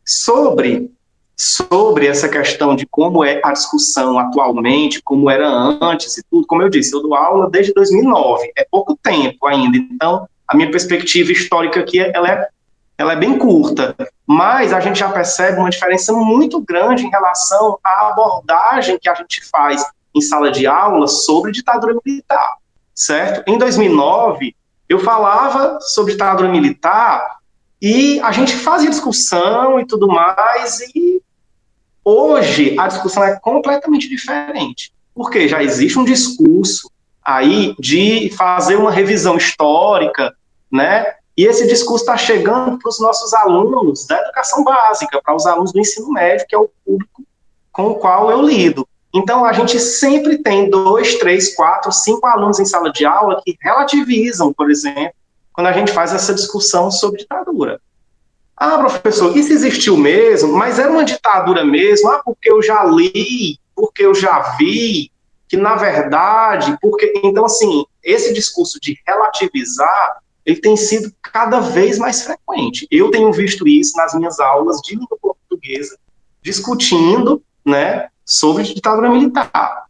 Sobre 0.03 0.91
sobre 1.37 2.07
essa 2.07 2.29
questão 2.29 2.77
de 2.77 2.87
como 2.87 3.25
é 3.25 3.41
a 3.45 3.53
discussão 3.53 4.19
atualmente, 4.19 5.03
como 5.03 5.29
era 5.29 5.49
antes 5.49 6.17
e 6.17 6.23
tudo, 6.31 6.47
como 6.47 6.63
eu 6.63 6.69
disse, 6.69 6.95
eu 6.95 7.03
dou 7.03 7.15
aula 7.15 7.51
desde 7.51 7.73
2009, 7.73 8.53
é 8.57 8.67
pouco 8.71 8.97
tempo 9.03 9.47
ainda, 9.47 9.77
então 9.77 10.29
a 10.47 10.57
minha 10.57 10.71
perspectiva 10.71 11.33
histórica 11.33 11.81
aqui 11.81 11.99
ela 11.99 12.31
é, 12.31 12.49
ela 12.97 13.13
é 13.15 13.17
bem 13.17 13.37
curta, 13.37 13.97
mas 14.27 14.73
a 14.73 14.81
gente 14.81 15.01
já 15.01 15.09
percebe 15.09 15.59
uma 15.59 15.71
diferença 15.71 16.13
muito 16.13 16.61
grande 16.61 17.05
em 17.05 17.11
relação 17.11 17.79
à 17.83 18.09
abordagem 18.09 18.99
que 19.01 19.09
a 19.09 19.15
gente 19.15 19.45
faz 19.51 19.85
em 20.15 20.21
sala 20.21 20.51
de 20.51 20.67
aula 20.67 21.09
sobre 21.09 21.51
ditadura 21.51 21.97
militar, 22.05 22.57
certo? 22.95 23.43
Em 23.49 23.59
2009, 23.59 24.55
eu 24.89 25.01
falava 25.01 25.79
sobre 25.81 26.13
ditadura 26.13 26.49
militar 26.49 27.39
e 27.83 28.21
a 28.21 28.31
gente 28.31 28.55
fazia 28.55 28.89
discussão 28.89 29.81
e 29.81 29.87
tudo 29.87 30.07
mais, 30.07 30.81
e 30.95 31.21
hoje 32.05 32.77
a 32.79 32.89
discussão 32.89 33.25
é 33.25 33.39
completamente 33.41 34.09
diferente, 34.09 34.93
porque 35.15 35.49
já 35.49 35.63
existe 35.63 35.99
um 35.99 36.05
discurso 36.05 36.91
aí 37.25 37.75
de 37.79 38.31
fazer 38.37 38.77
uma 38.77 38.91
revisão 38.91 39.37
histórica, 39.37 40.35
né? 40.71 41.15
E 41.37 41.45
esse 41.47 41.67
discurso 41.67 42.05
está 42.05 42.17
chegando 42.17 42.79
para 42.79 42.89
os 42.89 43.01
nossos 43.01 43.33
alunos 43.33 44.07
da 44.07 44.21
educação 44.21 44.63
básica, 44.63 45.21
para 45.23 45.35
os 45.35 45.47
alunos 45.47 45.73
do 45.73 45.81
ensino 45.81 46.13
médio, 46.13 46.47
que 46.49 46.55
é 46.55 46.59
o 46.59 46.71
público 46.85 47.23
com 47.73 47.89
o 47.89 47.95
qual 47.97 48.31
eu 48.31 48.43
lido. 48.43 48.87
Então, 49.13 49.45
a 49.45 49.53
gente 49.53 49.79
sempre 49.81 50.39
tem 50.39 50.71
dois, 50.71 51.19
três, 51.19 51.55
quatro, 51.55 51.91
cinco 51.91 52.27
alunos 52.27 52.59
em 52.61 52.65
sala 52.65 52.91
de 52.93 53.05
aula 53.05 53.41
que 53.45 53.57
relativizam, 53.61 54.53
por 54.53 54.71
exemplo, 54.71 55.13
quando 55.53 55.69
a 55.69 55.73
gente 55.73 55.93
faz 55.93 56.13
essa 56.13 56.35
discussão 56.35 56.91
sobre 56.91 57.21
ditadura. 57.21 57.81
Ah, 58.57 58.79
professor, 58.79 59.37
isso 59.37 59.53
existiu 59.53 59.97
mesmo, 59.97 60.53
mas 60.53 60.79
era 60.79 60.91
uma 60.91 61.05
ditadura 61.05 61.65
mesmo? 61.65 62.09
Ah, 62.11 62.23
porque 62.25 62.51
eu 62.51 62.63
já 62.63 62.85
li, 62.85 63.59
porque 63.75 64.05
eu 64.05 64.15
já 64.15 64.57
vi, 64.57 65.11
que 65.49 65.57
na 65.57 65.75
verdade, 65.75 66.77
porque. 66.81 67.13
Então, 67.25 67.45
assim, 67.45 67.85
esse 68.03 68.33
discurso 68.33 68.79
de 68.81 68.97
relativizar, 69.07 70.19
ele 70.47 70.61
tem 70.61 70.77
sido 70.77 71.13
cada 71.21 71.61
vez 71.61 71.99
mais 71.99 72.23
frequente. 72.23 72.87
Eu 72.91 73.11
tenho 73.11 73.33
visto 73.33 73.67
isso 73.67 73.97
nas 73.97 74.15
minhas 74.15 74.39
aulas 74.39 74.81
de 74.83 74.95
língua 74.95 75.19
portuguesa, 75.21 75.99
discutindo, 76.43 77.43
né, 77.65 78.09
sobre 78.25 78.63
ditadura 78.63 79.11
militar. 79.11 79.85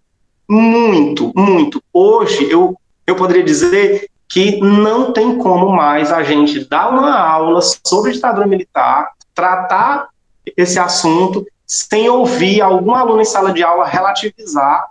Muito, 0.48 1.32
muito. 1.34 1.82
Hoje, 1.92 2.50
eu, 2.50 2.78
eu 3.06 3.16
poderia 3.16 3.42
dizer 3.42 4.08
que 4.35 4.57
não 4.61 5.12
tem 5.12 5.39
como 5.39 5.70
mais 5.70 6.12
a 6.12 6.24
gente 6.24 6.64
dar 6.64 6.89
uma 6.89 7.16
aula 7.16 7.61
sobre 7.62 8.11
ditadura 8.11 8.49
militar, 8.49 9.12
tratar 9.32 10.09
esse 10.57 10.76
assunto 10.76 11.47
sem 11.64 12.09
ouvir 12.09 12.61
algum 12.61 12.93
aluno 12.93 13.22
em 13.22 13.24
sala 13.24 13.53
de 13.53 13.62
aula 13.62 13.87
relativizar 13.87 14.89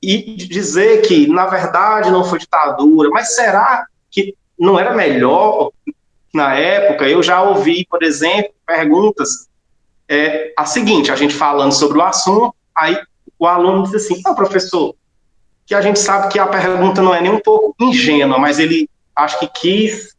e 0.00 0.36
dizer 0.36 1.02
que, 1.02 1.26
na 1.26 1.46
verdade, 1.46 2.12
não 2.12 2.22
foi 2.22 2.38
ditadura, 2.38 3.10
mas 3.10 3.34
será 3.34 3.86
que 4.08 4.36
não 4.56 4.78
era 4.78 4.94
melhor 4.94 5.72
na 6.32 6.54
época? 6.54 7.08
Eu 7.08 7.24
já 7.24 7.42
ouvi, 7.42 7.84
por 7.90 8.04
exemplo, 8.04 8.52
perguntas 8.64 9.48
é, 10.08 10.52
a 10.56 10.64
seguinte, 10.64 11.10
a 11.10 11.16
gente 11.16 11.34
falando 11.34 11.72
sobre 11.72 11.98
o 11.98 12.02
assunto, 12.02 12.54
Aí 12.76 12.96
o 13.36 13.46
aluno 13.46 13.82
diz 13.82 13.94
assim: 13.94 14.22
ah, 14.24 14.32
professor, 14.32 14.94
que 15.70 15.74
a 15.76 15.80
gente 15.80 16.00
sabe 16.00 16.32
que 16.32 16.38
a 16.40 16.48
pergunta 16.48 17.00
não 17.00 17.14
é 17.14 17.20
nem 17.20 17.30
um 17.30 17.38
pouco 17.38 17.76
ingênua, 17.80 18.36
mas 18.40 18.58
ele 18.58 18.90
acho 19.14 19.38
que 19.38 19.46
quis 19.46 20.16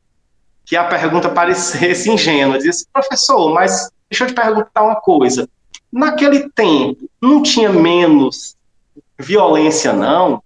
que 0.64 0.78
a 0.78 0.86
pergunta 0.86 1.28
parecesse 1.28 2.10
ingênua. 2.10 2.58
Diz 2.58 2.70
assim, 2.70 2.86
professor, 2.94 3.54
mas 3.54 3.90
deixa 4.10 4.24
eu 4.24 4.28
te 4.30 4.34
perguntar 4.34 4.82
uma 4.82 4.96
coisa. 4.96 5.50
Naquele 5.92 6.50
tempo, 6.52 7.10
não 7.22 7.44
tinha 7.44 7.68
menos 7.70 8.56
violência, 9.20 9.92
não? 9.92 10.42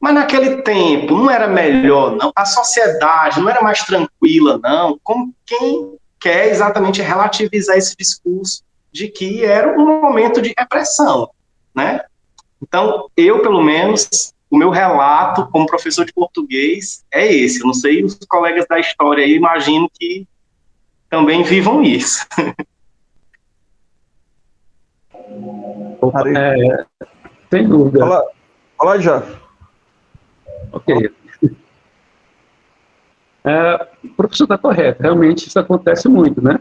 Mas 0.00 0.14
naquele 0.14 0.62
tempo, 0.62 1.18
não 1.18 1.30
era 1.30 1.46
melhor, 1.46 2.16
não? 2.16 2.32
A 2.34 2.46
sociedade 2.46 3.42
não 3.42 3.50
era 3.50 3.60
mais 3.60 3.84
tranquila, 3.84 4.58
não? 4.62 4.98
Como 5.04 5.34
quem 5.44 5.98
quer 6.18 6.48
exatamente 6.48 7.02
relativizar 7.02 7.76
esse 7.76 7.94
discurso 7.94 8.62
de 8.90 9.06
que 9.08 9.44
era 9.44 9.78
um 9.78 10.00
momento 10.00 10.40
de 10.40 10.54
repressão, 10.58 11.28
né? 11.74 12.00
Então, 12.62 13.08
eu, 13.16 13.40
pelo 13.40 13.62
menos, 13.62 14.32
o 14.50 14.56
meu 14.56 14.70
relato 14.70 15.46
como 15.50 15.66
professor 15.66 16.04
de 16.04 16.12
português 16.12 17.04
é 17.12 17.26
esse. 17.32 17.60
Eu 17.60 17.66
não 17.66 17.74
sei 17.74 18.04
os 18.04 18.18
colegas 18.28 18.66
da 18.68 18.78
história 18.78 19.24
aí, 19.24 19.34
imagino 19.34 19.90
que 19.98 20.26
também 21.08 21.42
vivam 21.42 21.82
isso. 21.82 22.26
Opa, 26.00 26.28
é, 26.28 26.84
sem 27.50 27.68
dúvida. 27.68 28.00
Fala, 28.00 28.24
fala 28.78 29.00
já. 29.00 29.22
Ok. 30.72 31.10
É, 33.42 33.88
o 34.04 34.08
professor 34.10 34.44
está 34.44 34.58
correto, 34.58 35.02
realmente 35.02 35.48
isso 35.48 35.58
acontece 35.58 36.08
muito, 36.08 36.42
né? 36.42 36.60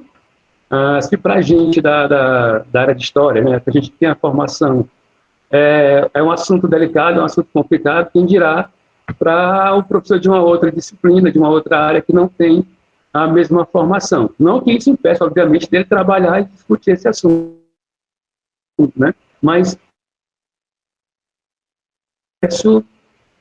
Ah, 0.69 1.01
se 1.01 1.17
para 1.17 1.35
a 1.35 1.41
gente 1.41 1.81
da, 1.81 2.07
da, 2.07 2.59
da, 2.59 2.81
área 2.81 2.95
de 2.95 3.03
história, 3.03 3.41
né, 3.41 3.59
que 3.59 3.69
a 3.69 3.73
gente 3.73 3.91
tem 3.91 4.07
a 4.07 4.15
formação, 4.15 4.87
é, 5.51 6.09
é 6.13 6.23
um 6.23 6.31
assunto 6.31 6.67
delicado, 6.67 7.19
é 7.19 7.21
um 7.21 7.25
assunto 7.25 7.49
complicado, 7.51 8.11
quem 8.11 8.25
dirá 8.25 8.69
para 9.17 9.75
o 9.75 9.83
professor 9.83 10.19
de 10.19 10.29
uma 10.29 10.41
outra 10.41 10.71
disciplina, 10.71 11.31
de 11.31 11.39
uma 11.39 11.49
outra 11.49 11.79
área 11.79 12.01
que 12.01 12.13
não 12.13 12.27
tem 12.27 12.65
a 13.13 13.27
mesma 13.27 13.65
formação. 13.65 14.29
Não 14.37 14.61
que 14.61 14.71
isso 14.71 14.89
impeça, 14.89 15.25
obviamente, 15.25 15.69
dele 15.69 15.85
trabalhar 15.85 16.41
e 16.41 16.45
discutir 16.45 16.91
esse 16.91 17.07
assunto, 17.07 17.57
né? 18.95 19.13
Mas 19.41 19.77
isso 22.43 22.83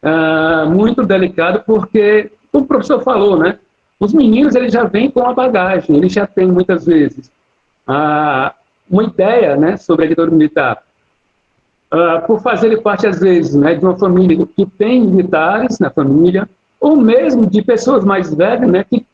é 0.02 0.64
muito 0.64 1.04
delicado 1.04 1.62
porque, 1.66 2.32
como 2.50 2.64
o 2.64 2.68
professor 2.68 3.02
falou, 3.02 3.38
né? 3.38 3.59
Os 4.00 4.14
meninos 4.14 4.54
eles 4.54 4.72
já 4.72 4.84
vêm 4.84 5.11
com 5.11 5.26
a 5.26 5.34
bagagem, 5.34 5.96
eles 5.96 6.12
já 6.12 6.26
têm 6.26 6.46
muitas 6.46 6.86
vezes 6.86 7.30
ah, 7.86 8.54
uma 8.88 9.04
ideia, 9.04 9.56
né, 9.56 9.76
sobre 9.76 10.04
a 10.04 10.09
ditadura 10.09 10.34
militar. 10.34 10.82
Ah, 11.91 12.22
por 12.26 12.43
fazerem 12.43 12.80
parte 12.82 13.07
às 13.07 13.18
vezes, 13.18 13.55
né, 13.55 13.74
de 13.74 13.82
uma 13.84 13.97
família 13.97 14.47
que 14.47 14.66
tem 14.66 15.01
militares 15.01 15.78
na 15.78 15.89
família, 15.89 16.47
ou 16.78 16.97
mesmo 16.97 17.47
de 17.47 17.62
pessoas 17.62 18.05
mais 18.05 18.34
velhas, 18.34 18.70
né, 18.70 18.84
que 18.84 19.07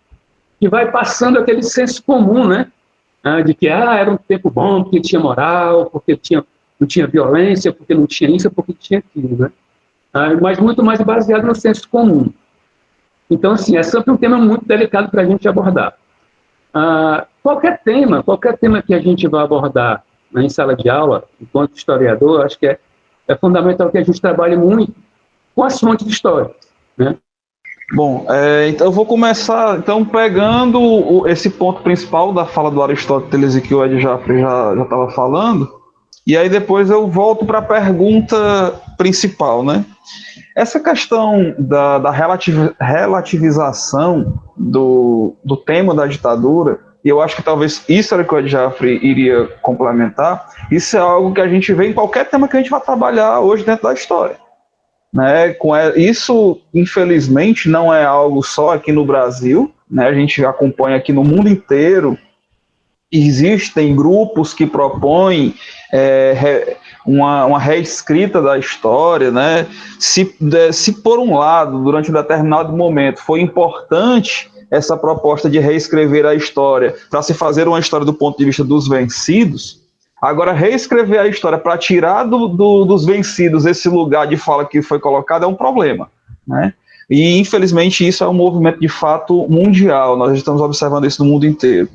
que 0.61 0.69
vai 0.69 0.91
passando 0.91 1.39
aquele 1.39 1.63
senso 1.63 2.03
comum, 2.03 2.47
né, 2.49 2.67
ah, 3.23 3.41
de 3.43 3.55
que 3.55 3.69
ah, 3.69 3.97
era 3.97 4.11
um 4.11 4.17
tempo 4.17 4.51
bom 4.51 4.83
porque 4.83 5.01
tinha 5.01 5.21
moral, 5.21 5.87
porque 5.87 6.17
tinha 6.17 6.45
não 6.81 6.89
tinha 6.89 7.07
violência, 7.07 7.73
porque 7.73 7.95
não 7.95 8.07
tinha 8.07 8.29
isso, 8.31 8.51
porque 8.51 8.73
tinha 8.73 8.99
aquilo, 8.99 9.37
né? 9.37 9.53
Ah, 10.13 10.35
mas 10.41 10.59
muito 10.59 10.83
mais 10.83 11.01
baseado 11.01 11.47
no 11.47 11.55
senso 11.55 11.89
comum. 11.89 12.33
Então, 13.31 13.53
assim, 13.53 13.77
é 13.77 13.83
sempre 13.83 14.11
um 14.11 14.17
tema 14.17 14.37
muito 14.39 14.65
delicado 14.67 15.11
para 15.11 15.23
a 15.23 15.25
gente 15.25 15.49
abordar. 15.49 15.95
Qualquer 17.43 17.81
tema, 17.83 18.23
qualquer 18.23 18.59
tema 18.59 18.83
que 18.83 18.93
a 18.93 19.01
gente 19.01 19.29
vá 19.29 19.43
abordar 19.43 20.05
né, 20.35 20.45
em 20.45 20.49
sala 20.49 20.75
de 20.75 20.91
aula, 20.91 21.25
enquanto 21.41 21.77
historiador, 21.77 22.45
acho 22.45 22.59
que 22.59 22.67
é, 22.67 22.79
é 23.29 23.37
fundamental 23.37 23.91
que 23.91 23.99
a 23.99 24.03
gente 24.03 24.21
trabalhe 24.21 24.57
muito 24.57 24.93
com 25.55 25.63
as 25.63 25.79
fontes 25.79 26.07
históricas, 26.07 26.57
né? 26.99 27.17
Bom, 27.95 28.27
é, 28.31 28.69
então 28.69 28.87
eu 28.87 28.93
vou 28.93 29.05
começar 29.05 29.79
então 29.79 30.03
pegando 30.05 30.81
o, 30.81 31.29
esse 31.29 31.51
ponto 31.51 31.83
principal 31.83 32.33
da 32.33 32.47
fala 32.47 32.71
do 32.71 32.83
Aristóteles 32.83 33.55
e 33.55 33.61
que 33.61 33.75
o 33.75 33.85
Ed 33.85 34.01
Jafre 34.01 34.41
já 34.41 34.83
estava 34.83 35.11
falando, 35.11 35.71
e 36.27 36.35
aí 36.37 36.49
depois 36.49 36.91
eu 36.91 37.07
volto 37.07 37.45
para 37.45 37.59
a 37.59 37.63
pergunta 37.63 38.81
principal, 38.97 39.63
né? 39.63 39.85
Essa 40.57 40.81
questão 40.81 41.55
da, 41.59 41.99
da 41.99 42.11
relativização 42.11 44.41
do, 44.57 45.37
do 45.45 45.57
tema 45.57 45.95
da 45.95 46.07
ditadura, 46.07 46.81
e 47.05 47.09
eu 47.09 47.21
acho 47.21 47.37
que 47.37 47.43
talvez 47.43 47.85
isso 47.89 48.15
era 48.15 48.25
que 48.25 48.35
o 48.35 48.49
Jafre 48.49 48.99
iria 49.03 49.47
complementar, 49.61 50.49
isso 50.71 50.97
é 50.97 51.01
algo 51.01 51.35
que 51.35 51.41
a 51.41 51.49
gente 51.49 51.73
vê 51.75 51.89
em 51.89 51.93
qualquer 51.93 52.29
tema 52.29 52.49
que 52.49 52.57
a 52.57 52.61
gente 52.61 52.71
vai 52.71 52.81
trabalhar 52.81 53.41
hoje 53.41 53.65
dentro 53.65 53.85
da 53.85 53.93
história. 53.93 54.37
Né? 55.13 55.53
Com 55.53 55.77
isso, 55.95 56.61
infelizmente, 56.73 57.69
não 57.69 57.93
é 57.93 58.05
algo 58.05 58.43
só 58.43 58.73
aqui 58.73 58.91
no 58.91 59.05
Brasil, 59.05 59.73
né? 59.89 60.09
a 60.09 60.15
gente 60.15 60.45
acompanha 60.45 60.97
aqui 60.97 61.13
no 61.13 61.23
mundo 61.23 61.49
inteiro 61.49 62.19
existem 63.15 63.95
grupos 63.95 64.53
que 64.53 64.67
propõem 64.67 65.55
é, 65.93 66.77
uma, 67.07 67.45
uma 67.45 67.59
reescrita 67.61 68.43
da 68.43 68.59
história, 68.59 69.31
né? 69.31 69.67
Se, 69.99 70.37
se 70.73 71.01
por 71.01 71.21
um 71.21 71.39
lado, 71.39 71.83
durante 71.85 72.11
um 72.11 72.15
determinado 72.15 72.77
momento, 72.77 73.21
foi 73.21 73.41
importante 73.41 74.51
essa 74.71 74.97
proposta 74.97 75.49
de 75.49 75.59
reescrever 75.59 76.27
a 76.27 76.35
história 76.35 76.95
para 77.11 77.23
se 77.23 77.35
fazer 77.35 77.69
uma 77.69 77.79
história 77.79 78.05
do 78.05 78.15
ponto 78.15 78.39
de 78.39 78.45
vista 78.45 78.65
dos 78.65 78.89
vencidos, 78.89 79.81
agora 80.21 80.53
reescrever 80.53 81.21
a 81.21 81.29
história 81.29 81.59
para 81.59 81.79
tirar 81.79 82.25
do, 82.25 82.49
do, 82.49 82.85
dos 82.85 83.05
vencidos 83.05 83.67
esse 83.67 83.89
lugar 83.89 84.27
de 84.27 84.37
fala 84.37 84.65
que 84.65 84.83
foi 84.83 84.99
colocado 84.99 85.45
é 85.45 85.47
um 85.47 85.55
problema, 85.55 86.11
né? 86.47 86.73
E 87.09 87.39
infelizmente 87.39 88.07
isso 88.07 88.25
é 88.25 88.29
um 88.29 88.33
movimento 88.33 88.81
de 88.81 88.89
fato 88.89 89.47
mundial, 89.49 90.17
nós 90.17 90.37
estamos 90.37 90.61
observando 90.63 91.05
isso 91.05 91.23
no 91.23 91.31
mundo 91.31 91.47
inteiro. 91.47 91.89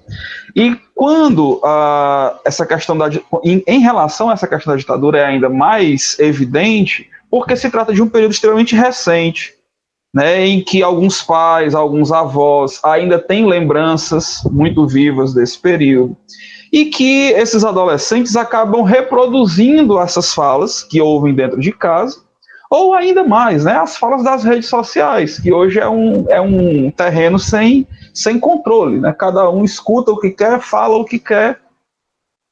E 0.56 0.78
quando 0.94 1.60
ah, 1.64 2.38
essa 2.46 2.66
questão 2.66 2.98
da 2.98 3.10
em, 3.44 3.64
em, 3.66 3.80
relação 3.80 4.30
a 4.30 4.34
essa 4.34 4.48
questão 4.48 4.74
da 4.74 4.78
ditadura 4.78 5.20
é 5.20 5.26
ainda 5.26 5.50
mais 5.50 6.18
evidente, 6.20 7.10
porque 7.30 7.56
se 7.56 7.70
trata 7.72 7.94
de 7.94 8.02
um 8.02 8.10
período 8.10 8.32
extremamente 8.32 8.76
recente, 8.76 9.54
né, 10.14 10.46
em 10.46 10.64
que 10.64 10.82
alguns 10.82 11.22
pais, 11.22 11.76
alguns 11.76 12.12
avós 12.12 12.80
ainda 12.84 13.20
têm 13.20 13.46
lembranças 13.46 14.42
muito 14.52 14.88
vivas 14.88 15.34
desse 15.34 15.58
período. 15.60 16.18
E 16.72 16.86
que 16.86 17.30
esses 17.32 17.64
adolescentes 17.64 18.36
acabam 18.36 18.84
reproduzindo 18.84 20.00
essas 20.00 20.34
falas 20.34 20.84
que 20.84 21.02
ouvem 21.02 21.34
dentro 21.34 21.60
de 21.60 21.72
casa, 21.72 22.18
ou 22.70 22.94
ainda 22.94 23.24
mais, 23.24 23.66
né, 23.66 23.74
as 23.74 23.98
falas 23.98 24.24
das 24.24 24.44
redes 24.44 24.70
sociais, 24.70 25.40
que 25.40 25.52
hoje 25.52 25.80
é 25.80 25.90
um, 25.90 26.26
é 26.30 26.40
um 26.40 26.92
terreno 26.92 27.40
sem, 27.40 27.88
sem 28.14 28.40
controle. 28.40 29.00
Né? 29.00 29.12
Cada 29.12 29.50
um 29.50 29.66
escuta 29.66 30.12
o 30.12 30.20
que 30.20 30.30
quer, 30.30 30.60
fala 30.60 30.96
o 30.96 31.06
que 31.06 31.18
quer, 31.18 31.60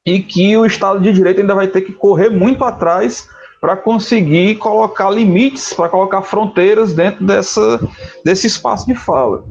e 0.04 0.20
que 0.20 0.56
o 0.56 0.66
Estado 0.66 1.00
de 1.00 1.12
Direito 1.12 1.40
ainda 1.40 1.54
vai 1.54 1.68
ter 1.68 1.82
que 1.82 1.92
correr 1.92 2.30
muito 2.30 2.64
atrás 2.64 3.28
para 3.60 3.76
conseguir 3.76 4.56
colocar 4.56 5.10
limites, 5.10 5.72
para 5.72 5.88
colocar 5.88 6.22
fronteiras 6.22 6.92
dentro 6.94 7.24
dessa, 7.24 7.80
desse 8.24 8.46
espaço 8.46 8.86
de 8.86 8.94
fala. 8.94 9.44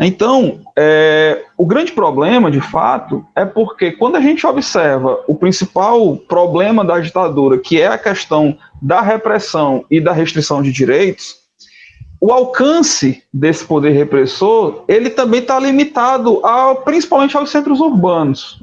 Então, 0.00 0.60
é, 0.76 1.44
o 1.56 1.66
grande 1.66 1.90
problema, 1.90 2.50
de 2.50 2.60
fato, 2.60 3.24
é 3.34 3.44
porque 3.44 3.90
quando 3.92 4.16
a 4.16 4.20
gente 4.20 4.46
observa 4.46 5.18
o 5.26 5.34
principal 5.34 6.16
problema 6.16 6.84
da 6.84 7.00
ditadura, 7.00 7.58
que 7.58 7.80
é 7.80 7.88
a 7.88 7.98
questão 7.98 8.56
da 8.80 9.00
repressão 9.00 9.84
e 9.90 10.00
da 10.00 10.12
restrição 10.12 10.62
de 10.62 10.70
direitos, 10.70 11.38
o 12.20 12.32
alcance 12.32 13.24
desse 13.32 13.64
poder 13.64 13.90
repressor, 13.90 14.84
ele 14.86 15.10
também 15.10 15.40
está 15.40 15.58
limitado 15.58 16.44
a, 16.44 16.76
principalmente 16.76 17.36
aos 17.36 17.50
centros 17.50 17.80
urbanos. 17.80 18.60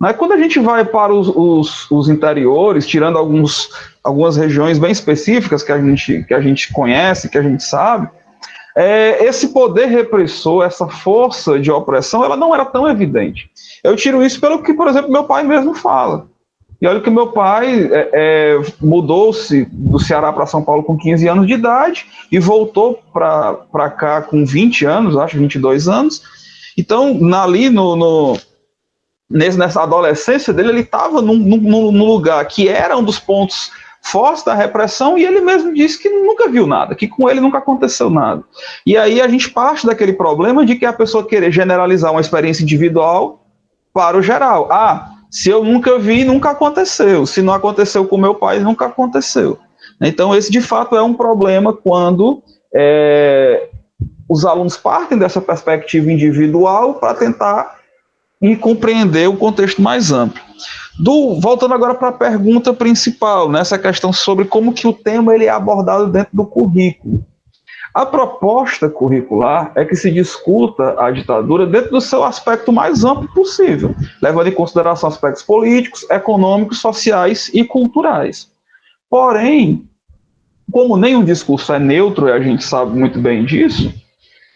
Né? 0.00 0.12
Quando 0.14 0.32
a 0.32 0.38
gente 0.38 0.58
vai 0.58 0.84
para 0.84 1.12
os, 1.12 1.28
os, 1.28 1.90
os, 1.90 2.08
interiores, 2.08 2.86
tirando 2.86 3.18
alguns, 3.18 3.70
algumas 4.02 4.36
regiões 4.36 4.78
bem 4.78 4.90
específicas 4.90 5.62
que 5.62 5.72
a 5.72 5.80
gente, 5.80 6.24
que 6.24 6.34
a 6.34 6.40
gente 6.40 6.72
conhece, 6.72 7.28
que 7.28 7.38
a 7.38 7.42
gente 7.42 7.62
sabe, 7.62 8.08
é, 8.76 9.24
esse 9.24 9.48
poder 9.48 9.86
repressor, 9.86 10.64
essa 10.64 10.88
força 10.88 11.58
de 11.58 11.70
opressão, 11.70 12.24
ela 12.24 12.36
não 12.36 12.54
era 12.54 12.64
tão 12.64 12.88
evidente. 12.88 13.50
Eu 13.82 13.96
tiro 13.96 14.24
isso 14.24 14.40
pelo 14.40 14.62
que, 14.62 14.72
por 14.72 14.88
exemplo, 14.88 15.10
meu 15.10 15.24
pai 15.24 15.42
mesmo 15.42 15.74
fala. 15.74 16.28
E 16.80 16.86
olha 16.86 17.00
que 17.00 17.10
meu 17.10 17.26
pai 17.26 17.90
é, 17.92 18.10
é, 18.12 18.60
mudou-se 18.80 19.66
do 19.70 19.98
Ceará 19.98 20.32
para 20.32 20.46
São 20.46 20.64
Paulo 20.64 20.82
com 20.82 20.96
15 20.96 21.28
anos 21.28 21.46
de 21.46 21.52
idade 21.52 22.06
e 22.32 22.38
voltou 22.38 23.02
para 23.12 23.90
cá 23.90 24.22
com 24.22 24.46
20 24.46 24.86
anos, 24.86 25.16
acho 25.16 25.36
22 25.36 25.88
anos. 25.88 26.22
Então, 26.78 27.20
ali 27.34 27.68
no, 27.68 27.96
no 27.96 28.38
nessa 29.28 29.82
adolescência 29.82 30.54
dele, 30.54 30.70
ele 30.70 30.80
estava 30.80 31.20
num, 31.20 31.36
num, 31.36 31.92
num 31.92 32.06
lugar 32.06 32.44
que 32.46 32.66
era 32.68 32.96
um 32.96 33.04
dos 33.04 33.18
pontos 33.18 33.70
forte 34.02 34.44
da 34.44 34.54
repressão 34.54 35.18
e 35.18 35.24
ele 35.24 35.40
mesmo 35.40 35.72
disse 35.74 36.00
que 36.00 36.08
nunca 36.08 36.48
viu 36.48 36.66
nada, 36.66 36.94
que 36.94 37.06
com 37.06 37.28
ele 37.28 37.40
nunca 37.40 37.58
aconteceu 37.58 38.10
nada. 38.10 38.42
E 38.86 38.96
aí 38.96 39.20
a 39.20 39.28
gente 39.28 39.50
parte 39.50 39.86
daquele 39.86 40.12
problema 40.12 40.64
de 40.64 40.76
que 40.76 40.86
a 40.86 40.92
pessoa 40.92 41.26
querer 41.26 41.52
generalizar 41.52 42.10
uma 42.10 42.20
experiência 42.20 42.62
individual 42.62 43.44
para 43.92 44.16
o 44.16 44.22
geral. 44.22 44.68
Ah, 44.70 45.10
se 45.30 45.50
eu 45.50 45.62
nunca 45.62 45.98
vi, 45.98 46.24
nunca 46.24 46.50
aconteceu. 46.50 47.26
Se 47.26 47.42
não 47.42 47.54
aconteceu 47.54 48.06
com 48.06 48.16
meu 48.16 48.34
pai, 48.34 48.58
nunca 48.58 48.86
aconteceu. 48.86 49.58
Então 50.00 50.34
esse 50.34 50.50
de 50.50 50.60
fato 50.60 50.96
é 50.96 51.02
um 51.02 51.14
problema 51.14 51.72
quando 51.72 52.42
é, 52.74 53.68
os 54.28 54.44
alunos 54.44 54.76
partem 54.76 55.18
dessa 55.18 55.40
perspectiva 55.40 56.10
individual 56.10 56.94
para 56.94 57.14
tentar 57.14 57.79
e 58.40 58.56
compreender 58.56 59.28
o 59.28 59.36
contexto 59.36 59.82
mais 59.82 60.10
amplo. 60.10 60.40
Do, 60.98 61.40
voltando 61.40 61.74
agora 61.74 61.94
para 61.94 62.08
a 62.08 62.12
pergunta 62.12 62.72
principal, 62.72 63.48
nessa 63.48 63.76
né, 63.76 63.82
questão 63.82 64.12
sobre 64.12 64.44
como 64.44 64.72
que 64.72 64.86
o 64.86 64.92
tema 64.92 65.34
ele 65.34 65.46
é 65.46 65.50
abordado 65.50 66.06
dentro 66.08 66.30
do 66.32 66.44
currículo. 66.44 67.24
A 67.92 68.06
proposta 68.06 68.88
curricular 68.88 69.72
é 69.74 69.84
que 69.84 69.96
se 69.96 70.10
discuta 70.10 70.94
a 71.02 71.10
ditadura 71.10 71.66
dentro 71.66 71.90
do 71.90 72.00
seu 72.00 72.22
aspecto 72.22 72.72
mais 72.72 73.04
amplo 73.04 73.28
possível, 73.34 73.94
levando 74.22 74.46
em 74.46 74.52
consideração 74.52 75.08
aspectos 75.08 75.42
políticos, 75.42 76.08
econômicos, 76.08 76.78
sociais 76.78 77.50
e 77.52 77.64
culturais. 77.64 78.48
Porém, 79.08 79.88
como 80.70 80.96
nenhum 80.96 81.24
discurso 81.24 81.72
é 81.72 81.80
neutro, 81.80 82.28
e 82.28 82.32
a 82.32 82.40
gente 82.40 82.62
sabe 82.62 82.96
muito 82.96 83.18
bem 83.18 83.44
disso, 83.44 83.92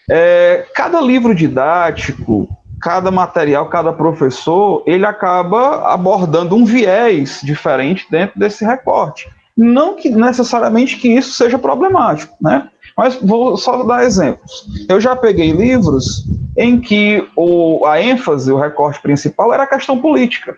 é, 0.08 0.64
cada 0.74 1.00
livro 1.00 1.34
didático, 1.34 2.48
cada 2.84 3.10
material, 3.10 3.70
cada 3.70 3.94
professor, 3.94 4.82
ele 4.84 5.06
acaba 5.06 5.90
abordando 5.90 6.54
um 6.54 6.66
viés 6.66 7.40
diferente 7.42 8.06
dentro 8.10 8.38
desse 8.38 8.62
recorte. 8.62 9.26
Não 9.56 9.96
que 9.96 10.10
necessariamente 10.10 10.98
que 10.98 11.08
isso 11.08 11.32
seja 11.32 11.58
problemático, 11.58 12.36
né? 12.38 12.68
Mas 12.94 13.14
vou 13.14 13.56
só 13.56 13.82
dar 13.84 14.04
exemplos. 14.04 14.66
Eu 14.86 15.00
já 15.00 15.16
peguei 15.16 15.50
livros 15.50 16.26
em 16.58 16.78
que 16.78 17.26
o, 17.34 17.86
a 17.86 18.02
ênfase, 18.02 18.52
o 18.52 18.60
recorte 18.60 19.00
principal 19.00 19.54
era 19.54 19.62
a 19.62 19.66
questão 19.66 19.98
política. 19.98 20.54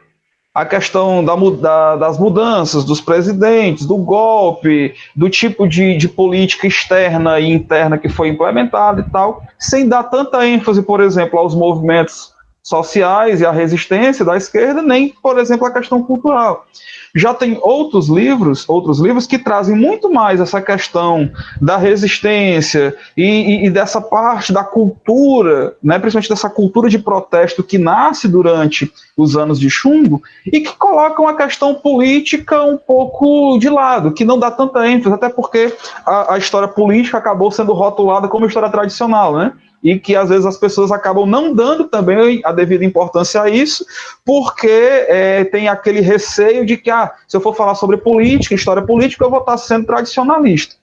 A 0.56 0.64
questão 0.64 1.22
da, 1.22 1.36
da, 1.36 1.96
das 1.96 2.18
mudanças, 2.18 2.82
dos 2.82 2.98
presidentes, 2.98 3.84
do 3.84 3.98
golpe, 3.98 4.94
do 5.14 5.28
tipo 5.28 5.68
de, 5.68 5.98
de 5.98 6.08
política 6.08 6.66
externa 6.66 7.38
e 7.38 7.52
interna 7.52 7.98
que 7.98 8.08
foi 8.08 8.28
implementada 8.28 9.02
e 9.02 9.10
tal, 9.10 9.42
sem 9.58 9.86
dar 9.86 10.04
tanta 10.04 10.48
ênfase, 10.48 10.82
por 10.82 11.02
exemplo, 11.02 11.38
aos 11.38 11.54
movimentos 11.54 12.32
sociais 12.66 13.40
e 13.40 13.46
à 13.46 13.52
resistência 13.52 14.24
da 14.24 14.36
esquerda, 14.36 14.82
nem, 14.82 15.14
por 15.22 15.38
exemplo, 15.38 15.68
a 15.68 15.70
questão 15.70 16.02
cultural. 16.02 16.66
Já 17.14 17.32
tem 17.32 17.56
outros 17.62 18.08
livros, 18.08 18.68
outros 18.68 18.98
livros 18.98 19.24
que 19.24 19.38
trazem 19.38 19.76
muito 19.76 20.12
mais 20.12 20.40
essa 20.40 20.60
questão 20.60 21.30
da 21.62 21.76
resistência 21.76 22.94
e, 23.16 23.22
e, 23.22 23.66
e 23.66 23.70
dessa 23.70 24.00
parte 24.00 24.52
da 24.52 24.64
cultura, 24.64 25.76
né, 25.80 25.96
principalmente 26.00 26.28
dessa 26.28 26.50
cultura 26.50 26.90
de 26.90 26.98
protesto 26.98 27.62
que 27.62 27.78
nasce 27.78 28.26
durante 28.26 28.92
os 29.16 29.36
anos 29.36 29.60
de 29.60 29.70
chumbo 29.70 30.20
e 30.44 30.60
que 30.60 30.76
colocam 30.76 31.28
a 31.28 31.36
questão 31.36 31.72
política 31.72 32.62
um 32.64 32.76
pouco 32.76 33.58
de 33.58 33.70
lado, 33.70 34.12
que 34.12 34.24
não 34.24 34.38
dá 34.38 34.50
tanta 34.50 34.86
ênfase, 34.88 35.14
até 35.14 35.28
porque 35.28 35.72
a, 36.04 36.34
a 36.34 36.38
história 36.38 36.68
política 36.68 37.16
acabou 37.16 37.50
sendo 37.52 37.72
rotulada 37.72 38.26
como 38.26 38.44
história 38.44 38.68
tradicional, 38.68 39.36
né? 39.36 39.52
E 39.86 40.00
que 40.00 40.16
às 40.16 40.30
vezes 40.30 40.44
as 40.44 40.56
pessoas 40.56 40.90
acabam 40.90 41.24
não 41.24 41.54
dando 41.54 41.84
também 41.84 42.40
a 42.44 42.50
devida 42.50 42.84
importância 42.84 43.40
a 43.40 43.48
isso, 43.48 43.86
porque 44.24 44.66
é, 44.66 45.44
tem 45.44 45.68
aquele 45.68 46.00
receio 46.00 46.66
de 46.66 46.76
que, 46.76 46.90
ah, 46.90 47.12
se 47.28 47.36
eu 47.36 47.40
for 47.40 47.54
falar 47.54 47.76
sobre 47.76 47.96
política, 47.96 48.56
história 48.56 48.82
política, 48.82 49.24
eu 49.24 49.30
vou 49.30 49.38
estar 49.38 49.56
sendo 49.58 49.86
tradicionalista. 49.86 50.74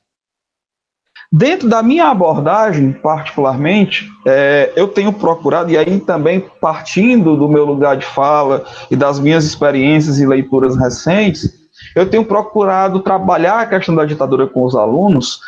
Dentro 1.30 1.68
da 1.68 1.84
minha 1.84 2.06
abordagem, 2.06 2.94
particularmente, 2.94 4.10
é, 4.26 4.72
eu 4.74 4.88
tenho 4.88 5.12
procurado, 5.12 5.70
e 5.70 5.78
aí 5.78 6.00
também 6.00 6.40
partindo 6.62 7.36
do 7.36 7.50
meu 7.50 7.66
lugar 7.66 7.98
de 7.98 8.06
fala 8.06 8.64
e 8.90 8.96
das 8.96 9.20
minhas 9.20 9.44
experiências 9.44 10.18
e 10.18 10.26
leituras 10.26 10.78
recentes, 10.78 11.54
eu 11.94 12.10
tenho 12.10 12.24
procurado 12.24 13.02
trabalhar 13.02 13.60
a 13.60 13.66
questão 13.66 13.96
da 13.96 14.06
ditadura 14.06 14.48
com 14.48 14.64
os 14.64 14.76
alunos, 14.76 15.42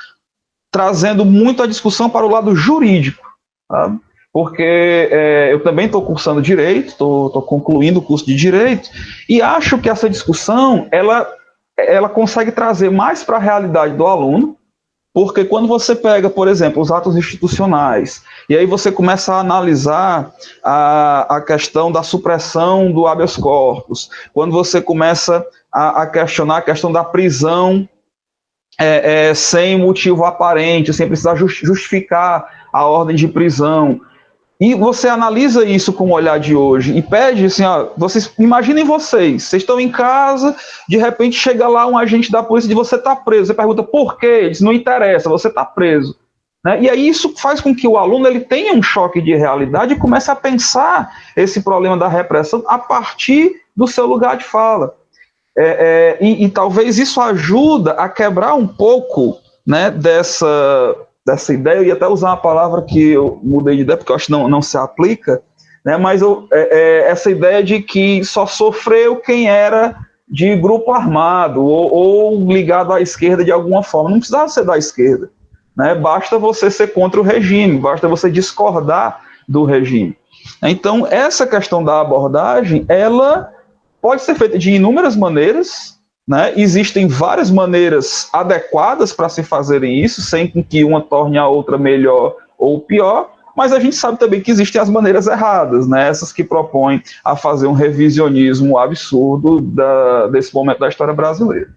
trazendo 0.69 1.23
muito 1.23 1.63
a 1.63 1.67
discussão 1.67 2.09
para 2.09 2.25
o 2.25 2.29
lado 2.29 2.53
jurídico 2.53 3.24
Sabe? 3.71 3.99
Porque 4.31 5.07
é, 5.11 5.53
eu 5.53 5.63
também 5.63 5.85
estou 5.85 6.01
cursando 6.01 6.41
direito, 6.41 6.89
estou 6.89 7.41
concluindo 7.41 7.99
o 7.99 8.03
curso 8.03 8.25
de 8.25 8.35
direito, 8.35 8.89
e 9.29 9.41
acho 9.41 9.77
que 9.77 9.89
essa 9.89 10.09
discussão 10.09 10.87
ela, 10.91 11.25
ela 11.77 12.09
consegue 12.09 12.51
trazer 12.51 12.91
mais 12.91 13.23
para 13.23 13.37
a 13.37 13.39
realidade 13.39 13.95
do 13.95 14.05
aluno, 14.05 14.57
porque 15.13 15.45
quando 15.45 15.69
você 15.69 15.95
pega, 15.95 16.29
por 16.29 16.49
exemplo, 16.49 16.81
os 16.81 16.91
atos 16.91 17.15
institucionais, 17.15 18.21
e 18.49 18.57
aí 18.57 18.65
você 18.65 18.91
começa 18.91 19.33
a 19.33 19.39
analisar 19.39 20.33
a, 20.61 21.37
a 21.37 21.41
questão 21.41 21.89
da 21.89 22.03
supressão 22.03 22.91
do 22.91 23.07
habeas 23.07 23.37
corpus, 23.37 24.09
quando 24.33 24.51
você 24.51 24.81
começa 24.81 25.47
a, 25.71 26.01
a 26.01 26.07
questionar 26.07 26.57
a 26.57 26.61
questão 26.61 26.91
da 26.91 27.05
prisão 27.05 27.87
é, 28.77 29.29
é, 29.29 29.33
sem 29.33 29.77
motivo 29.77 30.25
aparente, 30.25 30.93
sem 30.93 31.07
precisar 31.07 31.35
justificar 31.35 32.54
a 32.75 32.85
ordem 32.85 33.15
de 33.15 33.27
prisão. 33.29 34.01
E 34.59 34.75
você 34.75 35.07
analisa 35.07 35.65
isso 35.65 35.93
com 35.93 36.09
o 36.09 36.13
olhar 36.13 36.39
de 36.39 36.53
hoje 36.55 36.95
e 36.95 37.01
pede 37.01 37.45
assim, 37.45 37.63
ó, 37.63 37.87
vocês 37.97 38.33
imaginem 38.37 38.83
vocês, 38.83 39.43
vocês 39.43 39.63
estão 39.63 39.79
em 39.79 39.89
casa, 39.89 40.55
de 40.87 40.97
repente 40.97 41.37
chega 41.37 41.67
lá 41.67 41.85
um 41.87 41.97
agente 41.97 42.31
da 42.31 42.43
polícia 42.43 42.69
e 42.69 42.75
você 42.75 42.95
está 42.95 43.15
preso. 43.15 43.47
Você 43.47 43.53
pergunta 43.53 43.81
por 43.81 44.17
quê? 44.17 44.25
Ele 44.25 44.49
diz, 44.49 44.61
não 44.61 44.73
interessa, 44.73 45.29
você 45.29 45.47
está 45.47 45.63
preso. 45.63 46.17
Né? 46.63 46.81
E 46.81 46.89
aí 46.89 47.07
isso 47.07 47.33
faz 47.37 47.61
com 47.61 47.73
que 47.73 47.87
o 47.87 47.97
aluno 47.97 48.27
ele 48.27 48.41
tenha 48.41 48.73
um 48.73 48.83
choque 48.83 49.21
de 49.21 49.35
realidade 49.35 49.93
e 49.93 49.99
comece 49.99 50.29
a 50.29 50.35
pensar 50.35 51.11
esse 51.35 51.61
problema 51.61 51.97
da 51.97 52.09
repressão 52.09 52.61
a 52.67 52.77
partir 52.77 53.53
do 53.75 53.87
seu 53.87 54.05
lugar 54.05 54.35
de 54.35 54.43
fala. 54.43 54.93
É, 55.57 56.17
é, 56.19 56.25
e, 56.25 56.45
e 56.45 56.49
talvez 56.49 56.97
isso 56.97 57.21
ajuda 57.21 57.91
a 57.91 58.09
quebrar 58.09 58.53
um 58.55 58.67
pouco 58.67 59.37
né, 59.65 59.89
dessa 59.89 60.95
dessa 61.25 61.53
ideia, 61.53 61.77
eu 61.77 61.83
ia 61.83 61.93
até 61.93 62.07
usar 62.07 62.29
uma 62.29 62.37
palavra 62.37 62.83
que 62.83 63.09
eu 63.09 63.39
mudei 63.41 63.77
de 63.77 63.81
ideia, 63.81 63.97
porque 63.97 64.11
eu 64.11 64.15
acho 64.15 64.27
que 64.27 64.31
não, 64.31 64.47
não 64.47 64.61
se 64.61 64.77
aplica, 64.77 65.41
né, 65.83 65.97
mas 65.97 66.21
eu, 66.21 66.47
é, 66.51 66.79
é, 67.05 67.09
essa 67.09 67.29
ideia 67.29 67.63
de 67.63 67.81
que 67.81 68.23
só 68.23 68.45
sofreu 68.45 69.17
quem 69.17 69.49
era 69.49 69.95
de 70.27 70.55
grupo 70.55 70.91
armado 70.91 71.63
ou, 71.63 71.93
ou, 71.93 72.51
ligado 72.51 72.91
à 72.91 72.99
esquerda 72.99 73.43
de 73.43 73.51
alguma 73.51 73.83
forma. 73.83 74.09
Não 74.09 74.17
precisava 74.17 74.49
ser 74.49 74.65
da 74.65 74.77
esquerda. 74.77 75.29
Né? 75.77 75.93
Basta 75.93 76.39
você 76.39 76.71
ser 76.71 76.93
contra 76.93 77.19
o 77.19 77.23
regime, 77.23 77.77
basta 77.77 78.07
você 78.07 78.29
discordar 78.29 79.21
do 79.47 79.63
regime. 79.65 80.17
Então, 80.63 81.05
essa 81.07 81.45
questão 81.45 81.83
da 81.83 82.01
abordagem, 82.01 82.85
ela 82.87 83.51
pode 84.01 84.21
ser 84.23 84.35
feita 84.35 84.57
de 84.57 84.71
inúmeras 84.71 85.15
maneiras, 85.15 85.94
né? 86.27 86.53
Existem 86.55 87.07
várias 87.07 87.51
maneiras 87.51 88.29
adequadas 88.33 89.13
para 89.13 89.29
se 89.29 89.43
fazerem 89.43 90.03
isso, 90.03 90.21
sem 90.21 90.47
que 90.47 90.83
uma 90.83 91.01
torne 91.01 91.37
a 91.37 91.47
outra 91.47 91.77
melhor 91.77 92.35
ou 92.57 92.79
pior, 92.79 93.35
mas 93.55 93.71
a 93.71 93.79
gente 93.79 93.95
sabe 93.95 94.19
também 94.19 94.41
que 94.41 94.51
existem 94.51 94.81
as 94.81 94.89
maneiras 94.89 95.27
erradas, 95.27 95.87
né? 95.87 96.07
essas 96.09 96.33
que 96.33 96.43
propõem 96.43 97.01
a 97.23 97.35
fazer 97.35 97.67
um 97.67 97.73
revisionismo 97.73 98.77
absurdo 98.77 99.61
da, 99.61 100.27
desse 100.27 100.53
momento 100.53 100.79
da 100.79 100.89
história 100.89 101.13
brasileira. 101.13 101.69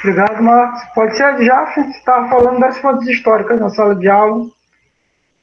Obrigado, 0.00 0.42
Marcos. 0.42 0.80
Pode 0.94 1.16
ser 1.16 1.44
já, 1.44 1.66
você 1.66 1.80
estava 1.80 2.28
falando 2.28 2.60
das 2.60 2.78
fontes 2.78 3.08
históricas 3.08 3.58
na 3.58 3.70
sala 3.70 3.94
de 3.94 4.08
aula. 4.08 4.46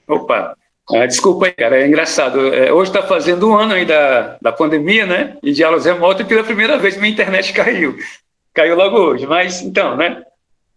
Opa, 0.08 0.56
ah, 0.90 1.06
desculpa 1.06 1.46
aí, 1.46 1.52
cara, 1.54 1.82
é 1.82 1.88
engraçado. 1.88 2.54
É, 2.54 2.72
hoje 2.72 2.92
está 2.92 3.02
fazendo 3.02 3.50
um 3.50 3.56
ano 3.56 3.74
aí 3.74 3.86
da, 3.86 4.38
da 4.42 4.52
pandemia, 4.52 5.06
né? 5.06 5.38
E 5.42 5.54
de 5.54 5.64
aulas 5.64 5.86
remotas, 5.86 6.26
e 6.26 6.30
pela 6.30 6.44
primeira 6.44 6.78
vez 6.78 6.98
minha 6.98 7.12
internet 7.12 7.52
caiu. 7.54 7.96
Caiu 8.54 8.76
logo 8.76 8.98
hoje. 8.98 9.26
Mas, 9.26 9.62
então, 9.62 9.96
né? 9.96 10.24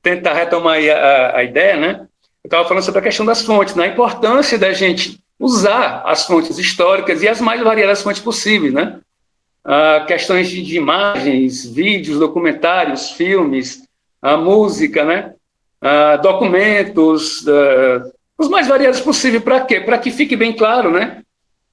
Tentar 0.03 0.35
retomar 0.35 0.75
aí 0.75 0.89
a, 0.89 1.37
a, 1.37 1.43
ideia, 1.43 1.77
né? 1.77 2.07
Eu 2.45 2.49
estava 2.49 2.69
falando 2.69 2.85
sobre 2.85 3.01
a 3.01 3.03
questão 3.03 3.27
das 3.27 3.43
fontes, 3.43 3.75
né? 3.75 3.85
A 3.85 3.89
importância 3.89 4.57
da 4.57 4.73
gente 4.73 5.19
usar 5.39 6.03
as 6.07 6.25
fontes 6.25 6.57
históricas 6.57 7.23
e 7.23 7.29
as 7.29 7.41
mais 7.41 7.61
variadas 7.61 8.01
fontes 8.01 8.23
possíveis, 8.23 8.73
né? 8.73 9.01
Ah, 9.65 10.05
questões 10.07 10.49
de, 10.49 10.63
de, 10.63 10.77
imagens, 10.77 11.67
vídeos, 11.67 12.21
documentários, 12.21 13.11
filmes, 13.11 13.83
a 14.23 14.37
música, 14.37 15.05
né? 15.05 15.35
Ah, 15.81 16.17
documentos, 16.17 17.45
ah, 17.49 18.09
os 18.39 18.49
mais 18.49 18.69
variados 18.69 19.01
possível. 19.01 19.41
Para 19.41 19.61
quê? 19.61 19.81
Para 19.81 19.99
que 19.99 20.11
fique 20.11 20.37
bem 20.37 20.53
claro, 20.53 20.91
né? 20.91 21.23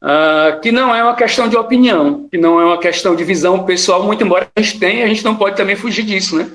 Uh, 0.01 0.59
que 0.59 0.71
não 0.71 0.93
é 0.93 1.01
uma 1.01 1.15
questão 1.15 1.47
de 1.47 1.55
opinião, 1.55 2.27
que 2.29 2.37
não 2.37 2.59
é 2.59 2.65
uma 2.65 2.77
questão 2.77 3.15
de 3.15 3.23
visão 3.23 3.63
pessoal, 3.63 4.03
muito 4.03 4.21
embora 4.21 4.49
a 4.53 4.61
gente 4.61 4.77
tenha, 4.77 5.05
a 5.05 5.07
gente 5.07 5.23
não 5.23 5.37
pode 5.37 5.55
também 5.55 5.77
fugir 5.77 6.03
disso, 6.03 6.35
né? 6.35 6.51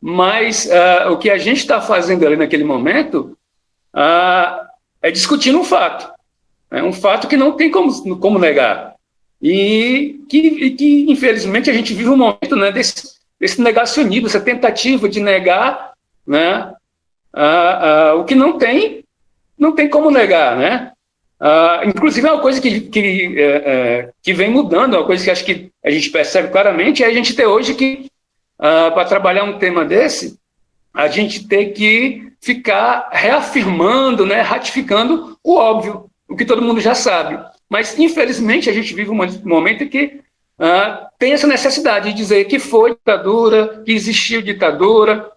Mas 0.00 0.66
uh, 0.66 1.10
o 1.10 1.16
que 1.16 1.30
a 1.30 1.38
gente 1.38 1.58
está 1.58 1.80
fazendo 1.80 2.26
ali 2.26 2.36
naquele 2.36 2.62
momento 2.62 3.38
uh, 3.94 4.66
é 5.00 5.10
discutindo 5.10 5.58
um 5.58 5.64
fato. 5.64 6.12
É 6.70 6.82
um 6.82 6.92
fato 6.92 7.26
que 7.26 7.38
não 7.38 7.52
tem 7.52 7.70
como, 7.70 8.18
como 8.18 8.38
negar. 8.38 8.94
E 9.40 10.20
que, 10.28 10.38
e 10.38 10.70
que, 10.72 11.06
infelizmente, 11.10 11.70
a 11.70 11.72
gente 11.72 11.94
vive 11.94 12.10
um 12.10 12.16
momento 12.16 12.54
né, 12.54 12.70
desse, 12.70 13.14
desse 13.40 13.62
negacionismo, 13.62 14.26
essa 14.26 14.40
tentativa 14.40 15.08
de 15.08 15.20
negar 15.20 15.92
né, 16.26 16.72
o 18.18 18.24
que 18.24 18.34
não 18.34 18.58
tem 18.58 19.03
não 19.64 19.72
tem 19.74 19.88
como 19.88 20.10
negar, 20.10 20.56
né? 20.56 20.92
Uh, 21.40 21.88
inclusive, 21.88 22.26
é 22.26 22.32
uma 22.32 22.40
coisa 22.40 22.60
que, 22.60 22.80
que, 22.82 23.34
é, 23.36 23.42
é, 23.42 24.10
que 24.22 24.32
vem 24.32 24.50
mudando, 24.50 24.94
uma 24.94 25.04
coisa 25.04 25.24
que 25.24 25.30
acho 25.30 25.44
que 25.44 25.70
a 25.84 25.90
gente 25.90 26.10
percebe 26.10 26.48
claramente, 26.48 27.02
é 27.02 27.06
a 27.06 27.12
gente 27.12 27.34
ter 27.34 27.46
hoje 27.46 27.74
que, 27.74 28.06
uh, 28.58 28.92
para 28.92 29.04
trabalhar 29.04 29.44
um 29.44 29.58
tema 29.58 29.84
desse, 29.84 30.38
a 30.92 31.08
gente 31.08 31.48
ter 31.48 31.72
que 31.72 32.32
ficar 32.40 33.08
reafirmando, 33.10 34.24
né, 34.24 34.42
ratificando 34.42 35.36
o 35.42 35.56
óbvio, 35.56 36.08
o 36.28 36.36
que 36.36 36.44
todo 36.44 36.62
mundo 36.62 36.80
já 36.80 36.94
sabe. 36.94 37.38
Mas, 37.68 37.98
infelizmente, 37.98 38.70
a 38.70 38.72
gente 38.72 38.94
vive 38.94 39.10
um 39.10 39.18
momento 39.44 39.88
que 39.88 40.20
uh, 40.58 41.06
tem 41.18 41.32
essa 41.32 41.46
necessidade 41.46 42.10
de 42.10 42.16
dizer 42.16 42.44
que 42.44 42.58
foi 42.58 42.90
ditadura, 42.90 43.82
que 43.84 43.92
existiu 43.92 44.40
ditadura, 44.40 45.30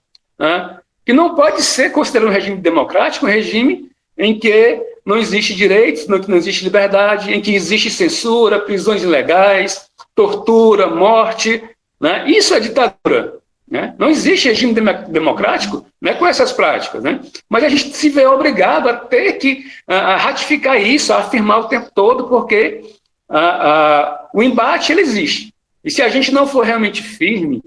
que 1.03 1.13
não 1.13 1.33
pode 1.33 1.63
ser 1.63 1.91
considerado 1.91 2.29
um 2.29 2.31
regime 2.31 2.57
democrático, 2.57 3.25
um 3.25 3.29
regime 3.29 3.89
em 4.17 4.37
que 4.37 4.81
não 5.05 5.17
existe 5.17 5.55
direitos, 5.55 6.07
não, 6.07 6.17
não 6.17 6.37
existe 6.37 6.63
liberdade, 6.63 7.33
em 7.33 7.39
que 7.39 7.55
existe 7.55 7.89
censura, 7.89 8.59
prisões 8.59 9.03
ilegais, 9.03 9.89
tortura, 10.15 10.87
morte. 10.87 11.63
Né? 11.99 12.29
Isso 12.29 12.53
é 12.53 12.59
ditadura. 12.59 13.35
Né? 13.69 13.93
Não 13.97 14.09
existe 14.09 14.47
regime 14.47 14.73
democrático 15.07 15.85
né, 16.01 16.13
com 16.13 16.25
essas 16.25 16.51
práticas. 16.51 17.03
Né? 17.03 17.21
Mas 17.47 17.63
a 17.63 17.69
gente 17.69 17.95
se 17.95 18.09
vê 18.09 18.25
obrigado 18.25 18.89
a 18.89 18.95
ter 18.95 19.33
que 19.33 19.65
a, 19.87 20.13
a 20.13 20.17
ratificar 20.17 20.81
isso, 20.81 21.13
a 21.13 21.19
afirmar 21.19 21.59
o 21.59 21.67
tempo 21.67 21.89
todo, 21.93 22.27
porque 22.27 22.81
a, 23.29 24.29
o 24.33 24.41
embate 24.41 24.91
ele 24.91 25.01
existe. 25.01 25.53
E 25.83 25.91
se 25.91 26.01
a 26.01 26.09
gente 26.09 26.33
não 26.33 26.47
for 26.47 26.65
realmente 26.65 27.01
firme 27.01 27.61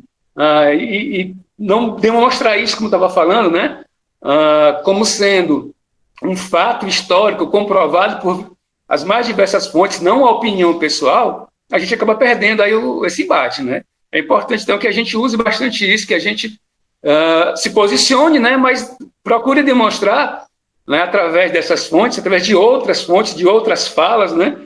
e, 0.75 1.21
e, 1.21 1.35
não 1.59 1.97
demonstrar 1.97 2.59
isso, 2.59 2.77
como 2.77 2.89
estava 2.89 3.11
falando, 3.11 3.51
né, 3.51 3.85
uh, 4.23 4.83
como 4.83 5.05
sendo 5.05 5.75
um 6.23 6.37
fato 6.37 6.87
histórico 6.87 7.47
comprovado 7.49 8.21
por 8.21 8.57
as 8.89 9.05
mais 9.05 9.27
diversas 9.27 9.69
fontes, 9.69 10.01
não 10.01 10.27
a 10.27 10.33
opinião 10.33 10.79
pessoal, 10.79 11.49
a 11.71 11.79
gente 11.79 11.95
acaba 11.95 12.17
perdendo 12.17 12.63
aí 12.63 12.75
o, 12.75 13.07
esse 13.07 13.23
embate, 13.23 13.63
né? 13.63 13.83
É 14.11 14.19
importante, 14.19 14.65
então, 14.65 14.79
que 14.79 14.89
a 14.89 14.93
gente 14.93 15.17
use 15.17 15.37
bastante 15.37 15.89
isso, 15.89 16.07
que 16.07 16.15
a 16.15 16.19
gente 16.19 16.61
uh, 17.05 17.57
se 17.57 17.71
posicione, 17.71 18.41
né? 18.41 18.57
Mas 18.57 18.97
procure 19.23 19.63
demonstrar, 19.63 20.45
né, 20.89 21.03
através 21.03 21.53
dessas 21.53 21.87
fontes, 21.87 22.19
através 22.19 22.45
de 22.45 22.57
outras 22.57 23.03
fontes, 23.03 23.35
de 23.37 23.47
outras 23.47 23.87
falas, 23.87 24.33
né? 24.33 24.57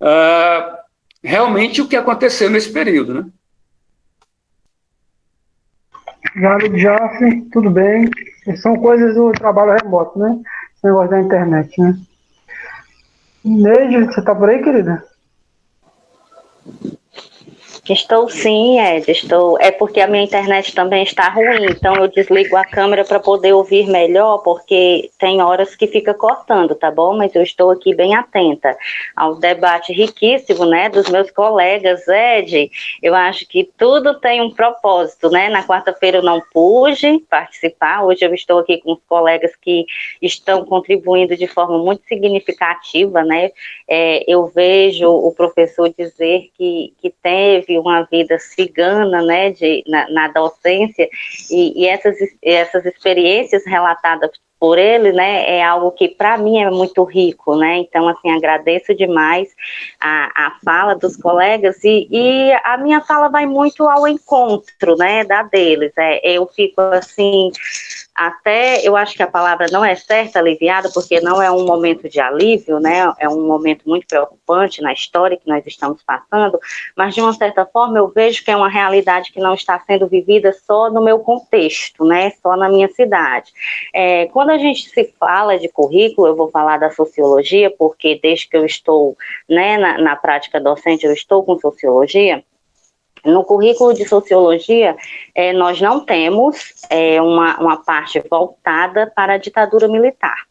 Uh, 0.00 0.76
realmente 1.22 1.80
o 1.80 1.86
que 1.86 1.96
aconteceu 1.96 2.50
nesse 2.50 2.72
período, 2.72 3.14
né? 3.14 3.26
Obrigado, 6.30 6.78
Jaffe. 6.78 7.42
Tudo 7.52 7.70
bem. 7.70 8.10
São 8.56 8.76
coisas 8.76 9.14
do 9.14 9.30
trabalho 9.32 9.76
remoto, 9.82 10.18
né? 10.18 10.38
Esse 10.78 10.86
negócio 10.86 11.10
da 11.10 11.20
internet, 11.20 11.80
né? 11.80 11.98
Neide, 13.44 14.04
você 14.04 14.22
tá 14.22 14.32
por 14.32 14.48
aí, 14.48 14.62
querida? 14.62 15.04
Estou 17.90 18.28
sim, 18.28 18.78
Ed, 18.78 19.10
estou. 19.10 19.58
É 19.58 19.70
porque 19.70 19.98
a 20.00 20.06
minha 20.06 20.22
internet 20.22 20.74
também 20.74 21.02
está 21.02 21.30
ruim, 21.30 21.64
então 21.70 21.94
eu 21.94 22.06
desligo 22.06 22.54
a 22.54 22.64
câmera 22.64 23.02
para 23.02 23.18
poder 23.18 23.54
ouvir 23.54 23.86
melhor, 23.88 24.38
porque 24.38 25.10
tem 25.18 25.40
horas 25.40 25.74
que 25.74 25.86
fica 25.86 26.12
cortando, 26.12 26.74
tá 26.74 26.90
bom? 26.90 27.16
Mas 27.16 27.34
eu 27.34 27.42
estou 27.42 27.70
aqui 27.70 27.94
bem 27.94 28.14
atenta 28.14 28.76
ao 29.16 29.36
debate 29.36 29.92
riquíssimo, 29.94 30.66
né, 30.66 30.90
dos 30.90 31.08
meus 31.08 31.30
colegas, 31.30 32.06
Ed. 32.06 32.70
Eu 33.02 33.14
acho 33.14 33.48
que 33.48 33.64
tudo 33.78 34.20
tem 34.20 34.42
um 34.42 34.50
propósito, 34.50 35.30
né? 35.30 35.48
Na 35.48 35.66
quarta-feira 35.66 36.18
eu 36.18 36.22
não 36.22 36.42
pude 36.52 37.20
participar, 37.30 38.04
hoje 38.04 38.22
eu 38.22 38.34
estou 38.34 38.58
aqui 38.58 38.78
com 38.82 38.92
os 38.92 39.00
colegas 39.08 39.56
que 39.56 39.86
estão 40.20 40.62
contribuindo 40.64 41.34
de 41.36 41.46
forma 41.46 41.78
muito 41.78 42.04
significativa, 42.06 43.24
né? 43.24 43.50
É, 43.88 44.30
eu 44.30 44.46
vejo 44.46 45.08
o 45.08 45.32
professor 45.32 45.90
dizer 45.96 46.50
que, 46.54 46.92
que 47.00 47.10
teve 47.22 47.77
uma 47.78 48.02
vida 48.02 48.38
cigana, 48.38 49.22
né, 49.22 49.50
de, 49.50 49.84
na, 49.86 50.08
na 50.10 50.28
docência, 50.28 51.08
e, 51.50 51.82
e, 51.82 51.86
essas, 51.86 52.16
essas 52.42 52.84
experiências 52.84 53.64
relatadas 53.66 54.30
por 54.60 54.76
ele, 54.76 55.12
né, 55.12 55.58
é 55.58 55.62
algo 55.62 55.92
que 55.92 56.08
para 56.08 56.36
mim 56.36 56.60
é 56.60 56.68
muito 56.68 57.04
rico, 57.04 57.56
né, 57.56 57.78
então, 57.78 58.08
assim, 58.08 58.30
agradeço 58.30 58.94
demais 58.94 59.48
a, 60.00 60.46
a 60.46 60.56
fala 60.64 60.94
dos 60.94 61.16
colegas 61.16 61.82
e, 61.84 62.08
e 62.10 62.52
a 62.64 62.76
minha 62.76 63.00
fala 63.00 63.28
vai 63.28 63.46
muito 63.46 63.88
ao 63.88 64.08
encontro, 64.08 64.96
né, 64.96 65.24
da 65.24 65.44
deles, 65.44 65.92
é, 65.96 66.20
eu 66.32 66.46
fico, 66.46 66.80
assim, 66.80 67.50
até 68.18 68.80
eu 68.82 68.96
acho 68.96 69.14
que 69.14 69.22
a 69.22 69.28
palavra 69.28 69.66
não 69.70 69.84
é 69.84 69.94
certa, 69.94 70.40
aliviada, 70.40 70.90
porque 70.92 71.20
não 71.20 71.40
é 71.40 71.48
um 71.52 71.64
momento 71.64 72.08
de 72.08 72.18
alívio, 72.18 72.80
né? 72.80 73.12
É 73.16 73.28
um 73.28 73.46
momento 73.46 73.88
muito 73.88 74.08
preocupante 74.08 74.82
na 74.82 74.92
história 74.92 75.36
que 75.36 75.46
nós 75.48 75.64
estamos 75.64 76.02
passando, 76.02 76.58
mas 76.96 77.14
de 77.14 77.20
uma 77.20 77.32
certa 77.32 77.64
forma 77.64 77.96
eu 77.96 78.08
vejo 78.08 78.44
que 78.44 78.50
é 78.50 78.56
uma 78.56 78.68
realidade 78.68 79.30
que 79.30 79.38
não 79.38 79.54
está 79.54 79.78
sendo 79.86 80.08
vivida 80.08 80.52
só 80.52 80.90
no 80.90 81.00
meu 81.00 81.20
contexto, 81.20 82.04
né? 82.04 82.32
Só 82.42 82.56
na 82.56 82.68
minha 82.68 82.88
cidade. 82.88 83.52
É, 83.94 84.26
quando 84.26 84.50
a 84.50 84.58
gente 84.58 84.88
se 84.90 85.14
fala 85.20 85.56
de 85.56 85.68
currículo, 85.68 86.26
eu 86.26 86.34
vou 86.34 86.50
falar 86.50 86.78
da 86.78 86.90
sociologia, 86.90 87.70
porque 87.70 88.18
desde 88.20 88.48
que 88.48 88.56
eu 88.56 88.66
estou 88.66 89.16
né, 89.48 89.78
na, 89.78 89.98
na 89.98 90.16
prática 90.16 90.60
docente, 90.60 91.06
eu 91.06 91.12
estou 91.12 91.44
com 91.44 91.56
sociologia. 91.56 92.42
No 93.24 93.44
currículo 93.44 93.94
de 93.94 94.06
sociologia, 94.06 94.96
é, 95.34 95.52
nós 95.52 95.80
não 95.80 96.00
temos 96.00 96.74
é, 96.90 97.20
uma, 97.20 97.58
uma 97.58 97.76
parte 97.84 98.22
voltada 98.28 99.10
para 99.14 99.34
a 99.34 99.38
ditadura 99.38 99.88
militar. 99.88 100.48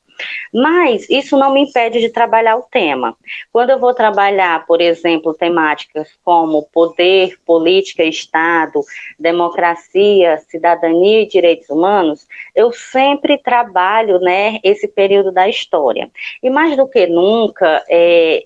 Mas 0.53 1.07
isso 1.09 1.37
não 1.37 1.53
me 1.53 1.61
impede 1.61 1.99
de 1.99 2.09
trabalhar 2.09 2.57
o 2.57 2.63
tema. 2.63 3.15
Quando 3.51 3.69
eu 3.69 3.79
vou 3.79 3.93
trabalhar, 3.93 4.65
por 4.65 4.81
exemplo, 4.81 5.33
temáticas 5.33 6.09
como 6.23 6.63
poder, 6.73 7.37
política, 7.45 8.03
Estado, 8.03 8.81
democracia, 9.19 10.37
cidadania 10.47 11.21
e 11.21 11.27
direitos 11.27 11.69
humanos, 11.69 12.27
eu 12.55 12.71
sempre 12.71 13.37
trabalho 13.37 14.19
né, 14.19 14.59
esse 14.63 14.87
período 14.87 15.31
da 15.31 15.47
história. 15.47 16.09
E 16.41 16.49
mais 16.49 16.75
do 16.75 16.87
que 16.87 17.05
nunca, 17.07 17.83
é, 17.89 18.45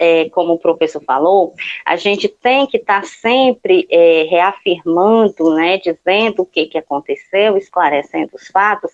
é, 0.00 0.30
como 0.30 0.54
o 0.54 0.58
professor 0.58 1.02
falou, 1.04 1.54
a 1.84 1.94
gente 1.94 2.26
tem 2.26 2.66
que 2.66 2.78
estar 2.78 3.02
tá 3.02 3.06
sempre 3.06 3.86
é, 3.90 4.26
reafirmando, 4.30 5.54
né, 5.54 5.76
dizendo 5.76 6.40
o 6.40 6.46
que, 6.46 6.64
que 6.66 6.78
aconteceu, 6.78 7.58
esclarecendo 7.58 8.30
os 8.34 8.48
fatos, 8.48 8.90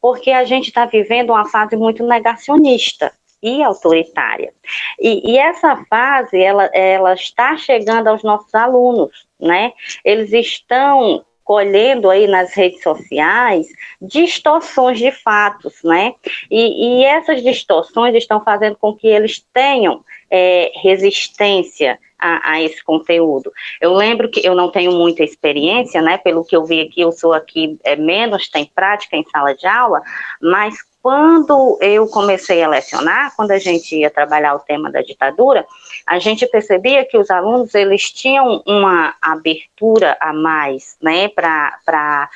porque 0.00 0.32
a 0.32 0.44
gente 0.44 0.66
está 0.66 0.84
vivendo 0.84 1.30
uma 1.30 1.48
fase 1.48 1.76
muito 1.76 2.04
negacionista 2.04 3.12
e 3.40 3.62
autoritária. 3.62 4.52
E, 4.98 5.32
e, 5.32 5.38
essa 5.38 5.76
fase, 5.88 6.36
ela, 6.42 6.64
ela 6.74 7.14
está 7.14 7.56
chegando 7.56 8.08
aos 8.08 8.24
nossos 8.24 8.52
alunos, 8.52 9.28
né? 9.38 9.72
Eles 10.04 10.32
estão 10.32 11.24
colhendo 11.48 12.10
aí 12.10 12.26
nas 12.26 12.52
redes 12.52 12.82
sociais 12.82 13.66
distorções 14.02 14.98
de 14.98 15.10
fatos, 15.10 15.82
né? 15.82 16.12
E, 16.50 17.00
e 17.00 17.04
essas 17.06 17.42
distorções 17.42 18.14
estão 18.14 18.44
fazendo 18.44 18.76
com 18.76 18.94
que 18.94 19.06
eles 19.06 19.42
tenham 19.54 20.04
é, 20.30 20.70
resistência 20.74 21.98
a, 22.18 22.52
a, 22.52 22.62
esse 22.62 22.84
conteúdo. 22.84 23.50
Eu 23.80 23.94
lembro 23.94 24.28
que 24.28 24.46
eu 24.46 24.54
não 24.54 24.70
tenho 24.70 24.92
muita 24.92 25.24
experiência, 25.24 26.02
né? 26.02 26.18
Pelo 26.18 26.44
que 26.44 26.54
eu 26.54 26.66
vi 26.66 26.82
aqui, 26.82 27.00
eu 27.00 27.12
sou 27.12 27.32
aqui 27.32 27.78
é, 27.82 27.96
menos, 27.96 28.50
tem 28.50 28.66
prática 28.66 29.16
em 29.16 29.24
sala 29.24 29.54
de 29.54 29.66
aula, 29.66 30.02
mas 30.42 30.76
quando 31.02 31.78
eu 31.80 32.06
comecei 32.08 32.62
a 32.62 32.68
lecionar, 32.68 33.34
quando 33.36 33.52
a 33.52 33.58
gente 33.58 33.96
ia 33.96 34.10
trabalhar 34.10 34.54
o 34.54 34.60
tema 34.60 34.90
da 34.90 35.00
ditadura, 35.00 35.66
a 36.06 36.18
gente 36.18 36.46
percebia 36.46 37.04
que 37.04 37.16
os 37.16 37.30
alunos 37.30 37.74
eles 37.74 38.10
tinham 38.10 38.62
uma 38.66 39.14
abertura 39.22 40.16
a 40.20 40.32
mais, 40.32 40.96
né, 41.00 41.28
para 41.28 42.28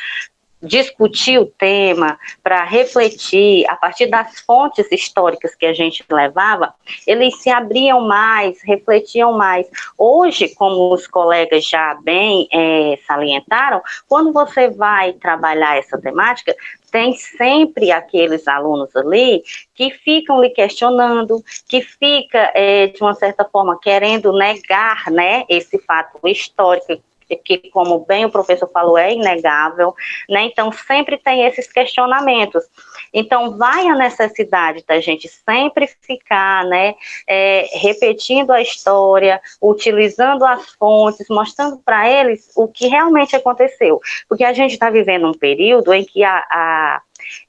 discutir 0.62 1.38
o 1.38 1.46
tema, 1.46 2.18
para 2.42 2.64
refletir 2.64 3.66
a 3.68 3.76
partir 3.76 4.06
das 4.06 4.40
fontes 4.40 4.86
históricas 4.92 5.54
que 5.54 5.66
a 5.66 5.72
gente 5.72 6.04
levava, 6.10 6.74
eles 7.06 7.36
se 7.42 7.50
abriam 7.50 8.00
mais, 8.00 8.62
refletiam 8.62 9.32
mais. 9.32 9.66
Hoje, 9.98 10.48
como 10.54 10.94
os 10.94 11.06
colegas 11.06 11.66
já 11.66 11.94
bem 12.02 12.46
é, 12.52 12.98
salientaram, 13.06 13.82
quando 14.08 14.32
você 14.32 14.68
vai 14.68 15.12
trabalhar 15.14 15.76
essa 15.76 16.00
temática, 16.00 16.54
tem 16.90 17.14
sempre 17.14 17.90
aqueles 17.90 18.46
alunos 18.46 18.94
ali 18.94 19.42
que 19.74 19.90
ficam 19.90 20.40
lhe 20.40 20.50
questionando, 20.50 21.42
que 21.66 21.80
fica, 21.80 22.52
é, 22.54 22.88
de 22.88 23.02
uma 23.02 23.14
certa 23.14 23.44
forma, 23.44 23.78
querendo 23.80 24.32
negar, 24.32 25.10
né, 25.10 25.44
esse 25.48 25.78
fato 25.78 26.20
histórico 26.28 27.02
que, 27.36 27.70
como 27.70 28.04
bem 28.04 28.24
o 28.24 28.30
professor 28.30 28.68
falou, 28.70 28.96
é 28.98 29.12
inegável, 29.12 29.94
né? 30.28 30.44
Então, 30.44 30.70
sempre 30.72 31.16
tem 31.16 31.44
esses 31.44 31.70
questionamentos. 31.70 32.64
Então, 33.12 33.56
vai 33.56 33.86
a 33.88 33.94
necessidade 33.94 34.84
da 34.86 35.00
gente 35.00 35.28
sempre 35.28 35.86
ficar, 36.00 36.64
né, 36.64 36.94
é, 37.26 37.66
repetindo 37.74 38.50
a 38.50 38.60
história, 38.60 39.40
utilizando 39.60 40.44
as 40.44 40.70
fontes, 40.72 41.26
mostrando 41.28 41.78
para 41.78 42.08
eles 42.08 42.50
o 42.56 42.68
que 42.68 42.86
realmente 42.86 43.36
aconteceu. 43.36 44.00
Porque 44.28 44.44
a 44.44 44.52
gente 44.52 44.72
está 44.72 44.90
vivendo 44.90 45.28
um 45.28 45.34
período 45.34 45.92
em 45.92 46.04
que 46.04 46.24
a, 46.24 46.38
a 46.50 47.02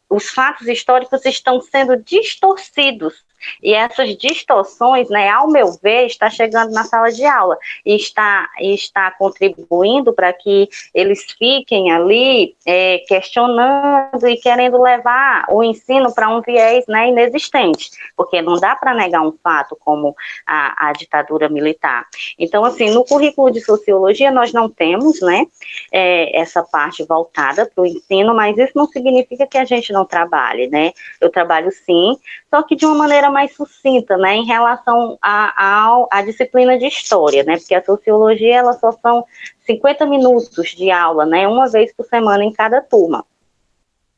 os 0.09 0.29
fatos 0.29 0.67
históricos 0.67 1.25
estão 1.25 1.59
sendo 1.59 1.97
distorcidos 1.97 3.25
e 3.61 3.73
essas 3.73 4.15
distorções, 4.17 5.09
né, 5.09 5.29
ao 5.29 5.47
meu 5.47 5.71
ver, 5.81 6.05
está 6.05 6.29
chegando 6.29 6.71
na 6.71 6.83
sala 6.83 7.11
de 7.11 7.25
aula 7.25 7.57
e 7.85 7.95
está, 7.95 8.49
está 8.59 9.11
contribuindo 9.11 10.13
para 10.13 10.31
que 10.33 10.69
eles 10.93 11.23
fiquem 11.37 11.91
ali 11.91 12.55
é, 12.65 12.99
questionando 13.07 14.27
e 14.27 14.37
querendo 14.37 14.81
levar 14.81 15.45
o 15.49 15.63
ensino 15.63 16.13
para 16.13 16.29
um 16.29 16.41
viés 16.41 16.85
né, 16.87 17.09
inexistente, 17.09 17.91
porque 18.15 18.41
não 18.41 18.59
dá 18.59 18.75
para 18.75 18.93
negar 18.93 19.21
um 19.21 19.33
fato 19.43 19.75
como 19.79 20.15
a, 20.45 20.89
a, 20.89 20.93
ditadura 20.93 21.49
militar. 21.49 22.05
Então, 22.37 22.63
assim, 22.63 22.91
no 22.91 23.03
currículo 23.03 23.51
de 23.51 23.61
sociologia 23.61 24.31
nós 24.31 24.53
não 24.53 24.69
temos, 24.69 25.21
né, 25.21 25.45
é, 25.91 26.39
essa 26.39 26.63
parte 26.63 27.03
voltada 27.03 27.69
para 27.73 27.81
o 27.81 27.85
ensino, 27.85 28.33
mas 28.33 28.57
isso 28.57 28.73
não 28.75 28.87
significa 28.87 29.47
que 29.47 29.57
a 29.57 29.65
gente 29.65 29.91
não 29.91 30.05
trabalhe, 30.05 30.67
né? 30.67 30.91
Eu 31.19 31.29
trabalho 31.29 31.71
sim, 31.71 32.17
só 32.49 32.61
que 32.63 32.75
de 32.75 32.85
uma 32.85 32.95
maneira 32.95 33.29
mais 33.33 33.55
sucinta, 33.55 34.15
né, 34.17 34.35
em 34.35 34.45
relação 34.45 35.17
à 35.21 36.21
disciplina 36.25 36.77
de 36.77 36.85
história, 36.85 37.43
né, 37.43 37.57
porque 37.57 37.75
a 37.75 37.83
sociologia, 37.83 38.57
ela 38.57 38.73
só 38.73 38.91
são 38.91 39.25
50 39.65 40.05
minutos 40.05 40.69
de 40.69 40.91
aula, 40.91 41.25
né, 41.25 41.47
uma 41.47 41.67
vez 41.67 41.93
por 41.93 42.05
semana 42.05 42.43
em 42.43 42.53
cada 42.53 42.81
turma. 42.81 43.25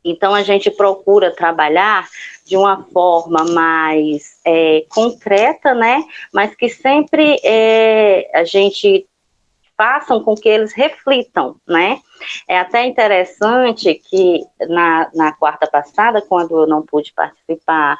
Então, 0.03 0.35
a 0.35 0.43
gente 0.43 0.69
procura 0.69 1.31
trabalhar 1.31 2.07
de 2.45 2.55
uma 2.55 2.83
forma 2.93 3.43
mais 3.45 4.39
é, 4.45 4.85
concreta, 4.89 5.73
né, 5.73 6.03
mas 6.31 6.53
que 6.55 6.69
sempre 6.69 7.39
é, 7.43 8.29
a 8.35 8.43
gente 8.43 9.07
façam 9.77 10.23
com 10.23 10.35
que 10.35 10.47
eles 10.47 10.73
reflitam, 10.73 11.57
né? 11.67 11.99
É 12.47 12.57
até 12.57 12.85
interessante 12.85 13.93
que 13.95 14.41
na, 14.69 15.09
na 15.13 15.31
quarta 15.33 15.67
passada, 15.67 16.21
quando 16.21 16.57
eu 16.57 16.67
não 16.67 16.81
pude 16.81 17.13
participar 17.13 17.97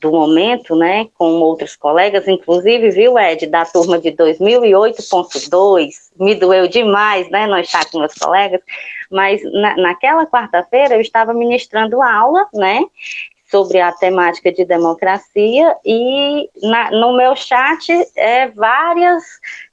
do 0.00 0.10
momento, 0.10 0.76
né, 0.76 1.08
com 1.16 1.40
outros 1.40 1.76
colegas, 1.76 2.26
inclusive, 2.28 2.90
viu, 2.90 3.18
Ed, 3.18 3.46
da 3.46 3.64
turma 3.64 3.98
de 3.98 4.12
2008.2, 4.12 5.88
me 6.18 6.34
doeu 6.34 6.68
demais, 6.68 7.28
né, 7.30 7.46
não 7.46 7.58
estar 7.58 7.84
com 7.90 7.98
meus 7.98 8.14
colegas, 8.14 8.60
mas 9.10 9.42
na, 9.52 9.76
naquela 9.76 10.26
quarta-feira 10.26 10.94
eu 10.94 11.00
estava 11.00 11.32
ministrando 11.34 12.02
aula, 12.02 12.46
né, 12.54 12.84
sobre 13.50 13.80
a 13.80 13.92
temática 13.92 14.52
de 14.52 14.64
democracia. 14.64 15.74
E 15.84 16.48
na, 16.62 16.90
no 16.90 17.16
meu 17.16 17.34
chat 17.34 17.90
é, 18.14 18.48
várias 18.48 19.24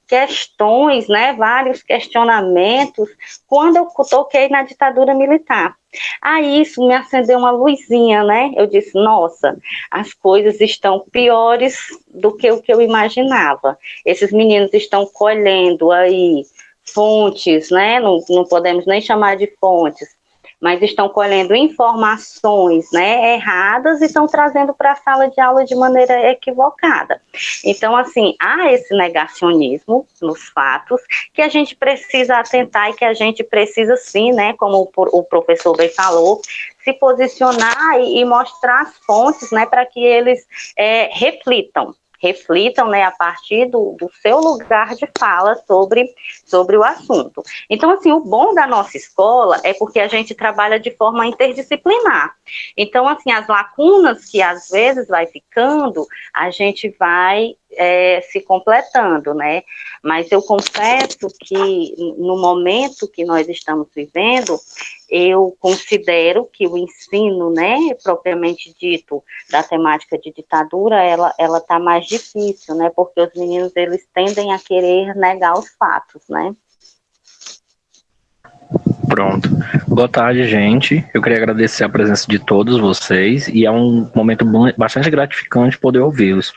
questões, 0.06 1.08
né, 1.08 1.32
vários 1.32 1.82
questionamentos 1.82 3.08
quando 3.46 3.76
eu 3.76 3.86
toquei 4.08 4.48
na 4.48 4.62
ditadura 4.62 5.14
militar. 5.14 5.76
Aí 6.20 6.62
isso 6.62 6.86
me 6.86 6.94
acendeu 6.94 7.38
uma 7.38 7.50
luzinha, 7.50 8.22
né? 8.22 8.52
Eu 8.54 8.66
disse, 8.66 8.94
nossa, 8.94 9.56
as 9.90 10.12
coisas 10.12 10.60
estão 10.60 11.00
piores 11.10 11.78
do 12.08 12.36
que 12.36 12.50
o 12.50 12.60
que 12.60 12.72
eu 12.72 12.80
imaginava. 12.80 13.78
Esses 14.04 14.30
meninos 14.30 14.72
estão 14.74 15.06
colhendo 15.06 15.90
aí 15.90 16.44
fontes, 16.84 17.70
né? 17.70 17.98
Não, 17.98 18.22
não 18.28 18.44
podemos 18.44 18.86
nem 18.86 19.00
chamar 19.00 19.36
de 19.36 19.52
fontes, 19.60 20.15
mas 20.60 20.82
estão 20.82 21.08
colhendo 21.08 21.54
informações 21.54 22.90
né, 22.92 23.34
erradas 23.34 24.00
e 24.00 24.06
estão 24.06 24.26
trazendo 24.26 24.72
para 24.72 24.92
a 24.92 24.96
sala 24.96 25.28
de 25.28 25.40
aula 25.40 25.64
de 25.64 25.74
maneira 25.74 26.30
equivocada. 26.30 27.20
Então, 27.64 27.96
assim, 27.96 28.34
há 28.40 28.72
esse 28.72 28.94
negacionismo 28.96 30.06
nos 30.20 30.48
fatos 30.48 31.00
que 31.34 31.42
a 31.42 31.48
gente 31.48 31.76
precisa 31.76 32.36
atentar 32.36 32.90
e 32.90 32.94
que 32.94 33.04
a 33.04 33.12
gente 33.12 33.44
precisa, 33.44 33.96
sim, 33.96 34.32
né, 34.32 34.54
como 34.54 34.90
o 34.96 35.22
professor 35.22 35.76
bem 35.76 35.90
falou, 35.90 36.40
se 36.82 36.92
posicionar 36.94 38.00
e, 38.00 38.24
mostrar 38.24 38.82
as 38.82 38.96
fontes, 38.98 39.50
né, 39.50 39.66
para 39.66 39.84
que 39.84 40.00
eles 40.00 40.46
é, 40.76 41.10
reflitam 41.12 41.94
reflitam 42.20 42.88
né, 42.88 43.02
a 43.02 43.10
partir 43.10 43.66
do, 43.66 43.96
do, 43.98 44.10
seu 44.22 44.38
lugar 44.38 44.94
de 44.94 45.08
fala 45.18 45.54
sobre, 45.66 46.14
sobre 46.44 46.76
o 46.76 46.84
assunto. 46.84 47.42
Então, 47.68 47.90
assim, 47.90 48.12
o 48.12 48.20
bom 48.20 48.54
da 48.54 48.66
nossa 48.66 48.96
escola 48.96 49.60
é 49.62 49.72
porque 49.74 50.00
a 50.00 50.08
gente 50.08 50.34
trabalha 50.34 50.78
de 50.78 50.90
forma 50.90 51.26
interdisciplinar. 51.26 52.34
Então, 52.76 53.08
assim, 53.08 53.30
as 53.30 53.46
lacunas 53.46 54.26
que 54.26 54.40
às 54.42 54.68
vezes 54.70 55.08
vai 55.08 55.26
ficando, 55.26 56.06
a 56.32 56.50
gente 56.50 56.88
vai 56.98 57.56
é, 57.76 58.20
se 58.22 58.40
completando, 58.40 59.34
né? 59.34 59.62
Mas 60.02 60.30
eu 60.32 60.42
confesso 60.42 61.28
que 61.40 61.94
no 62.18 62.38
momento 62.38 63.08
que 63.08 63.24
nós 63.24 63.48
estamos 63.48 63.88
vivendo, 63.94 64.58
eu 65.08 65.56
considero 65.60 66.48
que 66.52 66.66
o 66.66 66.76
ensino, 66.76 67.50
né, 67.50 67.76
propriamente 68.02 68.74
dito, 68.78 69.22
da 69.50 69.62
temática 69.62 70.18
de 70.18 70.32
ditadura, 70.32 71.02
ela 71.02 71.32
ela 71.38 71.58
está 71.58 71.78
mais 71.78 72.06
difícil, 72.06 72.74
né? 72.74 72.90
Porque 72.94 73.20
os 73.20 73.34
meninos 73.34 73.72
eles 73.76 74.06
tendem 74.12 74.52
a 74.52 74.58
querer 74.58 75.14
negar 75.14 75.58
os 75.58 75.68
fatos, 75.78 76.22
né? 76.28 76.54
Pronto. 79.08 79.48
Boa 79.86 80.08
tarde, 80.08 80.46
gente. 80.48 81.04
Eu 81.14 81.22
queria 81.22 81.38
agradecer 81.38 81.84
a 81.84 81.88
presença 81.88 82.26
de 82.28 82.38
todos 82.38 82.80
vocês 82.80 83.48
e 83.48 83.64
é 83.64 83.70
um 83.70 84.10
momento 84.14 84.44
bastante 84.76 85.08
gratificante 85.08 85.78
poder 85.78 86.00
ouvi-los. 86.00 86.52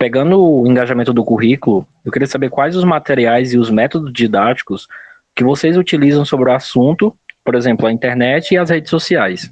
Pegando 0.00 0.42
o 0.42 0.66
engajamento 0.66 1.12
do 1.12 1.22
currículo, 1.22 1.86
eu 2.02 2.10
queria 2.10 2.26
saber 2.26 2.48
quais 2.48 2.74
os 2.74 2.84
materiais 2.84 3.52
e 3.52 3.58
os 3.58 3.68
métodos 3.68 4.10
didáticos 4.10 4.88
que 5.36 5.44
vocês 5.44 5.76
utilizam 5.76 6.24
sobre 6.24 6.48
o 6.48 6.54
assunto, 6.54 7.14
por 7.44 7.54
exemplo, 7.54 7.86
a 7.86 7.92
internet 7.92 8.54
e 8.54 8.56
as 8.56 8.70
redes 8.70 8.88
sociais. 8.88 9.50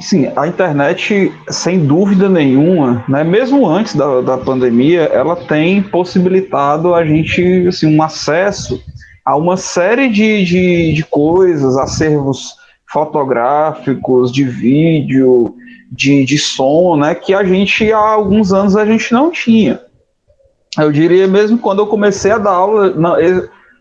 Sim, 0.00 0.32
a 0.36 0.48
internet, 0.48 1.30
sem 1.50 1.84
dúvida 1.84 2.30
nenhuma, 2.30 3.04
né, 3.06 3.22
mesmo 3.22 3.68
antes 3.68 3.94
da, 3.94 4.22
da 4.22 4.38
pandemia, 4.38 5.02
ela 5.02 5.36
tem 5.36 5.82
possibilitado 5.82 6.94
a 6.94 7.04
gente 7.04 7.66
assim, 7.68 7.94
um 7.94 8.02
acesso 8.02 8.82
a 9.22 9.36
uma 9.36 9.58
série 9.58 10.08
de, 10.08 10.46
de, 10.46 10.94
de 10.94 11.04
coisas, 11.04 11.76
acervos 11.76 12.56
fotográficos, 12.90 14.32
de 14.32 14.44
vídeo, 14.44 15.54
de, 15.94 16.24
de 16.24 16.38
som, 16.38 16.96
né, 16.96 17.14
que 17.14 17.32
a 17.32 17.44
gente 17.44 17.92
há 17.92 17.98
alguns 17.98 18.52
anos 18.52 18.76
a 18.76 18.84
gente 18.84 19.12
não 19.12 19.30
tinha. 19.30 19.80
Eu 20.76 20.90
diria 20.90 21.28
mesmo 21.28 21.56
quando 21.56 21.78
eu 21.78 21.86
comecei 21.86 22.32
a 22.32 22.38
dar 22.38 22.50
aula, 22.50 22.90
não, 22.90 23.16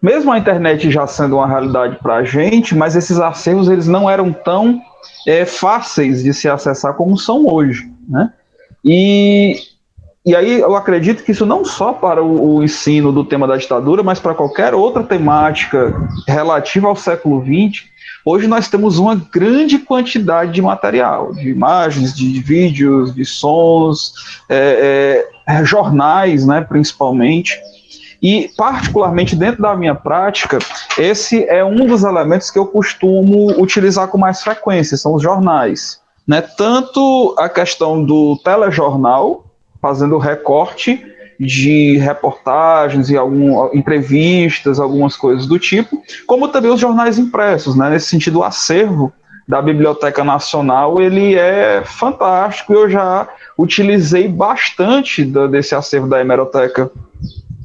mesmo 0.01 0.31
a 0.31 0.37
internet 0.37 0.91
já 0.91 1.07
sendo 1.07 1.37
uma 1.37 1.47
realidade 1.47 1.97
para 2.01 2.15
a 2.15 2.23
gente, 2.23 2.75
mas 2.75 2.95
esses 2.95 3.19
acervos 3.19 3.67
eles 3.67 3.87
não 3.87 4.09
eram 4.09 4.31
tão 4.31 4.79
é, 5.27 5.43
fáceis 5.45 6.21
de 6.21 6.33
se 6.33 6.47
acessar 6.47 6.93
como 6.93 7.17
são 7.17 7.47
hoje, 7.47 7.91
né? 8.07 8.31
E, 8.85 9.55
e 10.25 10.35
aí 10.35 10.59
eu 10.59 10.75
acredito 10.75 11.23
que 11.23 11.31
isso 11.31 11.45
não 11.45 11.65
só 11.65 11.93
para 11.93 12.21
o, 12.21 12.57
o 12.57 12.63
ensino 12.63 13.11
do 13.11 13.23
tema 13.23 13.47
da 13.47 13.57
ditadura, 13.57 14.03
mas 14.03 14.19
para 14.19 14.35
qualquer 14.35 14.75
outra 14.75 15.03
temática 15.03 15.95
relativa 16.27 16.87
ao 16.87 16.95
século 16.95 17.41
XX, 17.41 17.85
Hoje 18.25 18.47
nós 18.47 18.69
temos 18.69 18.97
uma 18.97 19.15
grande 19.15 19.77
quantidade 19.77 20.53
de 20.53 20.61
material, 20.61 21.33
de 21.33 21.49
imagens, 21.49 22.13
de 22.13 22.41
vídeos, 22.41 23.13
de 23.13 23.25
sons, 23.25 24.13
é, 24.47 25.27
é, 25.45 25.65
jornais, 25.65 26.45
né, 26.45 26.61
principalmente. 26.61 27.59
E, 28.21 28.49
particularmente 28.55 29.35
dentro 29.35 29.61
da 29.61 29.75
minha 29.75 29.93
prática, 29.93 30.57
esse 30.97 31.43
é 31.49 31.65
um 31.65 31.85
dos 31.85 32.05
elementos 32.05 32.49
que 32.49 32.57
eu 32.57 32.65
costumo 32.65 33.61
utilizar 33.61 34.07
com 34.07 34.17
mais 34.17 34.41
frequência, 34.41 34.95
são 34.95 35.15
os 35.15 35.21
jornais. 35.21 35.99
Né? 36.25 36.39
Tanto 36.39 37.35
a 37.37 37.49
questão 37.49 38.01
do 38.01 38.37
telejornal, 38.37 39.43
fazendo 39.81 40.17
recorte 40.17 41.05
de 41.39 41.97
reportagens 41.97 43.09
e 43.09 43.17
algum, 43.17 43.73
entrevistas, 43.73 44.79
algumas 44.79 45.15
coisas 45.15 45.45
do 45.47 45.59
tipo, 45.59 46.01
como 46.25 46.47
também 46.47 46.71
os 46.71 46.79
jornais 46.79 47.17
impressos, 47.17 47.75
né? 47.75 47.89
Nesse 47.89 48.07
sentido, 48.07 48.39
o 48.39 48.43
acervo 48.43 49.11
da 49.47 49.61
Biblioteca 49.61 50.23
Nacional 50.23 51.01
ele 51.01 51.35
é 51.35 51.83
fantástico. 51.85 52.73
Eu 52.73 52.89
já 52.89 53.27
utilizei 53.57 54.27
bastante 54.27 55.23
da, 55.25 55.47
desse 55.47 55.75
acervo 55.75 56.07
da 56.07 56.19
hemeroteca 56.19 56.89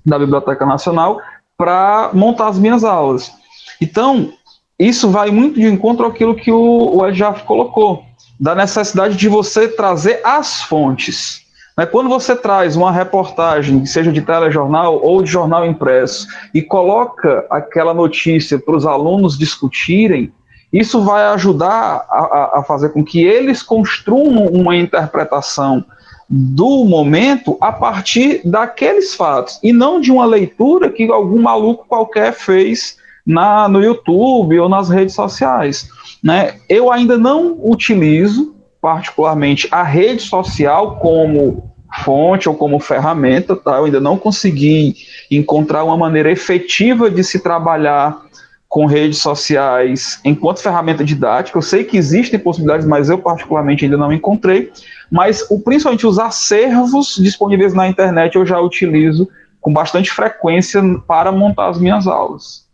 da 0.04 0.18
Biblioteca 0.18 0.64
Nacional 0.64 1.20
para 1.56 2.10
montar 2.12 2.48
as 2.48 2.58
minhas 2.58 2.84
aulas. 2.84 3.32
Então, 3.80 4.32
isso 4.78 5.10
vai 5.10 5.30
muito 5.30 5.58
de 5.60 5.66
encontro 5.66 6.06
àquilo 6.06 6.34
que 6.34 6.50
o, 6.50 6.96
o 6.96 7.06
Edjaf 7.06 7.44
colocou, 7.44 8.04
da 8.38 8.54
necessidade 8.54 9.16
de 9.16 9.28
você 9.28 9.68
trazer 9.68 10.20
as 10.24 10.62
fontes. 10.62 11.42
Mas 11.78 11.90
quando 11.90 12.08
você 12.08 12.34
traz 12.34 12.74
uma 12.74 12.90
reportagem, 12.90 13.86
seja 13.86 14.10
de 14.10 14.20
telejornal 14.20 15.00
ou 15.00 15.22
de 15.22 15.30
jornal 15.30 15.64
impresso, 15.64 16.26
e 16.52 16.60
coloca 16.60 17.46
aquela 17.48 17.94
notícia 17.94 18.58
para 18.58 18.74
os 18.74 18.84
alunos 18.84 19.38
discutirem, 19.38 20.32
isso 20.72 21.00
vai 21.02 21.26
ajudar 21.26 22.04
a, 22.10 22.58
a, 22.58 22.64
fazer 22.64 22.88
com 22.88 23.04
que 23.04 23.22
eles 23.22 23.62
construam 23.62 24.48
uma 24.48 24.76
interpretação 24.76 25.84
do 26.28 26.84
momento 26.84 27.56
a 27.60 27.70
partir 27.70 28.40
daqueles 28.44 29.14
fatos, 29.14 29.60
e 29.62 29.72
não 29.72 30.00
de 30.00 30.10
uma 30.10 30.26
leitura 30.26 30.90
que 30.90 31.08
algum 31.08 31.40
maluco 31.40 31.86
qualquer 31.86 32.32
fez 32.32 32.96
na, 33.24 33.68
no 33.68 33.80
YouTube 33.80 34.58
ou 34.58 34.68
nas 34.68 34.88
redes 34.88 35.14
sociais. 35.14 35.88
Né? 36.24 36.56
Eu 36.68 36.90
ainda 36.90 37.16
não 37.16 37.56
utilizo 37.62 38.57
particularmente 38.80 39.68
a 39.70 39.82
rede 39.82 40.22
social 40.22 40.96
como 40.96 41.72
fonte 42.04 42.48
ou 42.48 42.54
como 42.54 42.78
ferramenta, 42.78 43.56
tá? 43.56 43.76
Eu 43.76 43.86
ainda 43.86 44.00
não 44.00 44.18
consegui 44.18 44.94
encontrar 45.30 45.84
uma 45.84 45.96
maneira 45.96 46.30
efetiva 46.30 47.10
de 47.10 47.24
se 47.24 47.40
trabalhar 47.40 48.20
com 48.68 48.84
redes 48.84 49.18
sociais 49.18 50.20
enquanto 50.24 50.60
ferramenta 50.60 51.02
didática. 51.02 51.56
Eu 51.56 51.62
sei 51.62 51.84
que 51.84 51.96
existem 51.96 52.38
possibilidades, 52.38 52.86
mas 52.86 53.08
eu 53.08 53.18
particularmente 53.18 53.84
ainda 53.84 53.96
não 53.96 54.12
encontrei. 54.12 54.70
Mas 55.10 55.46
o, 55.50 55.58
principalmente 55.60 56.06
os 56.06 56.18
acervos 56.18 57.16
disponíveis 57.16 57.72
na 57.72 57.88
internet 57.88 58.36
eu 58.36 58.44
já 58.44 58.60
utilizo 58.60 59.28
com 59.60 59.72
bastante 59.72 60.10
frequência 60.10 60.82
para 61.06 61.32
montar 61.32 61.68
as 61.68 61.78
minhas 61.78 62.06
aulas. 62.06 62.68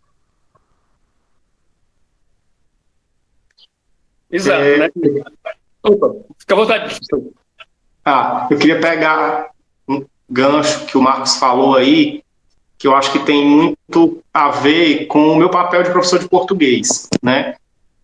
Exato, 4.31 4.63
é... 4.63 4.79
né? 4.79 4.91
Opa, 5.85 6.15
fica 6.39 6.55
à 6.55 6.57
vontade. 6.57 6.99
Ah, 8.05 8.49
eu 8.51 8.59
queria 8.59 8.81
pegar 8.81 9.51
um 9.89 10.05
gancho 10.29 10.87
que 10.87 10.97
o 10.97 11.03
Marcos 11.03 11.37
falou 11.37 11.77
aí, 11.77 12.23
que 12.79 12.87
eu 12.87 12.95
acho 12.95 13.13
que 13.13 13.19
tem 13.21 13.45
muito 13.45 14.23
a 14.33 14.51
ver 14.51 15.07
com 15.07 15.29
o 15.29 15.37
meu 15.37 15.51
papel 15.51 15.83
de 15.83 15.91
professor 15.91 16.19
de 16.19 16.29
português, 16.29 17.09
né? 17.23 17.55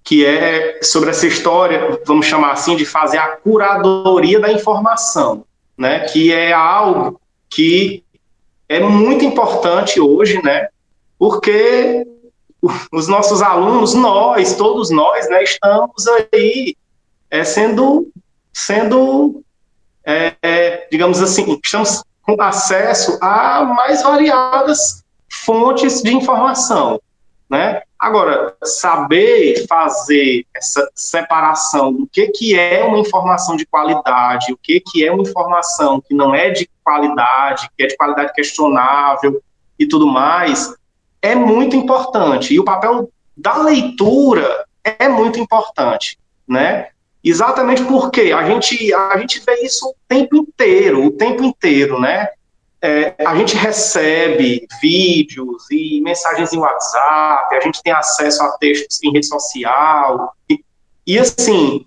Que 0.05 0.25
é 0.25 0.81
sobre 0.83 1.11
essa 1.11 1.27
história, 1.27 2.01
vamos 2.07 2.27
chamar 2.27 2.53
assim, 2.53 2.77
de 2.77 2.85
fazer 2.85 3.19
a 3.19 3.37
curadoria 3.37 4.39
da 4.39 4.53
informação, 4.53 5.45
né? 5.77 6.01
Que 6.01 6.33
é 6.33 6.53
algo 6.53 7.21
que 7.49 8.05
é 8.69 8.81
muito 8.81 9.25
importante 9.25 10.01
hoje, 10.01 10.41
né? 10.43 10.69
porque 11.21 12.07
os 12.91 13.07
nossos 13.07 13.43
alunos, 13.43 13.93
nós, 13.93 14.57
todos 14.57 14.89
nós, 14.89 15.29
né, 15.29 15.43
estamos 15.43 16.07
aí 16.33 16.75
é, 17.31 17.45
sendo, 17.45 18.11
sendo 18.53 19.43
é, 20.05 20.35
é, 20.43 20.89
digamos 20.91 21.23
assim, 21.23 21.59
estamos 21.63 22.03
com 22.23 22.41
acesso 22.43 23.19
a 23.21 23.65
mais 23.65 24.03
variadas 24.03 25.05
fontes 25.45 26.03
de 26.03 26.15
informação, 26.15 27.01
né? 27.49 27.83
Agora, 27.99 28.57
saber 28.65 29.67
fazer 29.69 30.47
essa 30.55 30.91
separação 30.95 31.93
do 31.93 32.07
que, 32.07 32.29
que 32.29 32.59
é 32.59 32.83
uma 32.83 32.99
informação 32.99 33.57
de 33.57 33.67
qualidade, 33.67 34.53
o 34.53 34.57
que, 34.57 34.81
que 34.81 35.05
é 35.05 35.13
uma 35.13 35.23
informação 35.23 36.01
que 36.01 36.15
não 36.15 36.35
é 36.35 36.51
de 36.51 36.69
qualidade, 36.83 37.69
que 37.77 37.85
é 37.85 37.87
de 37.87 37.97
qualidade 37.97 38.33
questionável 38.33 39.43
e 39.79 39.87
tudo 39.87 40.07
mais, 40.07 40.75
é 41.21 41.35
muito 41.35 41.77
importante. 41.77 42.55
E 42.55 42.59
o 42.59 42.65
papel 42.65 43.11
da 43.37 43.59
leitura 43.59 44.65
é 44.83 45.09
muito 45.09 45.39
importante, 45.39 46.19
né? 46.49 46.89
Exatamente 47.23 47.85
porque 47.85 48.33
a 48.33 48.45
gente, 48.45 48.95
a 48.95 49.19
gente 49.19 49.41
vê 49.45 49.63
isso 49.63 49.89
o 49.89 49.95
tempo 50.09 50.37
inteiro, 50.37 51.05
o 51.05 51.11
tempo 51.11 51.43
inteiro, 51.45 52.01
né? 52.01 52.29
É, 52.83 53.15
a 53.27 53.37
gente 53.37 53.55
recebe 53.57 54.67
vídeos 54.81 55.71
e 55.71 56.01
mensagens 56.01 56.51
em 56.53 56.59
WhatsApp, 56.59 57.55
a 57.55 57.61
gente 57.61 57.83
tem 57.83 57.93
acesso 57.93 58.43
a 58.43 58.57
textos 58.57 59.03
em 59.03 59.13
rede 59.13 59.27
social, 59.27 60.35
e, 60.49 60.65
e 61.07 61.19
assim, 61.19 61.85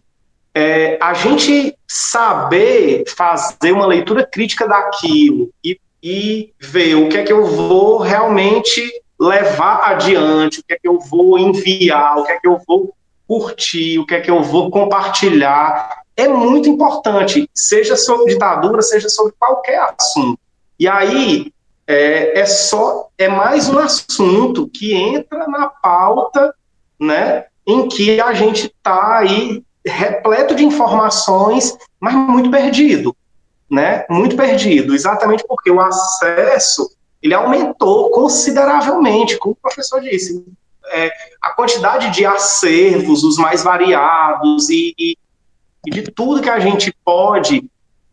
é, 0.54 1.00
a 1.02 1.16
gente 1.16 1.76
saber 1.88 3.06
fazer 3.08 3.72
uma 3.72 3.88
leitura 3.88 4.24
crítica 4.24 4.68
daquilo 4.68 5.50
e, 5.64 5.80
e 6.02 6.54
ver 6.60 6.94
o 6.94 7.10
que 7.10 7.18
é 7.18 7.24
que 7.24 7.34
eu 7.34 7.44
vou 7.44 7.98
realmente 7.98 8.88
levar 9.20 9.90
adiante, 9.90 10.60
o 10.60 10.64
que 10.64 10.74
é 10.74 10.78
que 10.78 10.88
eu 10.88 11.00
vou 11.00 11.40
enviar, 11.40 12.20
o 12.20 12.24
que 12.24 12.32
é 12.34 12.40
que 12.40 12.48
eu 12.48 12.62
vou 12.68 12.94
curtir, 13.28 14.00
o 14.00 14.06
que 14.06 14.16
é 14.16 14.22
que 14.22 14.30
eu 14.30 14.44
vou 14.44 14.70
compartilhar, 14.70 16.04
é 16.16 16.28
muito 16.28 16.70
importante, 16.70 17.50
seja 17.54 17.96
sobre 17.96 18.34
ditadura, 18.34 18.82
seja 18.82 19.10
sobre 19.10 19.34
qualquer 19.40 19.80
assunto. 19.80 20.40
E 20.80 20.88
aí 20.88 21.52
é, 21.88 22.40
é 22.40 22.46
só 22.46 23.10
é 23.18 23.28
mais 23.28 23.70
um 23.70 23.80
assunto 23.80 24.68
que 24.68 24.94
entra 24.94 25.48
na 25.48 25.68
pauta, 25.68 26.54
né, 27.00 27.46
em 27.66 27.88
que 27.88 28.20
a 28.22 28.34
gente 28.34 28.68
está 28.68 29.18
aí 29.18 29.64
repleto 29.86 30.56
de 30.56 30.64
informações, 30.64 31.78
mas 32.00 32.14
muito 32.14 32.50
perdido, 32.50 33.16
né? 33.70 34.06
Muito 34.10 34.36
perdido, 34.36 34.96
exatamente 34.96 35.44
porque 35.48 35.70
o 35.70 35.80
acesso 35.80 36.90
ele 37.22 37.34
aumentou 37.34 38.10
consideravelmente, 38.12 39.38
como 39.38 39.54
o 39.54 39.58
professor 39.62 40.02
disse. 40.02 40.46
É, 40.94 41.12
a 41.41 41.50
quantidade 41.52 42.12
de 42.12 42.26
acervos, 42.26 43.24
os 43.24 43.38
mais 43.38 43.64
variados 43.64 44.70
e, 44.70 44.94
e, 44.98 45.18
e 45.86 45.89
de 45.89 46.04
tudo 46.04 46.41
que 46.41 46.50
a 46.50 46.60
gente 46.60 46.96
pode 47.04 47.64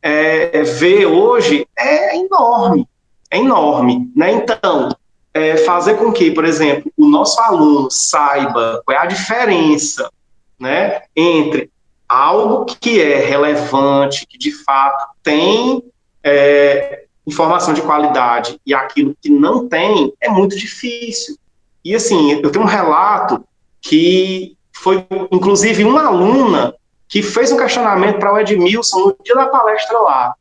é, 0.03 0.63
ver 0.63 1.07
hoje 1.07 1.67
é 1.79 2.17
enorme, 2.17 2.89
é 3.31 3.39
enorme, 3.39 4.11
né? 4.17 4.33
Então, 4.33 4.89
é, 5.33 5.59
fazer 5.59 5.97
com 5.97 6.13
que, 6.13 6.31
por 6.31 6.45
exemplo, 6.45 6.91
o 6.97 7.09
nosso 7.09 7.41
aluno 7.41 7.89
saiba 7.91 8.83
qual 8.85 8.97
é 8.97 9.01
a 9.01 9.07
diferença, 9.07 10.11
né, 10.59 11.03
entre 11.15 11.71
algo 12.09 12.65
que 12.65 13.01
é 13.01 13.19
relevante, 13.25 14.27
que 14.27 14.37
de 14.37 14.53
fato 14.65 15.11
tem 15.23 15.83
é, 16.25 17.05
informação 17.27 17.73
de 17.73 17.83
qualidade 17.83 18.61
e 18.67 18.75
aquilo 18.75 19.17
que 19.23 19.31
não 19.31 19.69
tem 19.69 20.13
é 20.21 20.29
muito 20.29 20.57
difícil. 20.57 21.37
E 21.85 21.95
assim, 21.95 22.41
eu 22.43 22.51
tenho 22.51 22.65
um 22.65 22.69
relato 22.69 23.45
que 23.81 24.57
foi, 24.73 25.07
inclusive, 25.31 25.85
uma 25.85 26.07
aluna 26.07 26.75
que 27.09 27.23
fez 27.23 27.51
um 27.51 27.57
questionamento 27.57 28.19
para 28.19 28.33
o 28.33 28.39
Edmilson 28.39 28.99
no 28.99 29.17
dia 29.23 29.35
da 29.35 29.47
palestra 29.47 29.99
lá. 29.99 30.35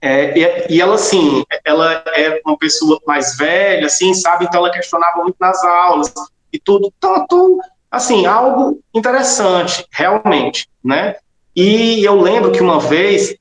É, 0.00 0.38
e, 0.38 0.74
e, 0.74 0.80
ela, 0.80 0.94
assim, 0.94 1.44
ela 1.64 2.04
é 2.14 2.40
uma 2.44 2.56
pessoa 2.58 3.00
mais 3.06 3.36
velha, 3.36 3.86
assim, 3.86 4.12
sabe? 4.12 4.44
Então 4.44 4.60
ela 4.60 4.72
questionava 4.72 5.22
muito 5.22 5.36
nas 5.40 5.62
aulas 5.64 6.12
e 6.52 6.58
tudo. 6.58 6.92
Tanto, 7.00 7.58
assim, 7.90 8.26
algo 8.26 8.80
interessante, 8.94 9.86
realmente, 9.90 10.68
né? 10.84 11.16
E 11.54 12.04
eu 12.04 12.20
lembro 12.20 12.52
que 12.52 12.60
uma 12.60 12.78
vez 12.78 13.34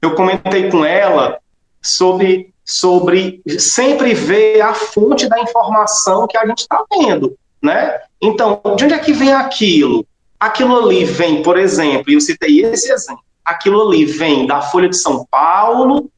eu 0.00 0.14
comentei 0.14 0.70
com 0.70 0.84
ela 0.84 1.38
sobre, 1.82 2.54
sobre 2.66 3.40
sempre 3.58 4.12
ver 4.12 4.60
a 4.60 4.74
fonte 4.74 5.28
da 5.28 5.38
informação 5.38 6.26
que 6.26 6.36
a 6.36 6.44
gente 6.44 6.62
está 6.62 6.84
vendo, 6.90 7.38
né? 7.62 8.00
Então, 8.20 8.60
de 8.76 8.84
onde 8.84 8.94
é 8.94 8.98
que 8.98 9.12
vem 9.12 9.32
aquilo? 9.32 10.04
Aquilo 10.38 10.76
ali 10.76 11.04
vem, 11.04 11.42
por 11.42 11.56
exemplo, 11.56 12.12
eu 12.12 12.20
citei 12.20 12.62
esse 12.62 12.92
exemplo, 12.92 13.22
aquilo 13.44 13.80
ali 13.80 14.04
vem 14.04 14.46
da 14.46 14.60
Folha 14.60 14.88
de 14.88 14.96
São 14.96 15.24
Paulo, 15.30 16.10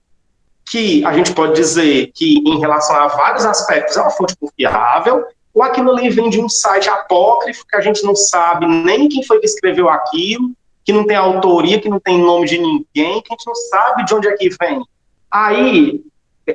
que 0.70 1.04
a 1.04 1.12
gente 1.12 1.32
pode 1.32 1.54
dizer 1.54 2.10
que, 2.14 2.38
em 2.38 2.58
relação 2.58 2.96
a 2.96 3.08
vários 3.08 3.44
aspectos, 3.44 3.96
é 3.96 4.00
uma 4.00 4.10
fonte 4.10 4.34
confiável, 4.36 5.24
ou 5.52 5.62
aquilo 5.62 5.90
ali 5.92 6.08
vem 6.08 6.30
de 6.30 6.40
um 6.40 6.48
site 6.48 6.88
apócrifo 6.88 7.66
que 7.66 7.76
a 7.76 7.80
gente 7.80 8.02
não 8.04 8.16
sabe 8.16 8.66
nem 8.66 9.08
quem 9.08 9.22
foi 9.22 9.38
que 9.38 9.46
escreveu 9.46 9.88
aquilo, 9.88 10.52
que 10.84 10.92
não 10.92 11.06
tem 11.06 11.16
autoria, 11.16 11.80
que 11.80 11.88
não 11.88 12.00
tem 12.00 12.18
nome 12.18 12.46
de 12.46 12.58
ninguém, 12.58 13.20
que 13.20 13.32
a 13.32 13.36
gente 13.36 13.46
não 13.46 13.54
sabe 13.54 14.04
de 14.04 14.14
onde 14.14 14.28
é 14.28 14.36
que 14.36 14.48
vem. 14.60 14.82
Aí 15.30 16.02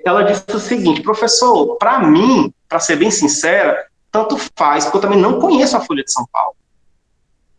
ela 0.04 0.24
disse 0.24 0.44
o 0.54 0.60
seguinte, 0.60 1.02
professor, 1.02 1.76
para 1.78 2.00
mim, 2.00 2.54
para 2.68 2.80
ser 2.80 2.96
bem 2.96 3.12
sincera, 3.12 3.86
tanto 4.12 4.38
faz, 4.56 4.86
porque 4.86 4.98
eu 4.98 5.02
também 5.02 5.20
não 5.20 5.40
conheço 5.40 5.76
a 5.76 5.82
Folha 5.82 6.04
de 6.04 6.12
São 6.12 6.26
Paulo. 6.32 6.56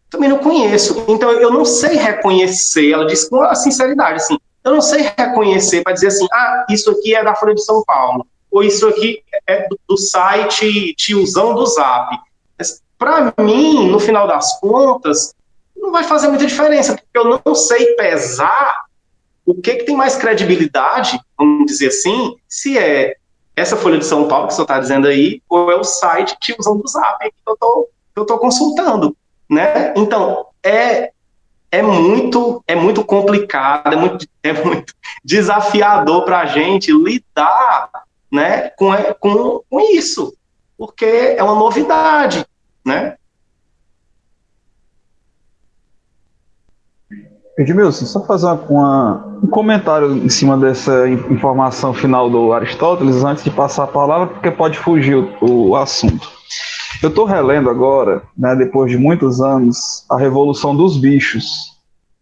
Também 0.08 0.28
não 0.28 0.38
conheço. 0.38 1.04
Então 1.08 1.30
eu 1.32 1.50
não 1.50 1.64
sei 1.64 1.96
reconhecer. 1.96 2.92
Ela 2.92 3.06
disse 3.06 3.28
com 3.28 3.42
a 3.42 3.54
sinceridade 3.54 4.16
assim, 4.16 4.38
eu 4.64 4.72
não 4.72 4.80
sei 4.80 5.10
reconhecer 5.16 5.82
para 5.82 5.92
dizer 5.92 6.08
assim, 6.08 6.26
ah, 6.32 6.66
isso 6.70 6.90
aqui 6.90 7.14
é 7.14 7.22
da 7.22 7.34
Folha 7.34 7.54
de 7.54 7.64
São 7.64 7.84
Paulo, 7.84 8.26
ou 8.50 8.62
isso 8.62 8.86
aqui 8.88 9.22
é 9.46 9.68
do, 9.68 9.78
do 9.88 9.96
site 9.96 10.94
tiozão 10.94 11.54
do 11.54 11.66
Zap. 11.66 12.16
Para 12.96 13.34
mim, 13.38 13.90
no 13.90 13.98
final 13.98 14.26
das 14.26 14.58
contas, 14.60 15.34
não 15.76 15.92
vai 15.92 16.04
fazer 16.04 16.28
muita 16.28 16.46
diferença, 16.46 16.94
porque 16.94 17.18
eu 17.18 17.40
não 17.44 17.54
sei 17.54 17.94
pesar 17.94 18.84
o 19.46 19.54
que, 19.54 19.76
que 19.76 19.84
tem 19.84 19.96
mais 19.96 20.16
credibilidade, 20.16 21.20
vamos 21.36 21.66
dizer 21.66 21.88
assim, 21.88 22.36
se 22.48 22.78
é 22.78 23.16
essa 23.56 23.76
Folha 23.76 23.98
de 23.98 24.04
São 24.04 24.26
Paulo 24.26 24.48
que 24.48 24.54
você 24.54 24.62
está 24.62 24.78
dizendo 24.80 25.06
aí, 25.06 25.40
ou 25.48 25.70
é 25.70 25.76
o 25.76 25.84
site 25.84 26.36
tiozão 26.40 26.76
do 26.78 26.88
Zap 26.88 27.18
que 27.24 27.34
eu 28.16 28.22
estou 28.22 28.38
consultando, 28.38 29.16
né? 29.48 29.92
Então, 29.96 30.46
é, 30.62 31.12
é 31.70 31.82
muito 31.82 32.62
é 32.66 32.74
muito 32.74 33.04
complicado, 33.04 33.92
é 33.92 33.96
muito, 33.96 34.26
é 34.42 34.52
muito 34.52 34.94
desafiador 35.24 36.24
para 36.24 36.40
a 36.40 36.46
gente 36.46 36.92
lidar 36.92 37.90
né, 38.32 38.70
com, 38.70 38.90
com, 39.20 39.60
com 39.70 39.80
isso, 39.94 40.34
porque 40.76 41.04
é 41.04 41.42
uma 41.42 41.54
novidade, 41.54 42.44
né? 42.84 43.16
Edmilson, 47.58 48.04
só 48.04 48.20
fazer 48.24 48.46
uma, 48.46 48.60
uma, 48.68 49.38
um 49.42 49.46
comentário 49.46 50.12
em 50.16 50.28
cima 50.28 50.56
dessa 50.56 51.08
informação 51.08 51.94
final 51.94 52.28
do 52.28 52.52
Aristóteles, 52.52 53.22
antes 53.22 53.44
de 53.44 53.50
passar 53.50 53.84
a 53.84 53.88
palavra, 53.88 54.26
porque 54.26 54.50
pode 54.50 54.78
fugir 54.78 55.16
o, 55.16 55.68
o 55.68 55.76
assunto. 55.76 56.28
Eu 57.02 57.10
estou 57.10 57.24
relendo 57.24 57.70
agora, 57.70 58.22
né, 58.36 58.56
depois 58.56 58.90
de 58.90 58.98
muitos 58.98 59.40
anos, 59.40 60.04
a 60.10 60.18
Revolução 60.18 60.74
dos 60.74 60.96
Bichos, 60.96 61.74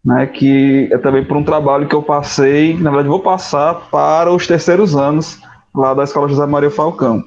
né, 0.03 0.27
que 0.27 0.89
é 0.91 0.97
também 0.97 1.23
por 1.23 1.37
um 1.37 1.43
trabalho 1.43 1.87
que 1.87 1.95
eu 1.95 2.03
passei, 2.03 2.77
na 2.77 2.89
verdade 2.89 3.07
vou 3.07 3.21
passar 3.21 3.87
para 3.89 4.31
os 4.31 4.45
terceiros 4.45 4.95
anos 4.95 5.39
lá 5.73 5.93
da 5.93 6.03
Escola 6.03 6.27
José 6.27 6.45
Maria 6.45 6.69
Falcão. 6.69 7.23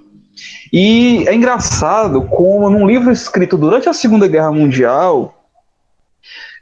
E 0.73 1.25
é 1.27 1.35
engraçado 1.35 2.23
como 2.23 2.69
num 2.69 2.87
livro 2.87 3.11
escrito 3.11 3.57
durante 3.57 3.89
a 3.89 3.95
Segunda 3.95 4.29
Guerra 4.29 4.53
Mundial, 4.53 5.36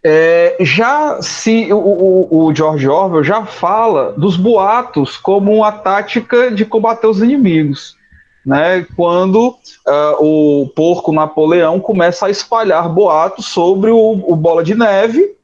é, 0.07 0.57
já 0.61 1.23
se 1.23 1.73
o, 1.73 1.79
o, 1.79 2.47
o, 2.47 2.55
George 2.55 2.87
Orwell 2.87 3.25
já 3.25 3.47
fala 3.47 4.13
dos 4.13 4.37
boatos 4.37 5.17
como 5.17 5.51
uma 5.51 5.73
tática 5.73 6.51
de 6.51 6.67
combater 6.67 7.07
os 7.07 7.23
inimigos, 7.23 7.97
né? 8.45 8.87
Quando 8.95 9.49
uh, 9.49 10.21
o 10.21 10.69
porco 10.77 11.11
Napoleão 11.11 11.81
começa 11.81 12.27
a 12.27 12.31
espalhar 12.31 12.87
boatos 12.87 13.47
sobre 13.47 13.91
o, 13.91 13.97
o 14.27 14.37
Bola 14.37 14.63
de 14.63 14.75
Neve, 14.75 15.35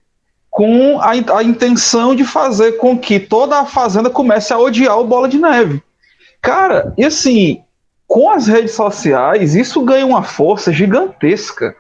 com 0.50 1.00
a, 1.00 1.12
a, 1.38 1.42
intenção 1.42 2.14
de 2.14 2.24
fazer 2.24 2.72
com 2.72 2.98
que 2.98 3.18
toda 3.18 3.60
a 3.60 3.64
fazenda 3.64 4.10
comece 4.10 4.52
a 4.52 4.58
odiar 4.58 4.98
o 4.98 5.06
Bola 5.06 5.26
de 5.26 5.38
Neve. 5.38 5.82
Cara, 6.42 6.92
e 6.98 7.04
assim, 7.04 7.62
com 8.06 8.28
as 8.28 8.46
redes 8.46 8.72
sociais, 8.72 9.54
isso 9.54 9.80
ganha 9.82 10.04
uma 10.04 10.22
força 10.22 10.70
gigantesca. 10.70 11.74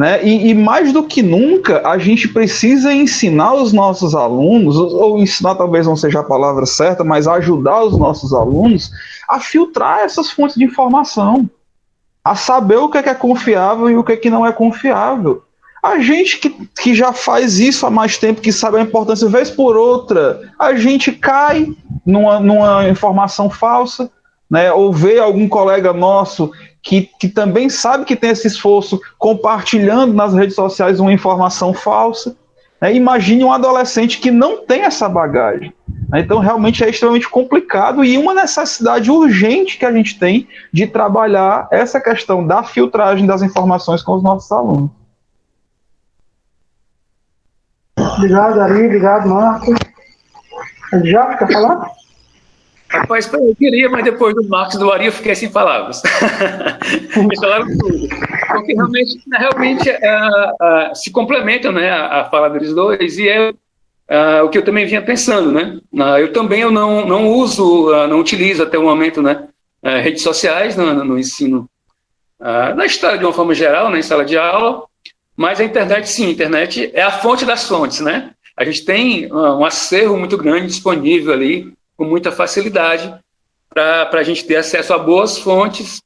Né? 0.00 0.24
E, 0.24 0.48
e, 0.48 0.54
mais 0.54 0.94
do 0.94 1.02
que 1.02 1.22
nunca, 1.22 1.86
a 1.86 1.98
gente 1.98 2.26
precisa 2.26 2.90
ensinar 2.90 3.52
os 3.52 3.70
nossos 3.70 4.14
alunos, 4.14 4.74
ou 4.74 5.18
ensinar 5.18 5.56
talvez 5.56 5.86
não 5.86 5.94
seja 5.94 6.20
a 6.20 6.24
palavra 6.24 6.64
certa, 6.64 7.04
mas 7.04 7.28
ajudar 7.28 7.82
os 7.84 7.98
nossos 7.98 8.32
alunos 8.32 8.90
a 9.28 9.38
filtrar 9.38 9.98
essas 9.98 10.30
fontes 10.30 10.56
de 10.56 10.64
informação. 10.64 11.46
a 12.24 12.34
saber 12.34 12.76
o 12.76 12.88
que 12.88 12.96
é, 12.96 13.02
que 13.02 13.10
é 13.10 13.14
confiável 13.14 13.90
e 13.90 13.96
o 13.96 14.02
que 14.02 14.12
é 14.12 14.16
que 14.16 14.30
não 14.30 14.46
é 14.46 14.52
confiável. 14.52 15.42
A 15.82 15.98
gente 15.98 16.38
que, 16.38 16.48
que 16.80 16.94
já 16.94 17.12
faz 17.12 17.58
isso 17.58 17.84
há 17.84 17.90
mais 17.90 18.16
tempo, 18.16 18.40
que 18.40 18.52
sabe 18.52 18.78
a 18.78 18.82
importância, 18.82 19.28
vez 19.28 19.50
por 19.50 19.76
outra, 19.76 20.50
a 20.58 20.74
gente 20.74 21.12
cai 21.12 21.68
numa, 22.06 22.40
numa 22.40 22.88
informação 22.88 23.50
falsa, 23.50 24.10
né? 24.50 24.72
ou 24.72 24.94
vê 24.94 25.18
algum 25.18 25.46
colega 25.46 25.92
nosso 25.92 26.50
que, 26.82 27.10
que 27.18 27.28
também 27.28 27.68
sabe 27.68 28.04
que 28.04 28.16
tem 28.16 28.30
esse 28.30 28.46
esforço 28.46 29.00
compartilhando 29.18 30.14
nas 30.14 30.34
redes 30.34 30.54
sociais 30.54 31.00
uma 31.00 31.12
informação 31.12 31.74
falsa. 31.74 32.36
Né? 32.80 32.94
Imagine 32.94 33.44
um 33.44 33.52
adolescente 33.52 34.18
que 34.18 34.30
não 34.30 34.64
tem 34.64 34.82
essa 34.82 35.08
bagagem. 35.08 35.72
Né? 36.08 36.20
Então, 36.20 36.38
realmente 36.38 36.82
é 36.82 36.88
extremamente 36.88 37.28
complicado 37.28 38.04
e 38.04 38.16
uma 38.16 38.34
necessidade 38.34 39.10
urgente 39.10 39.78
que 39.78 39.84
a 39.84 39.92
gente 39.92 40.18
tem 40.18 40.48
de 40.72 40.86
trabalhar 40.86 41.68
essa 41.70 42.00
questão 42.00 42.46
da 42.46 42.62
filtragem 42.62 43.26
das 43.26 43.42
informações 43.42 44.02
com 44.02 44.14
os 44.14 44.22
nossos 44.22 44.50
alunos. 44.50 44.90
Obrigado, 47.98 48.60
Ari. 48.60 48.86
Obrigado, 48.86 49.28
Marcos. 49.28 49.76
Já 51.04 51.36
quer 51.36 51.52
falar? 51.52 51.99
Rapaz, 52.90 53.32
eu 53.32 53.54
queria, 53.54 53.88
mas 53.88 54.02
depois 54.02 54.34
do 54.34 54.46
Marcos 54.48 54.76
do 54.76 54.90
Ari 54.90 55.06
eu 55.06 55.12
fiquei 55.12 55.32
sem 55.36 55.48
palavras. 55.48 56.02
Eles 57.16 57.38
falaram 57.38 57.66
tudo. 57.78 58.08
Porque 58.48 58.74
realmente, 58.74 59.22
realmente 59.32 59.90
uh, 59.90 60.90
uh, 60.90 60.94
se 60.94 61.12
complementam 61.12 61.70
né, 61.70 61.88
a, 61.88 62.22
a, 62.22 62.24
fala 62.24 62.50
deles 62.50 62.74
dois 62.74 63.16
e 63.16 63.28
é 63.28 63.50
uh, 63.50 64.44
o 64.44 64.48
que 64.48 64.58
eu 64.58 64.64
também 64.64 64.86
vinha 64.86 65.00
pensando. 65.00 65.52
Né? 65.52 65.78
eu 66.18 66.32
também 66.32 66.62
eu 66.62 66.72
não, 66.72 67.06
não 67.06 67.28
uso, 67.28 67.90
não 68.08 68.18
utilizo 68.18 68.64
até 68.64 68.76
o 68.76 68.82
momento 68.82 69.22
né, 69.22 69.46
redes 70.02 70.24
sociais 70.24 70.76
no, 70.76 71.04
no 71.04 71.16
ensino, 71.16 71.70
na 72.40 72.84
história 72.84 73.18
de 73.18 73.24
uma 73.24 73.32
forma 73.32 73.54
geral, 73.54 73.88
né, 73.88 74.02
sala 74.02 74.24
de 74.24 74.36
aula, 74.36 74.82
mas 75.36 75.60
a 75.60 75.64
internet, 75.64 76.08
sim, 76.08 76.26
a 76.26 76.30
internet 76.30 76.90
é 76.92 77.02
a 77.02 77.12
fonte 77.12 77.44
das 77.44 77.68
fontes, 77.68 78.00
né? 78.00 78.32
A 78.56 78.64
gente 78.64 78.84
tem 78.84 79.26
ah, 79.30 79.56
um 79.56 79.64
acervo 79.64 80.16
muito 80.18 80.36
grande 80.36 80.66
disponível 80.66 81.32
ali, 81.32 81.72
com 82.00 82.06
muita 82.06 82.32
facilidade, 82.32 83.14
para 83.68 84.08
a 84.10 84.22
gente 84.22 84.46
ter 84.46 84.56
acesso 84.56 84.94
a 84.94 84.98
boas 84.98 85.38
fontes 85.38 86.00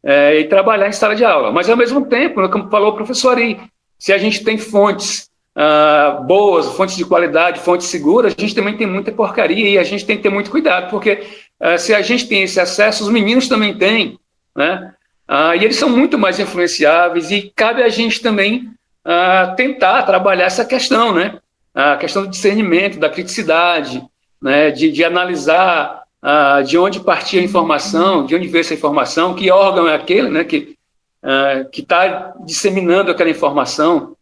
é, 0.00 0.38
e 0.38 0.44
trabalhar 0.44 0.88
em 0.88 0.92
sala 0.92 1.16
de 1.16 1.24
aula. 1.24 1.50
Mas, 1.50 1.68
ao 1.68 1.76
mesmo 1.76 2.06
tempo, 2.06 2.40
né, 2.40 2.46
como 2.46 2.70
falou 2.70 2.92
o 2.92 2.94
professor 2.94 3.36
aí, 3.36 3.58
se 3.98 4.12
a 4.12 4.18
gente 4.18 4.44
tem 4.44 4.56
fontes 4.56 5.28
ah, 5.56 6.22
boas, 6.24 6.66
fontes 6.76 6.96
de 6.96 7.04
qualidade, 7.04 7.58
fontes 7.58 7.88
seguras, 7.88 8.36
a 8.38 8.40
gente 8.40 8.54
também 8.54 8.76
tem 8.76 8.86
muita 8.86 9.10
porcaria 9.10 9.68
e 9.68 9.78
a 9.78 9.82
gente 9.82 10.06
tem 10.06 10.16
que 10.16 10.22
ter 10.22 10.28
muito 10.28 10.48
cuidado, 10.48 10.88
porque 10.88 11.26
ah, 11.58 11.76
se 11.76 11.92
a 11.92 12.02
gente 12.02 12.28
tem 12.28 12.44
esse 12.44 12.60
acesso, 12.60 13.02
os 13.02 13.10
meninos 13.10 13.48
também 13.48 13.76
têm, 13.76 14.20
né? 14.54 14.94
Ah, 15.26 15.56
e 15.56 15.64
eles 15.64 15.76
são 15.76 15.88
muito 15.88 16.16
mais 16.16 16.38
influenciáveis 16.38 17.32
e 17.32 17.52
cabe 17.56 17.82
a 17.82 17.88
gente 17.88 18.22
também 18.22 18.70
ah, 19.04 19.54
tentar 19.56 20.04
trabalhar 20.04 20.44
essa 20.44 20.64
questão, 20.64 21.12
né? 21.12 21.40
A 21.74 21.96
questão 21.96 22.22
do 22.22 22.28
discernimento, 22.28 23.00
da 23.00 23.10
criticidade, 23.10 24.06
né? 24.42 24.70
de, 24.70 24.90
de 24.90 25.04
analisar 25.04 26.02
ah, 26.20 26.62
de 26.62 26.76
onde 26.76 27.00
partia 27.00 27.40
a 27.40 27.44
informação, 27.44 28.26
de 28.26 28.34
onde 28.34 28.48
veio 28.48 28.60
essa 28.60 28.74
informação, 28.74 29.34
que 29.34 29.50
órgão 29.50 29.88
é 29.88 29.94
aquele 29.94 30.28
né? 30.28 30.44
que 30.44 30.76
ah, 31.22 31.64
está 31.72 32.34
disseminando 32.44 33.10
aquela 33.10 33.30
informação. 33.30 34.16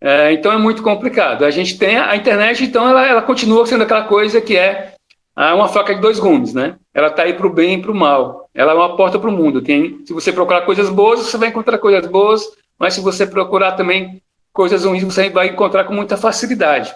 É, 0.00 0.32
então 0.32 0.52
é 0.52 0.58
muito 0.58 0.82
complicado. 0.82 1.44
A 1.44 1.50
gente 1.50 1.78
tem 1.78 1.96
a 1.96 2.14
internet, 2.14 2.62
então 2.62 2.88
ela, 2.88 3.06
ela 3.06 3.22
continua 3.22 3.66
sendo 3.66 3.82
aquela 3.82 4.04
coisa 4.04 4.40
que 4.40 4.56
é 4.56 4.94
ah, 5.34 5.54
uma 5.54 5.68
faca 5.68 5.94
de 5.94 6.00
dois 6.00 6.18
gumes, 6.18 6.54
né? 6.54 6.76
Ela 6.94 7.08
está 7.08 7.22
aí 7.22 7.34
para 7.34 7.46
o 7.46 7.52
bem 7.52 7.78
e 7.78 7.82
para 7.82 7.90
o 7.90 7.94
mal. 7.94 8.48
Ela 8.54 8.72
é 8.72 8.74
uma 8.74 8.96
porta 8.96 9.18
para 9.18 9.28
o 9.28 9.32
mundo. 9.32 9.62
Tem, 9.62 9.98
se 10.06 10.12
você 10.12 10.32
procurar 10.32 10.62
coisas 10.62 10.88
boas, 10.88 11.20
você 11.20 11.36
vai 11.36 11.48
encontrar 11.48 11.78
coisas 11.78 12.10
boas, 12.10 12.42
mas 12.78 12.94
se 12.94 13.00
você 13.00 13.26
procurar 13.26 13.72
também 13.72 14.22
coisas 14.52 14.84
ruins, 14.84 15.02
você 15.02 15.28
vai 15.28 15.48
encontrar 15.48 15.84
com 15.84 15.94
muita 15.94 16.16
facilidade. 16.16 16.94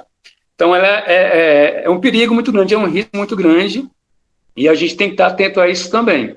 Então, 0.61 0.77
ela 0.77 0.87
é, 0.87 1.15
é, 1.15 1.83
é 1.87 1.91
um 1.91 1.99
perigo 1.99 2.35
muito 2.35 2.53
grande, 2.53 2.75
é 2.75 2.79
um 2.79 2.85
risco 2.85 3.17
muito 3.17 3.35
grande, 3.35 3.89
e 4.55 4.69
a 4.69 4.75
gente 4.75 4.95
tem 4.95 5.09
que 5.09 5.15
estar 5.15 5.29
atento 5.29 5.59
a 5.59 5.67
isso 5.67 5.91
também. 5.91 6.37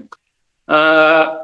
Ah, 0.65 1.41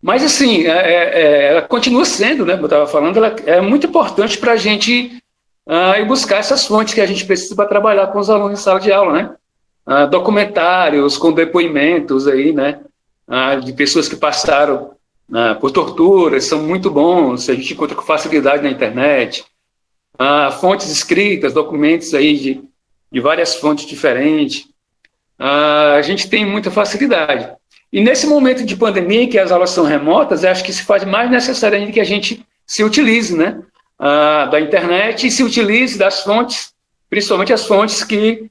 mas, 0.00 0.24
assim, 0.24 0.64
é, 0.64 0.70
é, 0.70 1.20
é 1.20 1.46
ela 1.50 1.60
continua 1.60 2.06
sendo, 2.06 2.46
né, 2.46 2.54
como 2.54 2.64
eu 2.64 2.68
estava 2.68 2.86
falando, 2.86 3.18
ela 3.18 3.36
é 3.44 3.60
muito 3.60 3.86
importante 3.86 4.38
para 4.38 4.52
a 4.52 4.56
gente 4.56 5.22
ah, 5.68 5.98
ir 6.00 6.06
buscar 6.06 6.38
essas 6.38 6.66
fontes 6.66 6.94
que 6.94 7.02
a 7.02 7.06
gente 7.06 7.26
precisa 7.26 7.54
para 7.54 7.68
trabalhar 7.68 8.06
com 8.06 8.18
os 8.18 8.30
alunos 8.30 8.58
em 8.58 8.62
sala 8.62 8.80
de 8.80 8.90
aula, 8.90 9.12
né? 9.12 9.34
Ah, 9.84 10.06
documentários 10.06 11.18
com 11.18 11.32
depoimentos 11.32 12.26
aí, 12.26 12.50
né, 12.50 12.80
ah, 13.28 13.56
de 13.56 13.74
pessoas 13.74 14.08
que 14.08 14.16
passaram 14.16 14.92
ah, 15.30 15.54
por 15.60 15.70
torturas, 15.70 16.46
são 16.46 16.62
muito 16.62 16.90
bons, 16.90 17.50
a 17.50 17.54
gente 17.54 17.74
encontra 17.74 17.94
com 17.94 18.00
facilidade 18.00 18.62
na 18.62 18.70
internet. 18.70 19.44
Fontes 20.60 20.88
escritas, 20.88 21.52
documentos 21.52 22.14
aí 22.14 22.36
de, 22.36 22.62
de 23.10 23.20
várias 23.20 23.54
fontes 23.56 23.86
diferentes. 23.86 24.66
a 25.38 26.02
gente 26.02 26.28
tem 26.28 26.44
muita 26.44 26.70
facilidade. 26.70 27.50
E 27.92 28.00
nesse 28.00 28.26
momento 28.26 28.64
de 28.64 28.76
pandemia, 28.76 29.22
em 29.22 29.28
que 29.28 29.38
as 29.38 29.52
aulas 29.52 29.70
são 29.70 29.84
remotas, 29.84 30.44
acho 30.44 30.64
que 30.64 30.72
se 30.72 30.82
faz 30.82 31.04
mais 31.04 31.30
necessário 31.30 31.78
ainda 31.78 31.92
que 31.92 32.00
a 32.00 32.04
gente 32.04 32.44
se 32.66 32.82
utilize 32.82 33.36
né, 33.36 33.62
da 34.50 34.60
internet 34.60 35.26
e 35.26 35.30
se 35.30 35.42
utilize 35.42 35.96
das 35.98 36.22
fontes, 36.22 36.72
principalmente 37.08 37.52
as 37.52 37.66
fontes 37.66 38.02
que 38.02 38.50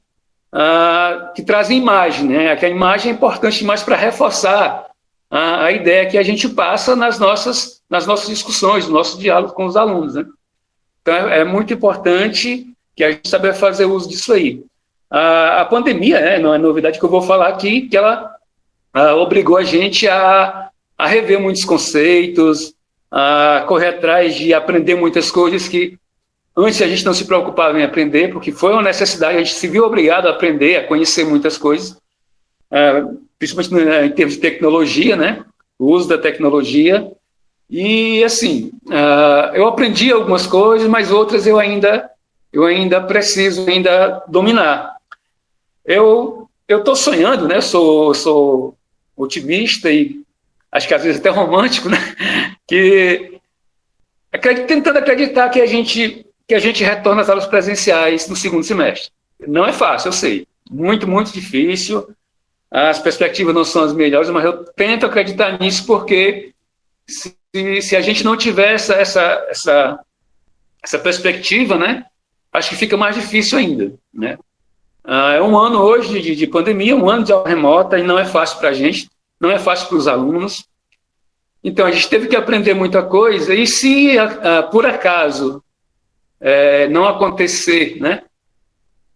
que 1.34 1.42
trazem 1.42 1.78
imagem, 1.78 2.28
né? 2.28 2.56
Que 2.56 2.66
a 2.66 2.68
imagem 2.68 3.10
é 3.10 3.14
importante 3.14 3.58
demais 3.58 3.82
para 3.82 3.96
reforçar 3.96 4.86
a, 5.28 5.64
a, 5.64 5.72
ideia 5.72 6.08
que 6.08 6.16
a 6.16 6.22
gente 6.22 6.48
passa 6.48 6.94
nas 6.94 7.18
nossas, 7.18 7.82
nas 7.90 8.06
nossas 8.06 8.28
discussões, 8.28 8.86
no 8.86 8.94
nosso 8.94 9.18
diálogo 9.18 9.52
com 9.52 9.66
os 9.66 9.76
alunos, 9.76 10.14
né? 10.14 10.24
Então, 11.04 11.14
é, 11.14 11.40
é 11.40 11.44
muito 11.44 11.74
importante 11.74 12.66
que 12.96 13.04
a 13.04 13.10
gente 13.10 13.28
saiba 13.28 13.52
fazer 13.52 13.84
uso 13.84 14.08
disso 14.08 14.32
aí. 14.32 14.64
A, 15.10 15.60
a 15.60 15.64
pandemia, 15.66 16.18
né, 16.18 16.38
não 16.38 16.54
é 16.54 16.56
novidade 16.56 16.98
que 16.98 17.04
eu 17.04 17.10
vou 17.10 17.20
falar 17.20 17.48
aqui, 17.48 17.82
que 17.82 17.96
ela 17.96 18.34
uh, 18.96 19.16
obrigou 19.16 19.58
a 19.58 19.62
gente 19.62 20.08
a, 20.08 20.70
a 20.96 21.06
rever 21.06 21.38
muitos 21.38 21.64
conceitos, 21.64 22.72
a 23.10 23.64
correr 23.68 23.88
atrás 23.88 24.34
de 24.34 24.54
aprender 24.54 24.94
muitas 24.94 25.30
coisas 25.30 25.68
que 25.68 25.98
Antes 26.56 26.80
a 26.80 26.86
gente 26.86 27.04
não 27.04 27.12
se 27.12 27.24
preocupava 27.24 27.78
em 27.78 27.82
aprender, 27.82 28.30
porque 28.30 28.52
foi 28.52 28.72
uma 28.72 28.82
necessidade, 28.82 29.36
a 29.36 29.42
gente 29.42 29.54
se 29.54 29.66
viu 29.66 29.84
obrigado 29.84 30.28
a 30.28 30.30
aprender, 30.30 30.76
a 30.76 30.86
conhecer 30.86 31.24
muitas 31.24 31.58
coisas, 31.58 31.98
uh, 32.70 33.20
principalmente 33.38 34.06
em 34.06 34.10
termos 34.10 34.36
de 34.36 34.40
tecnologia, 34.40 35.16
né? 35.16 35.44
O 35.76 35.90
uso 35.90 36.08
da 36.08 36.16
tecnologia. 36.16 37.10
E 37.68 38.22
assim, 38.22 38.70
uh, 38.86 39.54
eu 39.54 39.66
aprendi 39.66 40.12
algumas 40.12 40.46
coisas, 40.46 40.88
mas 40.88 41.10
outras 41.10 41.46
eu 41.46 41.58
ainda 41.58 42.10
eu 42.52 42.64
ainda 42.64 43.00
preciso 43.00 43.68
ainda 43.68 44.22
dominar. 44.28 44.96
Eu 45.84 46.48
eu 46.68 46.78
estou 46.78 46.94
sonhando, 46.94 47.48
né? 47.48 47.60
Sou 47.60 48.14
sou 48.14 48.76
otimista 49.16 49.90
e 49.90 50.20
acho 50.70 50.86
que 50.88 50.94
às 50.94 51.02
vezes 51.02 51.20
até 51.20 51.30
romântico, 51.30 51.88
né? 51.88 51.98
Que 52.66 53.40
tentando 54.66 54.98
acreditar 54.98 55.48
que 55.48 55.60
a 55.60 55.66
gente 55.66 56.26
que 56.46 56.54
a 56.54 56.58
gente 56.58 56.84
retorna 56.84 57.22
às 57.22 57.30
aulas 57.30 57.46
presenciais 57.46 58.28
no 58.28 58.36
segundo 58.36 58.64
semestre. 58.64 59.10
Não 59.46 59.64
é 59.64 59.72
fácil, 59.72 60.08
eu 60.08 60.12
sei. 60.12 60.46
Muito, 60.70 61.08
muito 61.08 61.32
difícil. 61.32 62.06
As 62.70 62.98
perspectivas 62.98 63.54
não 63.54 63.64
são 63.64 63.84
as 63.84 63.92
melhores, 63.92 64.28
mas 64.30 64.44
eu 64.44 64.64
tento 64.64 65.06
acreditar 65.06 65.58
nisso 65.58 65.86
porque 65.86 66.52
se, 67.06 67.36
se 67.80 67.94
a 67.94 68.00
gente 68.00 68.24
não 68.24 68.36
tiver 68.36 68.74
essa, 68.74 68.94
essa, 68.94 69.46
essa, 69.48 70.00
essa 70.82 70.98
perspectiva, 70.98 71.76
né, 71.76 72.04
acho 72.52 72.70
que 72.70 72.76
fica 72.76 72.96
mais 72.96 73.14
difícil 73.14 73.58
ainda. 73.58 73.94
Né? 74.12 74.36
Ah, 75.04 75.34
é 75.34 75.42
um 75.42 75.56
ano 75.56 75.80
hoje 75.80 76.20
de, 76.20 76.34
de 76.34 76.46
pandemia, 76.46 76.96
um 76.96 77.08
ano 77.08 77.24
de 77.24 77.32
aula 77.32 77.48
remota, 77.48 77.98
e 77.98 78.02
não 78.02 78.18
é 78.18 78.24
fácil 78.24 78.58
para 78.58 78.70
a 78.70 78.72
gente, 78.72 79.08
não 79.40 79.50
é 79.50 79.58
fácil 79.58 79.88
para 79.88 79.98
os 79.98 80.08
alunos. 80.08 80.66
Então, 81.62 81.86
a 81.86 81.92
gente 81.92 82.08
teve 82.08 82.26
que 82.26 82.36
aprender 82.36 82.74
muita 82.74 83.02
coisa, 83.02 83.54
e 83.54 83.66
se, 83.66 84.18
ah, 84.18 84.62
por 84.64 84.84
acaso, 84.84 85.62
é, 86.40 86.88
não 86.88 87.06
acontecer 87.06 87.96
né, 88.00 88.22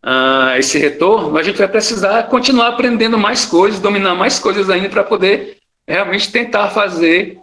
uh, 0.04 0.56
esse 0.58 0.78
retorno, 0.78 1.36
a 1.36 1.42
gente 1.42 1.58
vai 1.58 1.68
precisar 1.68 2.22
continuar 2.24 2.68
aprendendo 2.68 3.18
mais 3.18 3.44
coisas, 3.44 3.80
dominar 3.80 4.14
mais 4.14 4.38
coisas 4.38 4.70
ainda 4.70 4.88
para 4.88 5.04
poder 5.04 5.58
realmente 5.86 6.30
tentar 6.30 6.70
fazer 6.70 7.38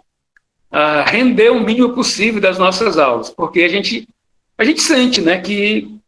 uh, 0.72 1.04
render 1.06 1.50
o 1.50 1.60
mínimo 1.60 1.94
possível 1.94 2.40
das 2.40 2.58
nossas 2.58 2.98
aulas, 2.98 3.30
porque 3.30 3.62
a 3.62 3.68
gente, 3.68 4.08
a 4.56 4.64
gente 4.64 4.80
sente 4.80 5.20
né, 5.20 5.40
que 5.40 5.98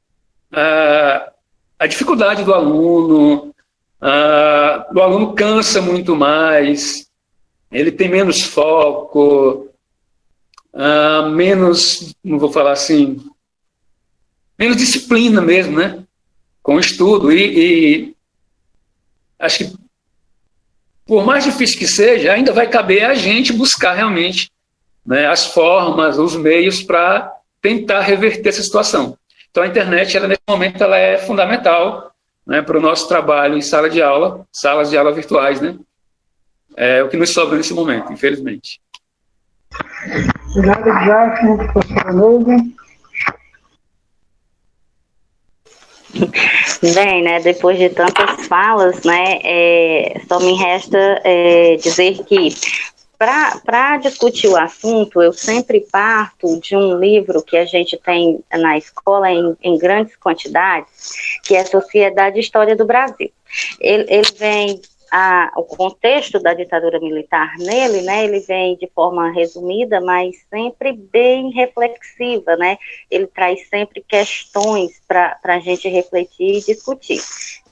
uh, 0.52 1.30
a 1.78 1.86
dificuldade 1.86 2.44
do 2.44 2.54
aluno, 2.54 3.54
uh, 4.02 4.94
o 4.94 5.00
aluno 5.00 5.34
cansa 5.34 5.80
muito 5.80 6.16
mais, 6.16 7.08
ele 7.70 7.92
tem 7.92 8.08
menos 8.08 8.42
foco, 8.42 9.66
menos, 11.34 12.14
não 12.24 12.38
vou 12.38 12.50
falar 12.52 12.72
assim, 12.72 13.18
menos 14.58 14.76
disciplina 14.76 15.40
mesmo, 15.40 15.78
né? 15.78 16.04
Com 16.62 16.76
o 16.76 16.80
estudo. 16.80 17.30
E, 17.32 18.08
e, 18.08 18.16
acho 19.38 19.58
que 19.58 19.77
por 21.08 21.24
mais 21.24 21.42
difícil 21.42 21.78
que 21.78 21.88
seja, 21.88 22.34
ainda 22.34 22.52
vai 22.52 22.68
caber 22.68 23.04
a 23.06 23.14
gente 23.14 23.50
buscar 23.50 23.94
realmente 23.94 24.50
né, 25.06 25.26
as 25.26 25.46
formas, 25.46 26.18
os 26.18 26.36
meios 26.36 26.82
para 26.82 27.32
tentar 27.62 28.00
reverter 28.00 28.50
essa 28.50 28.62
situação. 28.62 29.16
Então, 29.50 29.62
a 29.62 29.66
internet, 29.66 30.14
ela, 30.14 30.28
nesse 30.28 30.42
momento, 30.46 30.84
ela 30.84 30.98
é 30.98 31.16
fundamental 31.16 32.12
né, 32.46 32.60
para 32.60 32.76
o 32.76 32.80
nosso 32.80 33.08
trabalho 33.08 33.56
em 33.56 33.62
sala 33.62 33.88
de 33.88 34.02
aula, 34.02 34.46
salas 34.52 34.90
de 34.90 34.98
aula 34.98 35.10
virtuais, 35.10 35.62
né? 35.62 35.74
É 36.76 37.02
o 37.02 37.08
que 37.08 37.16
nos 37.16 37.30
sobra 37.30 37.56
nesse 37.56 37.72
momento, 37.72 38.12
infelizmente. 38.12 38.78
Obrigado, 40.54 40.84
Jack, 41.06 41.72
professora 41.72 42.12
Neuza. 42.12 42.56
Bem, 46.94 47.22
né, 47.22 47.40
depois 47.40 47.78
de 47.78 47.88
tantas 47.90 48.46
falas, 48.46 49.02
né, 49.02 49.40
é, 49.42 50.20
só 50.28 50.38
me 50.40 50.54
resta 50.54 51.20
é, 51.24 51.76
dizer 51.76 52.24
que 52.24 52.54
para 53.18 53.96
discutir 53.96 54.46
o 54.46 54.56
assunto, 54.56 55.20
eu 55.20 55.32
sempre 55.32 55.80
parto 55.90 56.60
de 56.60 56.76
um 56.76 56.96
livro 57.00 57.42
que 57.42 57.56
a 57.56 57.64
gente 57.64 57.96
tem 57.96 58.38
na 58.52 58.78
escola 58.78 59.28
em, 59.28 59.56
em 59.60 59.76
grandes 59.76 60.14
quantidades, 60.16 61.40
que 61.42 61.56
é 61.56 61.64
Sociedade 61.64 62.38
História 62.38 62.76
do 62.76 62.86
Brasil. 62.86 63.32
Ele, 63.80 64.06
ele 64.08 64.32
vem 64.38 64.80
a, 65.10 65.52
o 65.56 65.62
contexto 65.62 66.38
da 66.38 66.54
ditadura 66.54 67.00
militar 67.00 67.54
nele, 67.58 68.02
né, 68.02 68.24
ele 68.24 68.40
vem 68.40 68.76
de 68.76 68.86
forma 68.94 69.30
resumida, 69.30 70.00
mas 70.00 70.36
sempre 70.50 70.92
bem 70.92 71.50
reflexiva, 71.50 72.56
né, 72.56 72.78
ele 73.10 73.26
traz 73.26 73.68
sempre 73.68 74.04
questões 74.06 75.00
para 75.06 75.38
a 75.44 75.58
gente 75.60 75.88
refletir 75.88 76.58
e 76.58 76.64
discutir. 76.64 77.20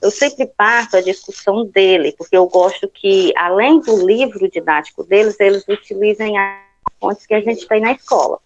Eu 0.01 0.11
sempre 0.11 0.45
parto 0.45 0.97
a 0.97 1.01
discussão 1.01 1.65
dele, 1.65 2.13
porque 2.17 2.37
eu 2.37 2.47
gosto 2.47 2.87
que, 2.87 3.33
além 3.35 3.79
do 3.79 4.05
livro 4.05 4.49
didático 4.49 5.03
deles, 5.03 5.39
eles 5.39 5.67
utilizem 5.67 6.37
as 6.37 6.59
fontes 6.99 7.25
que 7.25 7.33
a 7.33 7.41
gente 7.41 7.67
tem 7.67 7.81
na 7.81 7.93
escola. 7.93 8.39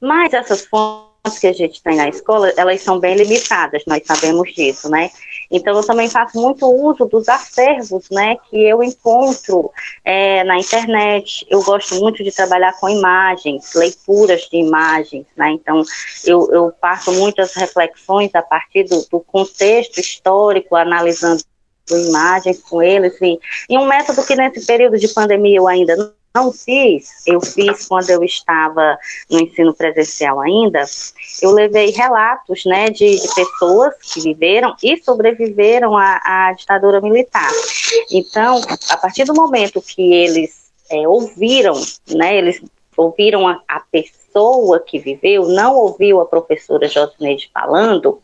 Mas 0.00 0.32
essas 0.32 0.66
fontes 0.66 1.38
que 1.38 1.46
a 1.46 1.52
gente 1.52 1.82
tem 1.82 1.96
na 1.96 2.08
escola, 2.08 2.52
elas 2.56 2.80
são 2.82 2.98
bem 2.98 3.14
limitadas, 3.14 3.84
nós 3.86 4.02
sabemos 4.04 4.52
disso, 4.52 4.90
né? 4.90 5.10
Então, 5.52 5.76
eu 5.76 5.84
também 5.84 6.08
faço 6.08 6.40
muito 6.40 6.66
uso 6.66 7.04
dos 7.04 7.28
acervos, 7.28 8.08
né, 8.10 8.36
que 8.48 8.56
eu 8.56 8.82
encontro 8.82 9.70
é, 10.02 10.42
na 10.44 10.58
internet. 10.58 11.46
Eu 11.48 11.62
gosto 11.62 11.94
muito 11.96 12.24
de 12.24 12.32
trabalhar 12.32 12.72
com 12.80 12.88
imagens, 12.88 13.74
leituras 13.74 14.48
de 14.50 14.56
imagens, 14.56 15.26
né? 15.36 15.50
Então, 15.50 15.82
eu, 16.24 16.48
eu 16.50 16.72
passo 16.80 17.12
muitas 17.12 17.52
reflexões 17.54 18.34
a 18.34 18.40
partir 18.40 18.84
do, 18.84 19.06
do 19.10 19.20
contexto 19.20 19.98
histórico, 19.98 20.74
analisando 20.74 21.42
imagens 21.90 22.62
com 22.62 22.82
eles, 22.82 23.20
e, 23.20 23.38
e 23.68 23.76
um 23.76 23.86
método 23.86 24.24
que 24.24 24.34
nesse 24.34 24.64
período 24.64 24.98
de 24.98 25.08
pandemia 25.08 25.58
eu 25.58 25.68
ainda 25.68 25.96
não 25.96 26.21
não 26.34 26.52
fiz, 26.52 27.26
eu 27.26 27.40
fiz 27.40 27.86
quando 27.86 28.08
eu 28.10 28.22
estava 28.24 28.98
no 29.30 29.40
ensino 29.40 29.74
presencial 29.74 30.40
ainda, 30.40 30.84
eu 31.42 31.50
levei 31.50 31.90
relatos 31.90 32.64
né, 32.64 32.88
de, 32.88 33.20
de 33.20 33.34
pessoas 33.34 33.94
que 34.00 34.20
viveram 34.20 34.74
e 34.82 34.96
sobreviveram 35.02 35.96
à, 35.96 36.20
à, 36.24 36.52
ditadura 36.52 37.00
militar. 37.00 37.50
Então, 38.10 38.60
a 38.88 38.96
partir 38.96 39.24
do 39.24 39.34
momento 39.34 39.82
que 39.82 40.14
eles 40.14 40.70
é, 40.90 41.06
ouviram, 41.06 41.74
né, 42.08 42.36
eles 42.36 42.62
ouviram 42.96 43.46
a, 43.46 43.60
a 43.68 43.80
pessoa, 44.32 44.80
que 44.80 44.98
viveu 44.98 45.48
não 45.48 45.76
ouviu 45.76 46.20
a 46.20 46.26
professora 46.26 46.88
Josineide 46.88 47.50
falando, 47.52 48.20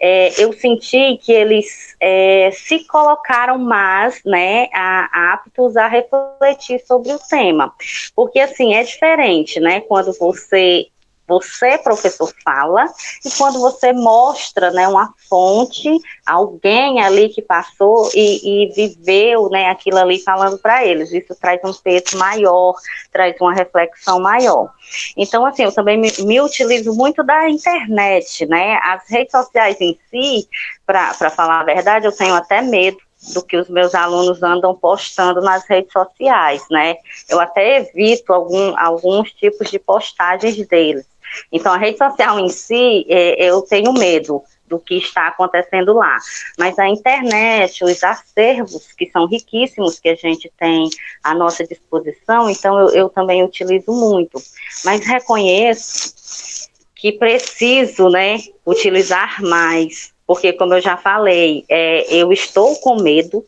é, 0.00 0.42
eu 0.42 0.52
senti 0.52 1.18
que 1.18 1.32
eles 1.32 1.96
é, 2.00 2.50
se 2.52 2.84
colocaram 2.86 3.58
mais 3.58 4.20
né, 4.24 4.68
a, 4.72 5.32
aptos 5.34 5.76
a 5.76 5.88
refletir 5.88 6.80
sobre 6.86 7.12
o 7.12 7.18
tema. 7.18 7.74
Porque, 8.14 8.38
assim, 8.38 8.74
é 8.74 8.84
diferente, 8.84 9.58
né, 9.58 9.80
quando 9.80 10.12
você 10.18 10.86
você, 11.28 11.76
professor, 11.78 12.32
fala, 12.42 12.86
e 13.24 13.30
quando 13.36 13.60
você 13.60 13.92
mostra 13.92 14.70
né, 14.70 14.88
uma 14.88 15.12
fonte, 15.28 15.90
alguém 16.24 17.02
ali 17.02 17.28
que 17.28 17.42
passou 17.42 18.10
e, 18.14 18.64
e 18.64 18.72
viveu 18.72 19.50
né, 19.50 19.68
aquilo 19.68 19.98
ali 19.98 20.18
falando 20.18 20.58
para 20.58 20.86
eles, 20.86 21.12
isso 21.12 21.36
traz 21.38 21.60
um 21.62 21.72
peso 21.74 22.16
maior, 22.16 22.74
traz 23.12 23.36
uma 23.40 23.52
reflexão 23.52 24.18
maior. 24.20 24.70
Então, 25.16 25.44
assim, 25.44 25.64
eu 25.64 25.72
também 25.72 25.98
me, 25.98 26.10
me 26.20 26.40
utilizo 26.40 26.94
muito 26.94 27.22
da 27.22 27.48
internet, 27.48 28.46
né? 28.46 28.78
As 28.82 29.08
redes 29.08 29.32
sociais 29.32 29.76
em 29.80 29.98
si, 30.10 30.48
para 30.86 31.30
falar 31.30 31.60
a 31.60 31.64
verdade, 31.64 32.06
eu 32.06 32.12
tenho 32.12 32.34
até 32.34 32.62
medo 32.62 32.98
do 33.34 33.42
que 33.42 33.56
os 33.56 33.68
meus 33.68 33.94
alunos 33.94 34.42
andam 34.42 34.74
postando 34.74 35.40
nas 35.40 35.66
redes 35.66 35.92
sociais, 35.92 36.64
né? 36.70 36.96
Eu 37.28 37.40
até 37.40 37.78
evito 37.78 38.32
algum, 38.32 38.78
alguns 38.78 39.32
tipos 39.32 39.70
de 39.70 39.78
postagens 39.78 40.56
deles. 40.66 41.06
Então, 41.52 41.72
a 41.72 41.76
rede 41.76 41.98
social 41.98 42.38
em 42.38 42.48
si, 42.48 43.06
é, 43.08 43.44
eu 43.44 43.62
tenho 43.62 43.92
medo 43.92 44.42
do 44.68 44.78
que 44.78 44.96
está 44.96 45.28
acontecendo 45.28 45.94
lá. 45.94 46.16
Mas 46.58 46.78
a 46.78 46.88
internet, 46.88 47.82
os 47.84 48.04
acervos, 48.04 48.92
que 48.92 49.10
são 49.10 49.26
riquíssimos, 49.26 49.98
que 49.98 50.08
a 50.10 50.14
gente 50.14 50.52
tem 50.58 50.90
à 51.24 51.34
nossa 51.34 51.66
disposição, 51.66 52.50
então 52.50 52.78
eu, 52.78 52.88
eu 52.90 53.08
também 53.08 53.42
utilizo 53.42 53.90
muito. 53.90 54.38
Mas 54.84 55.06
reconheço 55.06 56.68
que 56.94 57.12
preciso, 57.12 58.08
né, 58.08 58.38
utilizar 58.66 59.40
mais 59.40 60.12
porque, 60.28 60.52
como 60.52 60.74
eu 60.74 60.80
já 60.82 60.94
falei, 60.94 61.64
é, 61.70 62.14
eu 62.14 62.30
estou 62.30 62.76
com 62.76 63.00
medo 63.00 63.42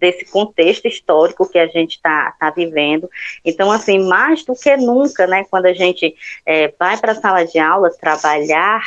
desse 0.00 0.24
contexto 0.24 0.88
histórico 0.88 1.48
que 1.48 1.56
a 1.56 1.68
gente 1.68 1.92
está 1.92 2.34
tá 2.40 2.50
vivendo. 2.50 3.08
Então, 3.44 3.70
assim, 3.70 4.00
mais 4.00 4.44
do 4.44 4.52
que 4.52 4.76
nunca, 4.76 5.28
né, 5.28 5.46
quando 5.48 5.66
a 5.66 5.72
gente 5.72 6.16
é, 6.44 6.74
vai 6.76 6.96
para 6.96 7.12
a 7.12 7.20
sala 7.20 7.44
de 7.44 7.60
aula 7.60 7.88
trabalhar 8.00 8.84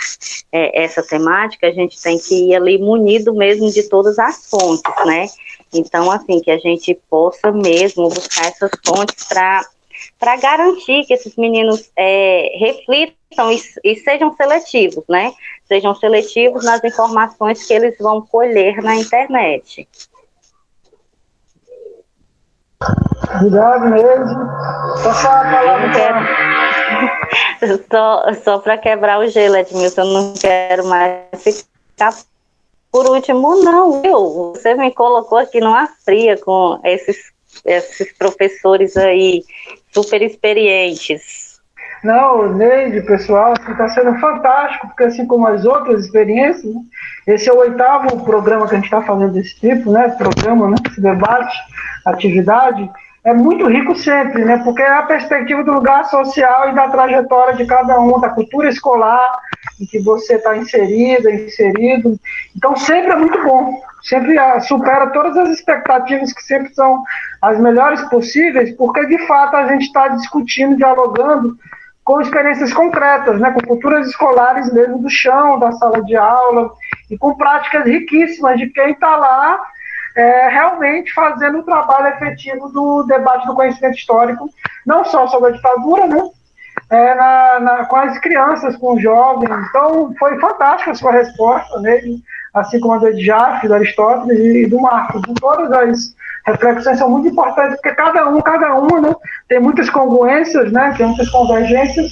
é, 0.51 0.83
essa 0.83 1.01
temática, 1.01 1.67
a 1.67 1.71
gente 1.71 2.01
tem 2.01 2.19
que 2.19 2.49
ir 2.49 2.53
ali 2.53 2.77
munido 2.77 3.33
mesmo 3.33 3.71
de 3.71 3.83
todas 3.83 4.19
as 4.19 4.49
fontes, 4.49 4.93
né? 5.05 5.27
Então, 5.73 6.11
assim, 6.11 6.41
que 6.41 6.51
a 6.51 6.57
gente 6.57 6.99
possa 7.09 7.49
mesmo 7.49 8.09
buscar 8.09 8.47
essas 8.47 8.71
fontes 8.85 9.23
para 9.23 9.65
para 10.21 10.37
garantir 10.37 11.03
que 11.07 11.15
esses 11.15 11.35
meninos 11.35 11.91
é, 11.97 12.55
reflitam 12.59 13.51
e, 13.51 13.59
e, 13.83 13.95
sejam 13.95 14.31
seletivos, 14.35 15.03
né? 15.09 15.33
Sejam 15.67 15.95
seletivos 15.95 16.63
nas 16.63 16.83
informações 16.83 17.65
que 17.65 17.73
eles 17.73 17.97
vão 17.97 18.21
colher 18.21 18.83
na 18.83 18.95
internet. 18.97 19.89
Obrigado 23.35 23.89
mesmo. 23.89 24.47
Só 25.01 25.11
Só, 27.89 28.33
só 28.45 28.59
para 28.59 28.77
quebrar 28.77 29.19
o 29.19 29.27
gelo, 29.27 29.55
Edmilson, 29.55 30.01
eu 30.01 30.05
não 30.05 30.33
quero 30.35 30.85
mais 30.85 31.25
ficar 31.43 32.13
por 32.91 33.07
último, 33.09 33.55
não, 33.63 34.03
viu? 34.03 34.53
Você 34.53 34.75
me 34.75 34.91
colocou 34.91 35.39
aqui 35.39 35.59
numa 35.59 35.87
fria 35.87 36.37
com 36.37 36.79
esses 36.83 37.31
esses 37.65 38.13
professores 38.13 38.97
aí 38.97 39.43
super 39.91 40.21
experientes. 40.21 41.51
Não, 42.03 42.51
Neide, 42.55 43.01
pessoal, 43.01 43.53
está 43.53 43.87
sendo 43.89 44.19
fantástico, 44.19 44.87
porque 44.87 45.03
assim 45.03 45.27
como 45.27 45.45
as 45.45 45.65
outras 45.65 46.05
experiências, 46.05 46.73
né, 46.73 46.81
esse 47.27 47.47
é 47.47 47.53
o 47.53 47.59
oitavo 47.59 48.23
programa 48.25 48.67
que 48.67 48.73
a 48.73 48.77
gente 48.77 48.85
está 48.85 49.03
fazendo 49.03 49.33
desse 49.33 49.55
tipo, 49.59 49.91
né? 49.91 50.09
Programa, 50.09 50.67
né? 50.67 50.77
Esse 50.89 50.99
debate, 50.99 51.55
atividade, 52.05 52.89
é 53.23 53.33
muito 53.33 53.67
rico 53.67 53.95
sempre, 53.95 54.43
né? 54.43 54.61
Porque 54.63 54.81
é 54.81 54.89
a 54.89 55.03
perspectiva 55.03 55.63
do 55.63 55.73
lugar 55.73 56.05
social 56.05 56.69
e 56.69 56.75
da 56.75 56.89
trajetória 56.89 57.55
de 57.55 57.65
cada 57.65 57.99
um, 57.99 58.19
da 58.19 58.29
cultura 58.29 58.69
escolar 58.69 59.39
em 59.79 59.85
que 59.85 59.99
você 59.99 60.35
está 60.35 60.57
inserida, 60.57 61.31
inserido. 61.31 62.19
Então 62.55 62.75
sempre 62.75 63.11
é 63.11 63.15
muito 63.15 63.43
bom 63.43 63.81
sempre 64.01 64.37
ah, 64.37 64.59
supera 64.59 65.07
todas 65.11 65.37
as 65.37 65.49
expectativas 65.49 66.33
que 66.33 66.43
sempre 66.43 66.73
são 66.73 67.03
as 67.41 67.59
melhores 67.59 68.01
possíveis, 68.09 68.75
porque 68.75 69.05
de 69.05 69.25
fato 69.27 69.55
a 69.55 69.67
gente 69.67 69.85
está 69.85 70.07
discutindo, 70.09 70.75
dialogando 70.75 71.55
com 72.03 72.19
experiências 72.19 72.73
concretas, 72.73 73.39
né, 73.39 73.51
com 73.51 73.61
culturas 73.61 74.07
escolares 74.07 74.73
mesmo 74.73 74.99
do 74.99 75.09
chão, 75.09 75.59
da 75.59 75.71
sala 75.73 76.03
de 76.03 76.15
aula, 76.15 76.71
e 77.09 77.17
com 77.17 77.35
práticas 77.35 77.85
riquíssimas 77.85 78.57
de 78.57 78.67
quem 78.67 78.91
está 78.91 79.15
lá 79.15 79.61
é, 80.15 80.49
realmente 80.49 81.13
fazendo 81.13 81.59
o 81.59 81.63
trabalho 81.63 82.07
efetivo 82.15 82.69
do 82.69 83.03
debate 83.03 83.45
do 83.47 83.55
conhecimento 83.55 83.97
histórico, 83.97 84.49
não 84.85 85.05
só 85.05 85.27
sobre 85.27 85.49
a 85.49 85.53
ditadura, 85.53 86.07
né, 86.07 86.29
é, 86.89 87.15
na, 87.15 87.59
na, 87.59 87.85
com 87.85 87.95
as 87.95 88.17
crianças, 88.19 88.75
com 88.75 88.93
os 88.95 89.01
jovens. 89.01 89.49
Então, 89.69 90.13
foi 90.19 90.39
fantástica 90.39 90.91
a 90.91 90.95
sua 90.95 91.11
resposta, 91.11 91.79
né? 91.79 92.01
assim 92.53 92.79
como 92.79 92.93
a 92.93 92.97
do 92.97 93.07
Edjaf, 93.07 93.65
do 93.65 93.73
Aristóteles 93.73 94.39
e 94.39 94.67
do 94.67 94.79
Marcos. 94.81 95.21
Em 95.27 95.33
todas 95.35 95.71
as 95.71 96.15
reflexões 96.45 96.97
são 96.97 97.09
muito 97.09 97.29
importantes, 97.29 97.75
porque 97.75 97.95
cada 97.95 98.27
um, 98.27 98.41
cada 98.41 98.75
uma, 98.75 98.99
né, 98.99 99.15
tem 99.47 99.59
muitas 99.59 99.89
congruências, 99.89 100.71
né, 100.71 100.93
tem 100.97 101.05
muitas 101.07 101.29
convergências, 101.29 102.11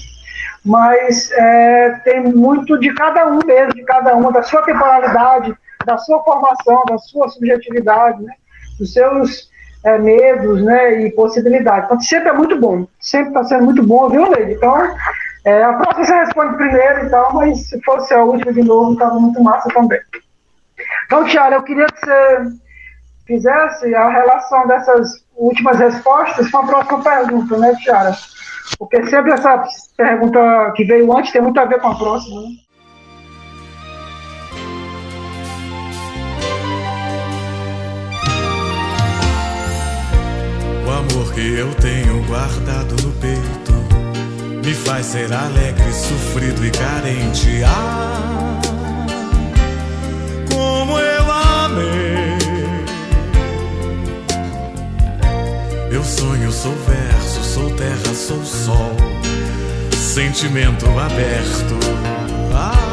mas 0.63 1.31
é, 1.31 1.89
tem 2.03 2.23
muito 2.23 2.77
de 2.79 2.93
cada 2.93 3.27
um 3.27 3.39
mesmo, 3.45 3.73
de 3.73 3.83
cada 3.83 4.15
uma, 4.15 4.31
da 4.31 4.43
sua 4.43 4.61
temporalidade, 4.61 5.53
da 5.85 5.97
sua 5.97 6.23
formação, 6.23 6.83
da 6.87 6.97
sua 6.97 7.29
subjetividade, 7.29 8.21
né, 8.21 8.33
dos 8.77 8.93
seus 8.93 9.49
é, 9.83 9.97
medos 9.97 10.63
né, 10.63 11.01
e 11.01 11.11
possibilidades. 11.11 11.85
Então, 11.85 11.99
sempre 12.01 12.29
é 12.29 12.33
muito 12.33 12.59
bom, 12.59 12.87
sempre 12.99 13.29
está 13.29 13.43
sendo 13.43 13.65
muito 13.65 13.83
bom, 13.83 14.09
viu, 14.09 14.29
Leide? 14.29 14.53
Então, 14.53 14.75
é, 15.45 15.63
a 15.63 15.73
próxima 15.73 16.05
você 16.05 16.15
responde 16.15 16.57
primeiro 16.57 17.05
e 17.05 17.09
tal, 17.09 17.33
mas 17.33 17.69
se 17.69 17.81
fosse 17.81 18.13
a 18.13 18.23
última 18.23 18.51
de 18.51 18.63
novo, 18.63 18.93
estava 18.93 19.19
muito 19.19 19.41
massa 19.41 19.69
também. 19.69 19.99
Então, 21.05 21.25
Tiara, 21.25 21.55
eu 21.55 21.63
queria 21.63 21.85
que 21.87 21.99
você 21.99 22.43
fizesse 23.25 23.95
a 23.95 24.09
relação 24.09 24.67
dessas 24.67 25.23
últimas 25.35 25.79
respostas 25.79 26.49
com 26.51 26.57
a 26.57 26.67
próxima 26.67 27.01
pergunta, 27.01 27.57
né, 27.57 27.73
Tiara? 27.83 28.11
Porque 28.77 29.05
sempre 29.07 29.31
essa 29.31 29.63
pergunta 29.95 30.73
que 30.75 30.83
veio 30.83 31.15
antes 31.15 31.31
tem 31.31 31.41
muito 31.41 31.59
a 31.59 31.65
ver 31.65 31.79
com 31.79 31.87
a 31.87 31.95
próxima, 31.95 32.41
né? 32.41 32.47
Amor 41.19 41.33
que 41.33 41.53
eu 41.53 41.73
tenho 41.75 42.23
guardado 42.25 42.95
no 43.03 43.11
peito 43.13 43.73
me 44.63 44.73
faz 44.73 45.05
ser 45.07 45.31
alegre, 45.33 45.91
sofrido 45.91 46.65
e 46.65 46.69
carente. 46.69 47.63
Ah, 47.65 48.61
como 50.51 50.99
eu 50.99 51.31
amei. 51.31 52.37
Eu 55.91 56.03
sonho, 56.03 56.51
sou 56.51 56.75
verso, 56.87 57.43
sou 57.43 57.71
terra, 57.71 58.13
sou 58.13 58.45
sol, 58.45 58.95
sentimento 59.93 60.85
aberto. 60.87 61.79
Ah, 62.53 62.88